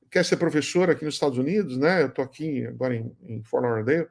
quer 0.10 0.26
ser 0.26 0.38
professor 0.38 0.89
aqui 0.89 1.05
nos 1.05 1.16
Estados 1.16 1.38
Unidos, 1.38 1.78
né? 1.78 2.01
Eu 2.01 2.07
estou 2.07 2.24
aqui 2.24 2.66
agora 2.66 2.95
em, 2.95 3.16
em 3.24 3.43
Fort 3.43 3.64
Lauderdale, 3.64 4.07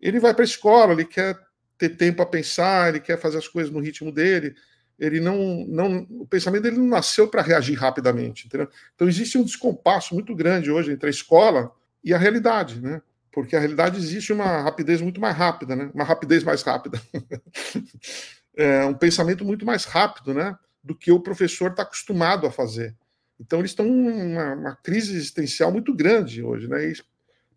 ele 0.00 0.20
vai 0.20 0.34
para 0.34 0.42
a 0.42 0.44
escola, 0.44 0.92
ele 0.92 1.04
quer 1.04 1.38
ter 1.78 1.90
tempo 1.90 2.18
para 2.18 2.26
pensar, 2.26 2.88
ele 2.88 3.00
quer 3.00 3.18
fazer 3.18 3.38
as 3.38 3.48
coisas 3.48 3.72
no 3.72 3.80
ritmo 3.80 4.12
dele 4.12 4.54
ele 4.98 5.20
não, 5.20 5.64
não 5.68 6.06
o 6.10 6.26
pensamento 6.26 6.62
dele 6.62 6.78
não 6.78 6.86
nasceu 6.86 7.28
para 7.28 7.42
reagir 7.42 7.74
rapidamente, 7.74 8.46
entendeu? 8.46 8.68
Então 8.94 9.08
existe 9.08 9.36
um 9.36 9.44
descompasso 9.44 10.14
muito 10.14 10.34
grande 10.34 10.70
hoje 10.70 10.92
entre 10.92 11.08
a 11.08 11.10
escola 11.10 11.72
e 12.02 12.14
a 12.14 12.18
realidade, 12.18 12.80
né? 12.80 13.02
Porque 13.32 13.56
a 13.56 13.58
realidade 13.58 13.98
existe 13.98 14.32
uma 14.32 14.62
rapidez 14.62 15.00
muito 15.00 15.20
mais 15.20 15.36
rápida, 15.36 15.74
né? 15.74 15.90
Uma 15.92 16.04
rapidez 16.04 16.44
mais 16.44 16.62
rápida, 16.62 17.00
é 18.56 18.84
um 18.84 18.94
pensamento 18.94 19.44
muito 19.44 19.66
mais 19.66 19.84
rápido, 19.84 20.32
né? 20.32 20.56
Do 20.82 20.94
que 20.94 21.10
o 21.10 21.20
professor 21.20 21.70
está 21.70 21.82
acostumado 21.82 22.46
a 22.46 22.50
fazer. 22.50 22.94
Então 23.40 23.58
eles 23.58 23.72
estão 23.72 23.86
numa 23.86 24.54
uma 24.54 24.76
crise 24.76 25.14
existencial 25.16 25.72
muito 25.72 25.94
grande 25.94 26.42
hoje, 26.42 26.68
né? 26.68 26.86
E 26.88 26.94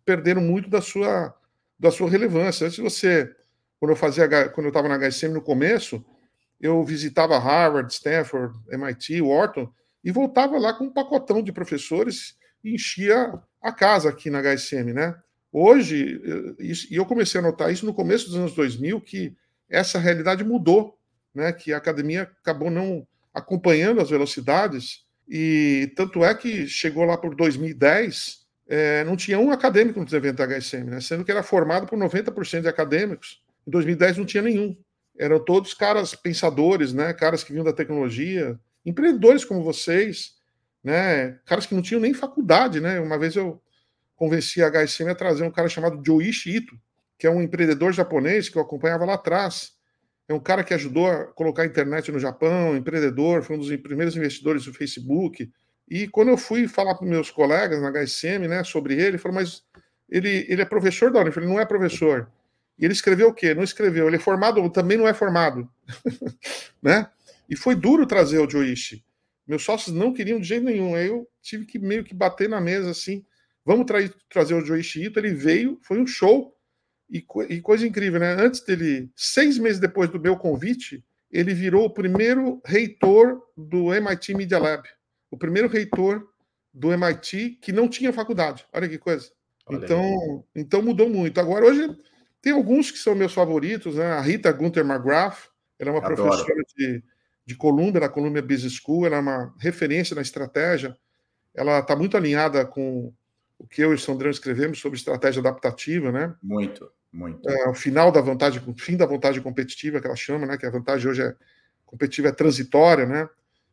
perderam 0.04 0.40
muito 0.40 0.68
da 0.68 0.80
sua 0.80 1.34
da 1.78 1.90
sua 1.90 2.10
relevância. 2.10 2.66
Antes 2.66 2.78
você, 2.78 3.32
quando 3.78 3.92
eu 3.92 3.96
fazia, 3.96 4.28
quando 4.50 4.66
eu 4.66 4.70
estava 4.70 4.88
na 4.88 4.98
HSM 4.98 5.32
no 5.32 5.42
começo 5.42 6.04
eu 6.60 6.84
visitava 6.84 7.38
Harvard, 7.38 7.92
Stanford, 7.92 8.54
MIT, 8.70 9.22
Wharton, 9.22 9.72
e 10.02 10.10
voltava 10.10 10.58
lá 10.58 10.72
com 10.72 10.84
um 10.84 10.92
pacotão 10.92 11.42
de 11.42 11.52
professores 11.52 12.36
e 12.64 12.74
enchia 12.74 13.32
a 13.62 13.72
casa 13.72 14.08
aqui 14.08 14.30
na 14.30 14.40
HSM, 14.40 14.92
né? 14.92 15.14
Hoje, 15.52 16.20
e 16.58 16.96
eu 16.96 17.06
comecei 17.06 17.40
a 17.40 17.42
notar 17.42 17.72
isso 17.72 17.86
no 17.86 17.94
começo 17.94 18.26
dos 18.26 18.36
anos 18.36 18.54
2000, 18.54 19.00
que 19.00 19.34
essa 19.68 19.98
realidade 19.98 20.44
mudou, 20.44 20.98
né? 21.34 21.52
Que 21.52 21.72
a 21.72 21.78
academia 21.78 22.22
acabou 22.22 22.70
não 22.70 23.06
acompanhando 23.32 24.00
as 24.00 24.10
velocidades, 24.10 25.04
e 25.28 25.92
tanto 25.96 26.24
é 26.24 26.34
que 26.34 26.66
chegou 26.66 27.04
lá 27.04 27.16
por 27.16 27.34
2010, 27.34 28.46
é, 28.68 29.04
não 29.04 29.16
tinha 29.16 29.38
um 29.38 29.50
acadêmico 29.50 30.00
no 30.00 30.16
evento 30.16 30.36
da 30.36 30.46
HSM, 30.46 30.84
né? 30.84 31.00
Sendo 31.00 31.24
que 31.24 31.30
era 31.30 31.42
formado 31.42 31.86
por 31.86 31.98
90% 31.98 32.62
de 32.62 32.68
acadêmicos. 32.68 33.42
Em 33.66 33.70
2010 33.70 34.18
não 34.18 34.24
tinha 34.24 34.42
nenhum 34.42 34.76
eram 35.18 35.44
todos 35.44 35.74
caras 35.74 36.14
pensadores, 36.14 36.92
né? 36.92 37.12
Caras 37.12 37.42
que 37.42 37.50
vinham 37.50 37.64
da 37.64 37.72
tecnologia, 37.72 38.58
empreendedores 38.86 39.44
como 39.44 39.64
vocês, 39.64 40.36
né? 40.82 41.32
Caras 41.44 41.66
que 41.66 41.74
não 41.74 41.82
tinham 41.82 42.00
nem 42.00 42.14
faculdade, 42.14 42.80
né? 42.80 43.00
Uma 43.00 43.18
vez 43.18 43.34
eu 43.34 43.60
convenci 44.14 44.62
a 44.62 44.70
HSM 44.70 45.10
a 45.10 45.14
trazer 45.14 45.44
um 45.44 45.50
cara 45.50 45.68
chamado 45.68 46.00
Joichi 46.04 46.56
Ito, 46.56 46.78
que 47.18 47.26
é 47.26 47.30
um 47.30 47.42
empreendedor 47.42 47.92
japonês 47.92 48.48
que 48.48 48.56
eu 48.56 48.62
acompanhava 48.62 49.04
lá 49.04 49.14
atrás. 49.14 49.72
É 50.28 50.34
um 50.34 50.40
cara 50.40 50.62
que 50.62 50.74
ajudou 50.74 51.06
a 51.06 51.24
colocar 51.26 51.62
a 51.62 51.66
internet 51.66 52.12
no 52.12 52.18
Japão, 52.18 52.76
empreendedor, 52.76 53.42
foi 53.42 53.56
um 53.56 53.58
dos 53.58 53.74
primeiros 53.76 54.14
investidores 54.14 54.66
do 54.66 54.74
Facebook. 54.74 55.50
E 55.88 56.06
quando 56.06 56.28
eu 56.28 56.36
fui 56.36 56.68
falar 56.68 56.94
para 56.94 57.06
meus 57.06 57.30
colegas 57.30 57.80
na 57.80 57.90
HSM, 57.90 58.46
né, 58.46 58.62
sobre 58.62 58.94
ele, 58.94 59.06
ele 59.06 59.18
falou, 59.18 59.36
mas 59.36 59.62
ele, 60.08 60.44
ele 60.48 60.60
é 60.60 60.64
professor 60.66 61.10
da 61.10 61.20
Unif? 61.20 61.38
Ele 61.38 61.46
não 61.46 61.58
é 61.58 61.64
professor. 61.64 62.30
E 62.78 62.84
ele 62.84 62.92
escreveu 62.92 63.28
o 63.28 63.34
quê? 63.34 63.54
Não 63.54 63.62
escreveu. 63.62 64.06
Ele 64.06 64.16
é 64.16 64.20
formado, 64.20 64.68
também 64.70 64.96
não 64.96 65.08
é 65.08 65.14
formado. 65.14 65.68
né? 66.82 67.08
E 67.48 67.56
foi 67.56 67.74
duro 67.74 68.06
trazer 68.06 68.38
o 68.38 68.48
Joichi. 68.48 69.04
Meus 69.46 69.64
sócios 69.64 69.94
não 69.94 70.12
queriam 70.12 70.38
de 70.38 70.46
jeito 70.46 70.64
nenhum. 70.64 70.94
Aí 70.94 71.08
eu 71.08 71.26
tive 71.42 71.64
que 71.64 71.78
meio 71.78 72.04
que 72.04 72.14
bater 72.14 72.48
na 72.48 72.60
mesa 72.60 72.90
assim. 72.90 73.24
Vamos 73.64 73.86
tra 73.86 73.98
trazer 74.30 74.54
o 74.54 74.64
Joichi 74.64 75.04
Ito. 75.04 75.18
Ele 75.18 75.32
veio, 75.32 75.78
foi 75.82 75.98
um 75.98 76.06
show. 76.06 76.54
E, 77.10 77.22
co 77.22 77.42
e, 77.42 77.60
coisa 77.60 77.86
incrível, 77.86 78.20
né? 78.20 78.34
Antes 78.34 78.60
dele, 78.60 79.10
seis 79.16 79.58
meses 79.58 79.80
depois 79.80 80.10
do 80.10 80.20
meu 80.20 80.36
convite, 80.36 81.02
ele 81.30 81.54
virou 81.54 81.86
o 81.86 81.90
primeiro 81.90 82.60
reitor 82.64 83.40
do 83.56 83.94
MIT 83.94 84.34
Media 84.34 84.58
Lab. 84.58 84.86
O 85.30 85.36
primeiro 85.36 85.68
reitor 85.68 86.26
do 86.72 86.92
MIT 86.92 87.58
que 87.62 87.72
não 87.72 87.88
tinha 87.88 88.12
faculdade. 88.12 88.66
Olha 88.72 88.88
que 88.88 88.98
coisa. 88.98 89.30
Olha 89.66 89.84
então, 89.84 90.44
então 90.54 90.82
mudou 90.82 91.08
muito. 91.08 91.40
Agora, 91.40 91.66
hoje, 91.66 91.96
tem 92.40 92.52
alguns 92.52 92.90
que 92.90 92.98
são 92.98 93.14
meus 93.14 93.32
favoritos, 93.32 93.96
né? 93.96 94.12
A 94.12 94.20
Rita 94.20 94.52
Gunther 94.52 94.84
McGrath, 94.84 95.48
ela 95.78 95.90
é 95.90 95.92
uma 95.92 96.04
Adoro. 96.04 96.28
professora 96.28 96.62
de, 96.76 97.02
de 97.44 97.56
Columbia, 97.56 98.00
da 98.00 98.08
Columbia 98.08 98.42
Business 98.42 98.74
School, 98.74 99.06
ela 99.06 99.16
é 99.16 99.20
uma 99.20 99.54
referência 99.58 100.14
na 100.14 100.22
estratégia. 100.22 100.96
Ela 101.54 101.80
está 101.80 101.96
muito 101.96 102.16
alinhada 102.16 102.64
com 102.64 103.12
o 103.58 103.66
que 103.66 103.82
eu 103.82 103.90
e 103.90 103.94
o 103.94 103.98
Sandrão 103.98 104.30
escrevemos 104.30 104.78
sobre 104.78 104.96
estratégia 104.96 105.40
adaptativa, 105.40 106.12
né? 106.12 106.34
Muito, 106.42 106.90
muito. 107.12 107.48
É, 107.48 107.68
o 107.68 107.74
final 107.74 108.12
da 108.12 108.20
vantagem, 108.20 108.62
o 108.66 108.74
fim 108.78 108.96
da 108.96 109.06
vantagem 109.06 109.42
competitiva, 109.42 110.00
que 110.00 110.06
ela 110.06 110.16
chama, 110.16 110.46
né? 110.46 110.56
Que 110.56 110.66
a 110.66 110.70
vantagem 110.70 111.08
hoje 111.10 111.22
é 111.22 111.34
competitiva, 111.86 112.28
é 112.28 112.32
transitória, 112.32 113.06
né? 113.06 113.28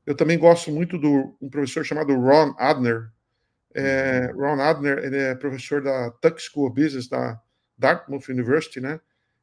Eu 0.06 0.16
também 0.16 0.38
gosto 0.38 0.72
muito 0.72 0.98
do 0.98 1.36
um 1.42 1.50
professor 1.50 1.84
chamado 1.84 2.16
Ron 2.16 2.56
Adner. 2.58 3.10
É, 3.74 4.32
uhum. 4.34 4.42
Ron 4.42 4.62
Adner, 4.62 5.00
ele 5.00 5.18
é 5.18 5.36
professor 5.36 5.82
da 5.82 6.12
Tuck 6.12 6.42
School 6.42 6.68
of 6.68 6.82
Business 6.82 7.08
da 7.08 7.40
Dartmouth 7.78 8.30
University, 8.30 8.80
né? 8.80 9.00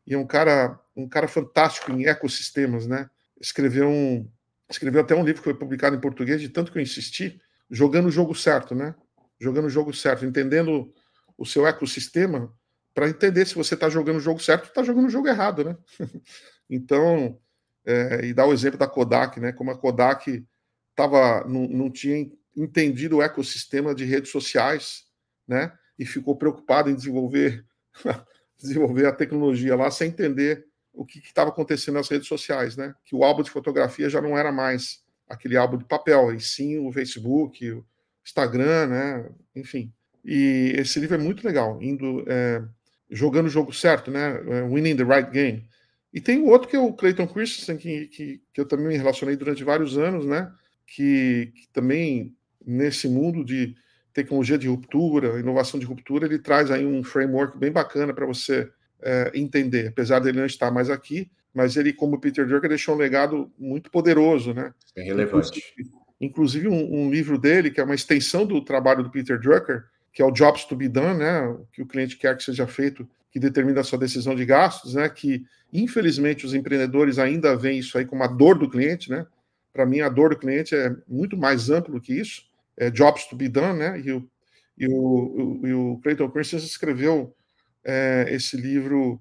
E 0.07 0.15
é 0.15 0.19
um 0.19 0.27
cara, 0.27 0.81
um 0.97 1.09
cara 1.09 1.29
fantástico 1.29 1.93
em 1.93 2.07
ecossistemas, 2.07 2.87
né? 2.87 3.11
Escreveu 3.41 3.89
um, 3.89 4.29
escreveu 4.71 5.03
até 5.03 5.15
um 5.15 5.25
livro 5.25 5.43
que 5.43 5.51
foi 5.51 5.55
publicado 5.55 5.95
em 5.95 6.01
português, 6.01 6.41
de 6.41 6.49
tanto 6.49 6.73
que 6.73 6.79
eu 6.79 6.83
insisti, 6.83 7.41
jogando 7.71 8.07
o 8.07 8.11
jogo 8.11 8.35
certo, 8.35 8.75
né? 8.75 8.95
Jogando 9.39 9.67
o 9.67 9.71
jogo 9.71 9.93
certo, 9.93 10.25
entendendo 10.25 10.93
o 11.37 11.45
seu 11.45 11.67
ecossistema 11.67 12.53
para 12.95 13.09
entender 13.09 13.47
se 13.47 13.55
você 13.55 13.75
está 13.75 13.89
jogando 13.89 14.17
o 14.17 14.21
jogo 14.21 14.41
certo 14.41 14.65
ou 14.65 14.69
está 14.69 14.83
jogando 14.83 15.07
o 15.07 15.11
jogo 15.11 15.29
errado, 15.29 15.65
né? 15.65 15.77
então, 16.69 17.39
é, 17.85 18.27
e 18.27 18.35
dá 18.35 18.47
o 18.47 18.53
exemplo 18.53 18.79
da 18.79 18.87
Kodak, 18.87 19.41
né? 19.41 19.53
Como 19.53 19.71
a 19.71 19.79
Kodak 19.79 20.45
tava, 20.95 21.45
não, 21.49 21.67
não 21.69 21.91
tinha 21.91 22.31
entendido 22.57 23.17
o 23.17 23.23
ecossistema 23.23 23.95
de 23.95 24.05
redes 24.05 24.31
sociais, 24.31 25.05
né? 25.47 25.73
E 25.99 26.05
ficou 26.05 26.37
preocupado 26.37 26.91
em 26.91 26.95
desenvolver, 26.95 27.65
desenvolver 28.59 29.07
a 29.07 29.13
tecnologia 29.13 29.75
lá 29.75 29.91
sem 29.91 30.09
entender 30.09 30.67
o 30.93 31.07
que 31.07 31.19
estava 31.21 31.51
acontecendo 31.51 31.95
nas 31.95 32.09
redes 32.09 32.29
sociais, 32.29 32.77
né? 32.77 32.95
Que 33.05 33.17
o 33.17 33.25
álbum 33.25 33.43
de 33.43 33.51
fotografia 33.51 34.11
já 34.11 34.21
não 34.21 34.37
era 34.37 34.53
mais 34.53 35.03
aquele 35.29 35.57
álbum 35.57 35.79
de 35.79 35.85
papel, 35.87 36.35
e 36.35 36.41
sim 36.41 36.79
o 36.79 36.93
Facebook, 36.93 37.71
o 37.71 37.85
Instagram, 38.25 38.87
né? 38.89 39.31
Enfim. 39.57 39.93
E 40.25 40.75
esse 40.77 41.01
livro 41.01 41.17
é 41.17 41.19
muito 41.19 41.45
legal, 41.45 41.83
indo 41.83 42.25
é, 42.29 42.63
jogando 43.13 43.47
o 43.47 43.51
jogo 43.51 43.73
certo, 43.73 44.11
né? 44.11 44.43
É, 44.49 44.63
winning 44.63 44.97
the 44.97 45.05
right 45.05 45.31
game. 45.31 45.65
E 46.13 46.21
tem 46.21 46.39
o 46.39 46.47
outro 46.47 46.69
que 46.69 46.77
é 46.77 46.81
o 46.81 46.93
Clayton 46.93 47.27
Christensen, 47.27 47.77
que, 47.77 48.07
que, 48.09 48.43
que 48.53 48.61
eu 48.61 48.67
também 48.67 48.89
me 48.89 48.97
relacionei 48.97 49.37
durante 49.37 49.65
vários 49.65 49.97
anos, 49.97 50.27
né? 50.27 50.51
Que, 50.87 51.53
que 51.55 51.69
também 51.73 52.35
nesse 52.65 53.09
mundo 53.09 53.45
de 53.45 53.75
tecnologia 54.13 54.59
de 54.59 54.69
ruptura, 54.69 55.41
inovação 55.41 55.81
de 55.81 55.87
ruptura, 55.87 56.27
ele 56.27 56.39
traz 56.39 56.71
aí 56.71 56.85
um 56.85 57.03
framework 57.03 57.57
bem 57.57 57.73
bacana 57.73 58.13
para 58.13 58.27
você 58.27 58.69
é, 59.01 59.33
entender, 59.35 59.89
apesar 59.89 60.19
dele 60.19 60.39
não 60.39 60.47
estar 60.47 60.71
mais 60.71 60.91
aqui, 60.91 61.31
mas 61.55 61.77
ele, 61.77 61.93
como 61.93 62.21
Peter 62.21 62.47
Drucker, 62.47 62.69
deixou 62.69 62.95
um 62.95 62.99
legado 62.99 63.51
muito 63.59 63.91
poderoso, 63.91 64.55
né? 64.55 64.73
É 64.97 65.03
relevante. 65.03 65.63
Inclusive, 66.21 66.69
um, 66.69 66.95
um, 66.95 67.11
livro 67.11 67.39
dele, 67.39 67.71
que 67.71 67.81
é 67.81 67.85
uma 67.85 67.95
extensão 67.95 68.47
do 68.47 68.65
trabalho 68.65 69.03
do 69.03 69.11
Peter 69.11 69.39
Drucker, 69.39 69.85
que 70.13 70.21
é 70.21 70.25
o 70.25 70.31
Jobs 70.31 70.65
to 70.65 70.77
be 70.77 70.89
Done, 70.89 71.19
né? 71.19 71.41
O 71.43 71.67
que 71.73 71.83
o 71.83 71.87
cliente 71.87 72.17
quer 72.17 72.37
que 72.37 72.45
seja 72.45 72.67
feito, 72.67 73.09
que 73.31 73.41
determina 73.41 73.81
a 73.81 73.85
sua 73.85 73.99
decisão 73.99 74.35
de 74.35 74.45
gastos, 74.45 74.95
né? 74.95 75.09
Que, 75.09 75.45
infelizmente, 75.73 76.45
os 76.45 76.53
empreendedores 76.53 77.19
ainda 77.19 77.57
veem 77.57 77.79
isso 77.79 77.97
aí 77.97 78.05
como 78.05 78.23
a 78.23 78.27
dor 78.27 78.59
do 78.59 78.69
cliente, 78.69 79.11
né? 79.11 79.27
Para 79.73 79.87
mim, 79.87 80.01
a 80.01 80.09
dor 80.09 80.31
do 80.31 80.39
cliente 80.39 80.75
é 80.75 80.95
muito 81.09 81.37
mais 81.37 81.71
amplo 81.71 82.01
que 82.01 82.13
isso. 82.13 82.43
É 82.77 82.91
Jobs 82.91 83.27
to 83.27 83.37
be 83.37 83.49
Done, 83.49 83.79
né? 83.79 84.01
E 84.01 84.13
o, 84.13 84.29
e 84.77 84.87
o, 84.87 84.95
o, 84.95 85.67
e 85.67 85.73
o 85.73 86.01
Clayton 86.03 86.31
Christensen 86.31 86.69
escreveu 86.69 87.35
é, 87.85 88.27
esse 88.31 88.57
livro 88.57 89.21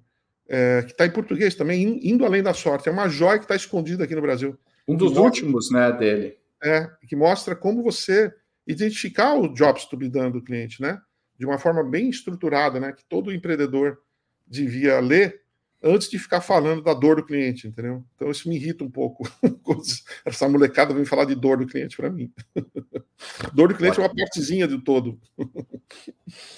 é, 0.50 0.84
que 0.84 0.92
está 0.92 1.06
em 1.06 1.12
português 1.12 1.56
também, 1.56 2.00
Indo 2.04 2.26
Além 2.26 2.44
da 2.44 2.54
Sorte. 2.54 2.90
É 2.90 2.92
uma 2.92 3.08
joia 3.08 3.40
que 3.40 3.46
está 3.46 3.56
escondida 3.56 4.04
aqui 4.04 4.14
no 4.14 4.22
Brasil. 4.22 4.58
Um 4.86 4.98
dos 4.98 5.16
últimos, 5.16 5.72
né, 5.72 5.92
dele. 5.94 6.38
É, 6.62 6.90
que 7.08 7.16
mostra 7.16 7.56
como 7.56 7.82
você 7.82 8.34
identificar 8.72 9.36
o 9.36 9.54
jobs 9.54 9.86
to 9.86 9.98
be 9.98 10.10
done 10.10 10.32
do 10.32 10.42
cliente, 10.42 10.82
né? 10.82 11.00
De 11.38 11.46
uma 11.46 11.58
forma 11.58 11.84
bem 11.84 12.10
estruturada, 12.10 12.80
né? 12.80 12.92
Que 12.92 13.04
todo 13.06 13.32
empreendedor 13.32 14.00
devia 14.48 15.00
ler 15.00 15.42
antes 15.84 16.10
de 16.10 16.20
ficar 16.20 16.42
falando 16.42 16.84
da 16.84 16.94
dor 16.94 17.16
do 17.16 17.26
cliente, 17.26 17.68
entendeu? 17.68 18.04
Então 18.16 18.30
isso 18.30 18.48
me 18.48 18.56
irrita 18.56 18.84
um 18.84 18.92
pouco. 18.92 19.24
Essa 20.24 20.48
molecada 20.48 20.94
vem 20.94 21.06
falar 21.06 21.26
de 21.26 21.36
dor 21.36 21.58
do 21.58 21.66
cliente 21.66 21.98
para 21.98 22.10
mim. 22.10 22.32
dor 23.54 23.70
do 23.70 23.76
cliente 23.76 24.00
é 24.00 24.04
uma 24.04 24.14
partezinha 24.14 24.68
do 24.68 24.82
todo. 24.82 25.20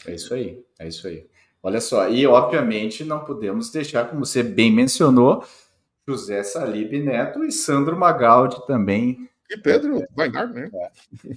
é 0.05 0.13
isso 0.13 0.33
aí, 0.33 0.61
é 0.77 0.87
isso 0.87 1.07
aí. 1.07 1.27
Olha 1.61 1.79
só, 1.79 2.09
e 2.09 2.27
obviamente 2.27 3.05
não 3.05 3.23
podemos 3.23 3.71
deixar, 3.71 4.09
como 4.09 4.25
você 4.25 4.43
bem 4.43 4.69
mencionou, 4.69 5.45
José 6.05 6.43
Salib 6.43 6.91
Neto 7.01 7.45
e 7.45 7.51
Sandro 7.53 7.97
Magaldi 7.97 8.65
também. 8.67 9.29
E 9.49 9.57
Pedro 9.57 10.01
é, 10.01 10.07
Weingart, 10.17 10.51
né? 10.51 10.69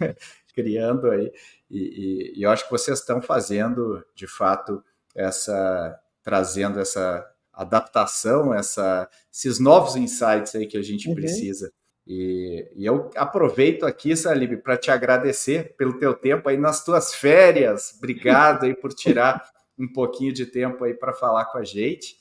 É, 0.01 0.17
criando 0.57 1.11
aí. 1.11 1.31
E, 1.71 1.79
e, 1.79 2.41
e, 2.41 2.43
eu 2.43 2.51
acho 2.51 2.65
que 2.65 2.71
vocês 2.71 2.99
estão 2.99 3.21
fazendo, 3.21 4.03
de 4.15 4.27
fato, 4.27 4.83
essa. 5.15 6.01
trazendo 6.23 6.81
essa 6.81 7.25
adaptação, 7.53 8.53
essa, 8.53 9.09
esses 9.33 9.59
novos 9.59 9.97
insights 9.97 10.55
aí 10.55 10.67
que 10.67 10.77
a 10.77 10.83
gente 10.83 11.09
uhum. 11.09 11.15
precisa. 11.15 11.71
E, 12.07 12.71
e, 12.75 12.87
eu 12.87 13.11
aproveito 13.17 13.85
aqui, 13.85 14.17
Salib, 14.17 14.57
para 14.63 14.77
te 14.77 14.91
agradecer 14.91 15.75
pelo 15.77 15.99
teu 15.99 16.15
tempo 16.15 16.49
aí 16.49 16.57
nas 16.57 16.83
tuas 16.83 17.15
férias. 17.15 17.95
Obrigado 17.99 18.65
aí 18.65 18.75
por 18.75 18.93
tirar 18.95 19.43
um 19.79 19.91
pouquinho 19.93 20.33
de 20.33 20.47
tempo 20.47 20.85
aí 20.85 20.95
para 20.95 21.13
falar 21.13 21.47
com 21.47 21.59
a 21.59 21.65
gente. 21.65 22.17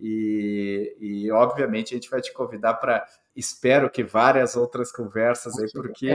E, 0.00 0.96
e, 1.00 1.30
obviamente 1.32 1.92
a 1.92 1.96
gente 1.96 2.10
vai 2.10 2.20
te 2.20 2.32
convidar 2.32 2.74
para 2.74 3.04
espero 3.34 3.90
que 3.90 4.04
várias 4.04 4.56
outras 4.56 4.92
conversas 4.92 5.58
aí, 5.58 5.70
porque 5.72 6.08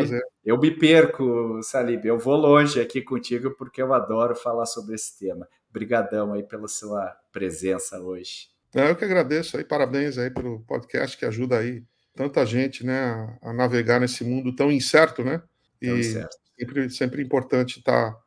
eu 0.44 0.58
me 0.58 0.72
perco, 0.72 1.62
Salib, 1.62 2.06
eu 2.06 2.18
vou 2.18 2.36
longe 2.36 2.80
aqui 2.80 3.02
contigo 3.02 3.52
porque 3.52 3.82
eu 3.82 3.94
adoro 3.94 4.36
falar 4.36 4.66
sobre 4.66 4.96
esse 4.96 5.18
tema. 5.18 5.48
Obrigadão 5.70 6.34
aí 6.34 6.44
pela 6.44 6.68
sua 6.68 7.16
presença 7.32 8.00
hoje. 8.00 8.50
Eu 8.74 8.96
que 8.96 9.06
agradeço 9.06 9.58
aí, 9.58 9.64
parabéns 9.64 10.18
aí 10.18 10.30
pelo 10.30 10.62
podcast 10.62 11.18
que 11.18 11.26
ajuda 11.26 11.60
aí 11.60 11.84
tanta 12.16 12.46
gente, 12.46 12.86
né, 12.86 13.38
a 13.42 13.54
navegar 13.54 14.00
nesse 14.00 14.24
mundo 14.24 14.56
tão 14.56 14.72
incerto, 14.72 15.24
né? 15.24 15.42
E 15.82 15.90
incerto. 15.90 16.38
sempre 16.58 16.90
sempre 16.90 17.22
importante 17.22 17.80
estar 17.80 18.12
tá, 18.12 18.20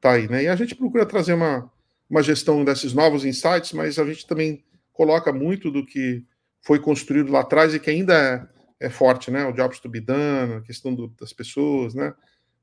tá 0.00 0.10
aí, 0.12 0.28
né? 0.28 0.44
E 0.44 0.48
a 0.48 0.56
gente 0.56 0.74
procura 0.74 1.04
trazer 1.04 1.34
uma 1.34 1.70
uma 2.08 2.22
gestão 2.22 2.64
desses 2.64 2.92
novos 2.92 3.24
insights, 3.24 3.72
mas 3.72 3.96
a 3.98 4.04
gente 4.04 4.26
também 4.26 4.64
coloca 4.92 5.32
muito 5.32 5.70
do 5.70 5.84
que 5.84 6.24
foi 6.62 6.78
construído 6.78 7.32
lá 7.32 7.40
atrás 7.40 7.74
e 7.74 7.80
que 7.80 7.90
ainda 7.90 8.48
é, 8.80 8.86
é 8.86 8.90
forte, 8.90 9.30
né? 9.30 9.44
O 9.46 9.52
jobs 9.52 9.80
to 9.80 9.88
be 9.88 10.00
done, 10.00 10.54
a 10.54 10.60
questão 10.60 10.94
do, 10.94 11.08
das 11.08 11.32
pessoas, 11.32 11.94
né? 11.94 12.14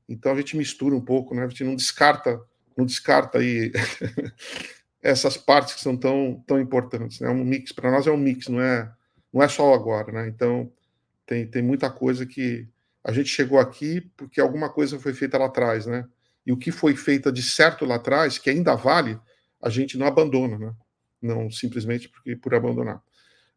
Então 0.08 0.32
a 0.32 0.36
gente 0.36 0.56
mistura 0.56 0.94
um 0.94 1.04
pouco, 1.04 1.34
né? 1.34 1.44
A 1.44 1.48
gente 1.48 1.64
não 1.64 1.74
descarta, 1.74 2.40
não 2.76 2.86
descarta 2.86 3.38
aí 3.38 3.72
essas 5.02 5.36
partes 5.36 5.74
que 5.74 5.80
são 5.80 5.96
tão, 5.96 6.42
tão 6.46 6.60
importantes, 6.60 7.20
né? 7.20 7.28
Um 7.28 7.44
mix 7.44 7.72
para 7.72 7.90
nós 7.90 8.06
é 8.06 8.10
um 8.10 8.16
mix, 8.16 8.48
não 8.48 8.60
é 8.60 8.90
não 9.32 9.42
é 9.42 9.48
só 9.48 9.74
agora, 9.74 10.10
né? 10.12 10.28
Então 10.28 10.72
tem, 11.26 11.46
tem 11.46 11.62
muita 11.62 11.90
coisa 11.90 12.24
que 12.24 12.66
a 13.04 13.12
gente 13.12 13.28
chegou 13.28 13.58
aqui 13.58 14.00
porque 14.16 14.40
alguma 14.40 14.70
coisa 14.70 14.98
foi 14.98 15.12
feita 15.12 15.38
lá 15.38 15.46
atrás, 15.46 15.86
né? 15.86 16.06
E 16.46 16.52
o 16.52 16.56
que 16.56 16.72
foi 16.72 16.96
feita 16.96 17.30
de 17.30 17.42
certo 17.42 17.84
lá 17.84 17.96
atrás, 17.96 18.38
que 18.38 18.48
ainda 18.48 18.74
vale, 18.74 19.18
a 19.60 19.68
gente 19.68 19.98
não 19.98 20.06
abandona, 20.06 20.58
né? 20.58 20.74
Não 21.20 21.50
simplesmente 21.50 22.08
porque 22.08 22.36
por 22.36 22.54
abandonar. 22.54 23.02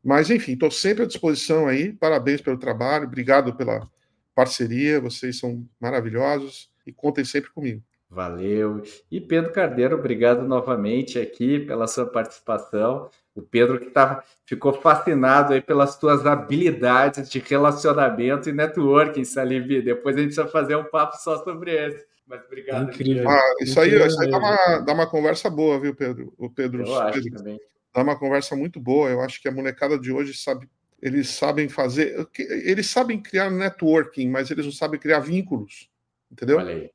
Mas 0.04 0.30
enfim, 0.30 0.54
estou 0.54 0.72
sempre 0.72 1.04
à 1.04 1.08
disposição 1.08 1.68
aí. 1.68 1.94
Parabéns 1.94 2.42
pelo 2.42 2.58
trabalho, 2.58 3.06
obrigado 3.06 3.56
pela 3.56 3.88
parceria. 4.34 5.00
Vocês 5.00 5.38
são 5.38 5.68
maravilhosos 5.80 6.72
e 6.86 6.92
contem 6.92 7.24
sempre 7.24 7.52
comigo. 7.52 7.84
Valeu. 8.10 8.82
E 9.10 9.22
Pedro 9.22 9.54
Cardeiro, 9.54 9.96
obrigado 9.96 10.42
novamente 10.44 11.18
aqui 11.18 11.60
pela 11.60 11.88
sua 11.88 12.06
participação. 12.06 13.10
O 13.34 13.42
Pedro 13.42 13.80
que 13.80 13.90
tá, 13.90 14.22
ficou 14.46 14.74
fascinado 14.74 15.54
aí 15.54 15.62
pelas 15.62 15.98
tuas 15.98 16.26
habilidades 16.26 17.30
de 17.30 17.40
relacionamento 17.40 18.50
e 18.50 18.52
networking, 18.52 19.24
Salib. 19.24 19.82
Depois 19.82 20.18
a 20.18 20.20
gente 20.20 20.34
precisa 20.34 20.52
fazer 20.52 20.76
um 20.76 20.84
papo 20.84 21.16
só 21.16 21.42
sobre 21.42 21.72
esse. 21.72 22.06
Mas 22.32 22.46
obrigado. 22.46 22.90
Incrível. 22.90 23.30
Ah, 23.30 23.54
isso 23.60 23.78
aí, 23.78 23.94
isso 23.94 24.22
aí 24.22 24.32
dá, 24.32 24.38
uma, 24.38 24.78
dá 24.80 24.94
uma 24.94 25.06
conversa 25.06 25.50
boa, 25.50 25.78
viu, 25.78 25.94
Pedro? 25.94 26.34
O 26.38 26.50
Pedro, 26.50 26.88
eu 26.88 26.96
acho 26.96 27.22
Pedro, 27.22 27.38
também. 27.38 27.60
Dá 27.94 28.02
uma 28.02 28.18
conversa 28.18 28.56
muito 28.56 28.80
boa. 28.80 29.10
Eu 29.10 29.20
acho 29.20 29.42
que 29.42 29.50
a 29.50 29.52
molecada 29.52 30.00
de 30.00 30.14
hoje 30.14 30.34
sabe, 30.34 30.70
eles 31.02 31.28
sabem 31.28 31.68
fazer, 31.68 32.26
eles 32.38 32.88
sabem 32.88 33.22
criar 33.22 33.52
networking, 33.52 34.30
mas 34.30 34.50
eles 34.50 34.64
não 34.64 34.72
sabem 34.72 34.98
criar 34.98 35.20
vínculos, 35.20 35.90
entendeu? 36.32 36.58
Olha 36.58 36.74
aí. 36.74 36.92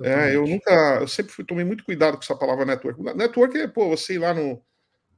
É, 0.00 0.36
eu 0.36 0.46
nunca, 0.46 0.98
eu 1.00 1.08
sempre 1.08 1.32
fui, 1.32 1.44
tomei 1.44 1.64
muito 1.64 1.82
cuidado 1.82 2.16
com 2.16 2.22
essa 2.22 2.36
palavra 2.36 2.64
network. 2.64 3.02
Network 3.16 3.58
é, 3.58 3.66
pô, 3.66 3.88
você 3.88 4.14
ir 4.14 4.18
lá 4.18 4.32
no, 4.32 4.62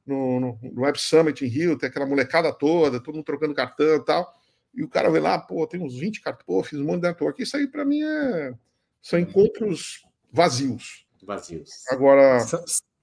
no, 0.06 0.40
no, 0.40 0.80
Web 0.80 0.98
Summit 0.98 1.44
em 1.44 1.48
Rio, 1.48 1.76
tem 1.76 1.90
aquela 1.90 2.06
molecada 2.06 2.50
toda, 2.50 2.98
todo 2.98 3.14
mundo 3.16 3.26
trocando 3.26 3.52
cartão 3.52 3.96
e 3.96 4.04
tal, 4.06 4.34
e 4.74 4.82
o 4.82 4.88
cara 4.88 5.10
vê 5.10 5.20
lá, 5.20 5.38
pô, 5.38 5.66
tem 5.66 5.82
uns 5.82 5.98
20 5.98 6.22
cartões, 6.22 6.46
pô, 6.46 6.64
fiz 6.64 6.80
um 6.80 6.86
monte 6.86 7.02
de 7.02 7.08
network. 7.08 7.42
Isso 7.42 7.58
aí 7.58 7.66
para 7.66 7.84
mim 7.84 8.02
é 8.02 8.54
são 9.02 9.18
encontros 9.18 10.04
vazios. 10.32 11.06
Vazios. 11.22 11.70
Agora, 11.88 12.38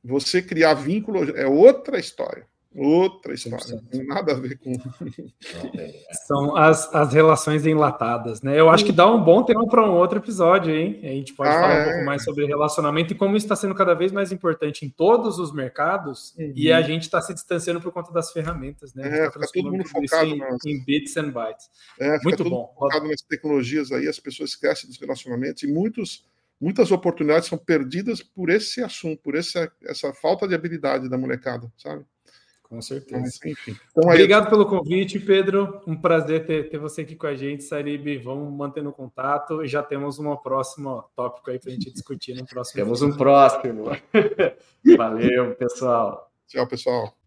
você 0.03 0.41
criar 0.41 0.73
vínculo 0.73 1.35
é 1.37 1.45
outra 1.45 1.99
história. 1.99 2.47
Outra 2.75 3.33
história. 3.33 3.65
Não 3.69 3.83
tem 3.85 4.05
nada 4.05 4.33
a 4.33 4.39
ver 4.39 4.57
com. 4.59 4.73
São 6.27 6.55
as, 6.55 6.93
as 6.93 7.11
relações 7.11 7.65
enlatadas, 7.65 8.41
né? 8.41 8.59
Eu 8.59 8.69
acho 8.69 8.85
que 8.85 8.91
dá 8.91 9.11
um 9.11 9.23
bom 9.23 9.43
tema 9.43 9.67
para 9.67 9.83
um 9.83 9.95
outro 9.95 10.19
episódio, 10.19 10.75
hein? 10.75 10.99
A 11.03 11.07
gente 11.07 11.33
pode 11.33 11.49
ah, 11.49 11.53
falar 11.53 11.73
é. 11.73 11.81
um 11.81 11.89
pouco 11.91 12.05
mais 12.05 12.23
sobre 12.23 12.45
relacionamento 12.45 13.13
e 13.13 13.15
como 13.15 13.35
isso 13.35 13.45
está 13.45 13.55
sendo 13.55 13.73
cada 13.73 13.93
vez 13.93 14.11
mais 14.11 14.31
importante 14.31 14.85
em 14.85 14.89
todos 14.89 15.39
os 15.39 15.51
mercados 15.51 16.35
uhum. 16.37 16.53
e 16.55 16.71
a 16.71 16.81
gente 16.81 17.03
está 17.03 17.21
se 17.21 17.33
distanciando 17.33 17.81
por 17.81 17.91
conta 17.91 18.11
das 18.11 18.31
ferramentas, 18.31 18.93
né? 18.93 19.07
É, 19.07 19.25
tá 19.25 19.31
fica 19.31 19.47
todo 19.53 19.71
mundo 19.71 19.87
focado 19.87 20.25
em, 20.25 20.37
nas... 20.37 20.65
em, 20.65 20.83
bits 20.83 21.17
and 21.17 21.31
bytes. 21.31 21.69
É, 21.99 22.19
Muito 22.23 22.43
bom. 22.43 22.73
Focado 22.77 23.07
nas 23.07 23.21
tecnologias 23.21 23.91
aí, 23.91 24.07
as 24.07 24.19
pessoas 24.19 24.51
esquecem 24.51 24.87
dos 24.87 24.99
relacionamentos 24.99 25.63
e 25.63 25.67
muitos 25.67 26.25
muitas 26.59 26.91
oportunidades 26.91 27.47
são 27.47 27.57
perdidas 27.57 28.21
por 28.21 28.49
esse 28.49 28.83
assunto, 28.83 29.21
por 29.21 29.35
essa, 29.35 29.71
essa 29.83 30.13
falta 30.13 30.47
de 30.47 30.55
habilidade 30.55 31.09
da 31.09 31.17
molecada, 31.17 31.71
sabe? 31.77 32.03
Com 32.69 32.81
certeza. 32.81 33.21
Mas, 33.21 33.39
enfim. 33.45 33.77
Então, 33.91 34.09
Obrigado 34.09 34.45
aí... 34.45 34.49
pelo 34.49 34.65
convite, 34.65 35.19
Pedro. 35.19 35.81
Um 35.87 35.95
prazer 35.95 36.45
ter, 36.45 36.69
ter 36.69 36.77
você 36.77 37.01
aqui 37.01 37.15
com 37.15 37.27
a 37.27 37.35
gente, 37.35 37.63
Sarib. 37.63 38.17
Vamos 38.17 38.51
mantendo 38.53 38.91
contato 38.91 39.63
e 39.63 39.67
já 39.67 39.81
temos 39.81 40.19
um 40.19 40.35
próximo 40.35 41.03
tópico 41.15 41.49
aí 41.49 41.59
para 41.59 41.69
a 41.69 41.73
gente 41.73 41.91
discutir 41.91 42.35
no 42.35 42.45
próximo. 42.45 42.83
Temos 42.83 43.01
um 43.01 43.15
próximo. 43.15 43.85
Valeu, 44.97 45.55
pessoal. 45.55 46.29
Tchau, 46.47 46.67
pessoal. 46.67 47.17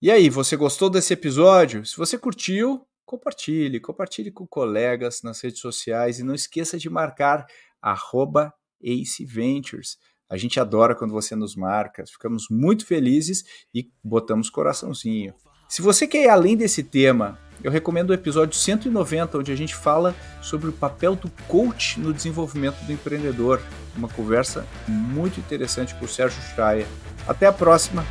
E 0.00 0.10
aí, 0.10 0.30
você 0.30 0.56
gostou 0.56 0.88
desse 0.88 1.12
episódio? 1.12 1.84
Se 1.84 1.96
você 1.96 2.16
curtiu, 2.16 2.86
compartilhe, 3.04 3.78
compartilhe 3.80 4.30
com 4.30 4.46
colegas 4.46 5.22
nas 5.22 5.42
redes 5.42 5.60
sociais 5.60 6.18
e 6.18 6.24
não 6.24 6.34
esqueça 6.34 6.78
de 6.78 6.88
marcar 6.88 7.46
arroba 7.82 8.54
Ace 8.82 9.26
Ventures. 9.26 9.98
A 10.30 10.36
gente 10.36 10.60
adora 10.60 10.94
quando 10.94 11.10
você 11.10 11.34
nos 11.34 11.56
marca, 11.56 12.04
ficamos 12.06 12.46
muito 12.48 12.86
felizes 12.86 13.44
e 13.74 13.90
botamos 14.02 14.48
coraçãozinho. 14.48 15.34
Se 15.68 15.82
você 15.82 16.06
quer 16.06 16.24
ir 16.24 16.28
além 16.28 16.56
desse 16.56 16.84
tema, 16.84 17.36
eu 17.62 17.70
recomendo 17.70 18.10
o 18.10 18.14
episódio 18.14 18.56
190, 18.56 19.38
onde 19.38 19.52
a 19.52 19.56
gente 19.56 19.74
fala 19.74 20.14
sobre 20.40 20.68
o 20.68 20.72
papel 20.72 21.16
do 21.16 21.28
coach 21.48 21.98
no 21.98 22.12
desenvolvimento 22.12 22.80
do 22.84 22.92
empreendedor. 22.92 23.60
Uma 23.96 24.08
conversa 24.08 24.64
muito 24.86 25.40
interessante 25.40 25.94
com 25.96 26.04
o 26.04 26.08
Sérgio 26.08 26.40
Chaia. 26.54 26.86
Até 27.26 27.46
a 27.46 27.52
próxima! 27.52 28.06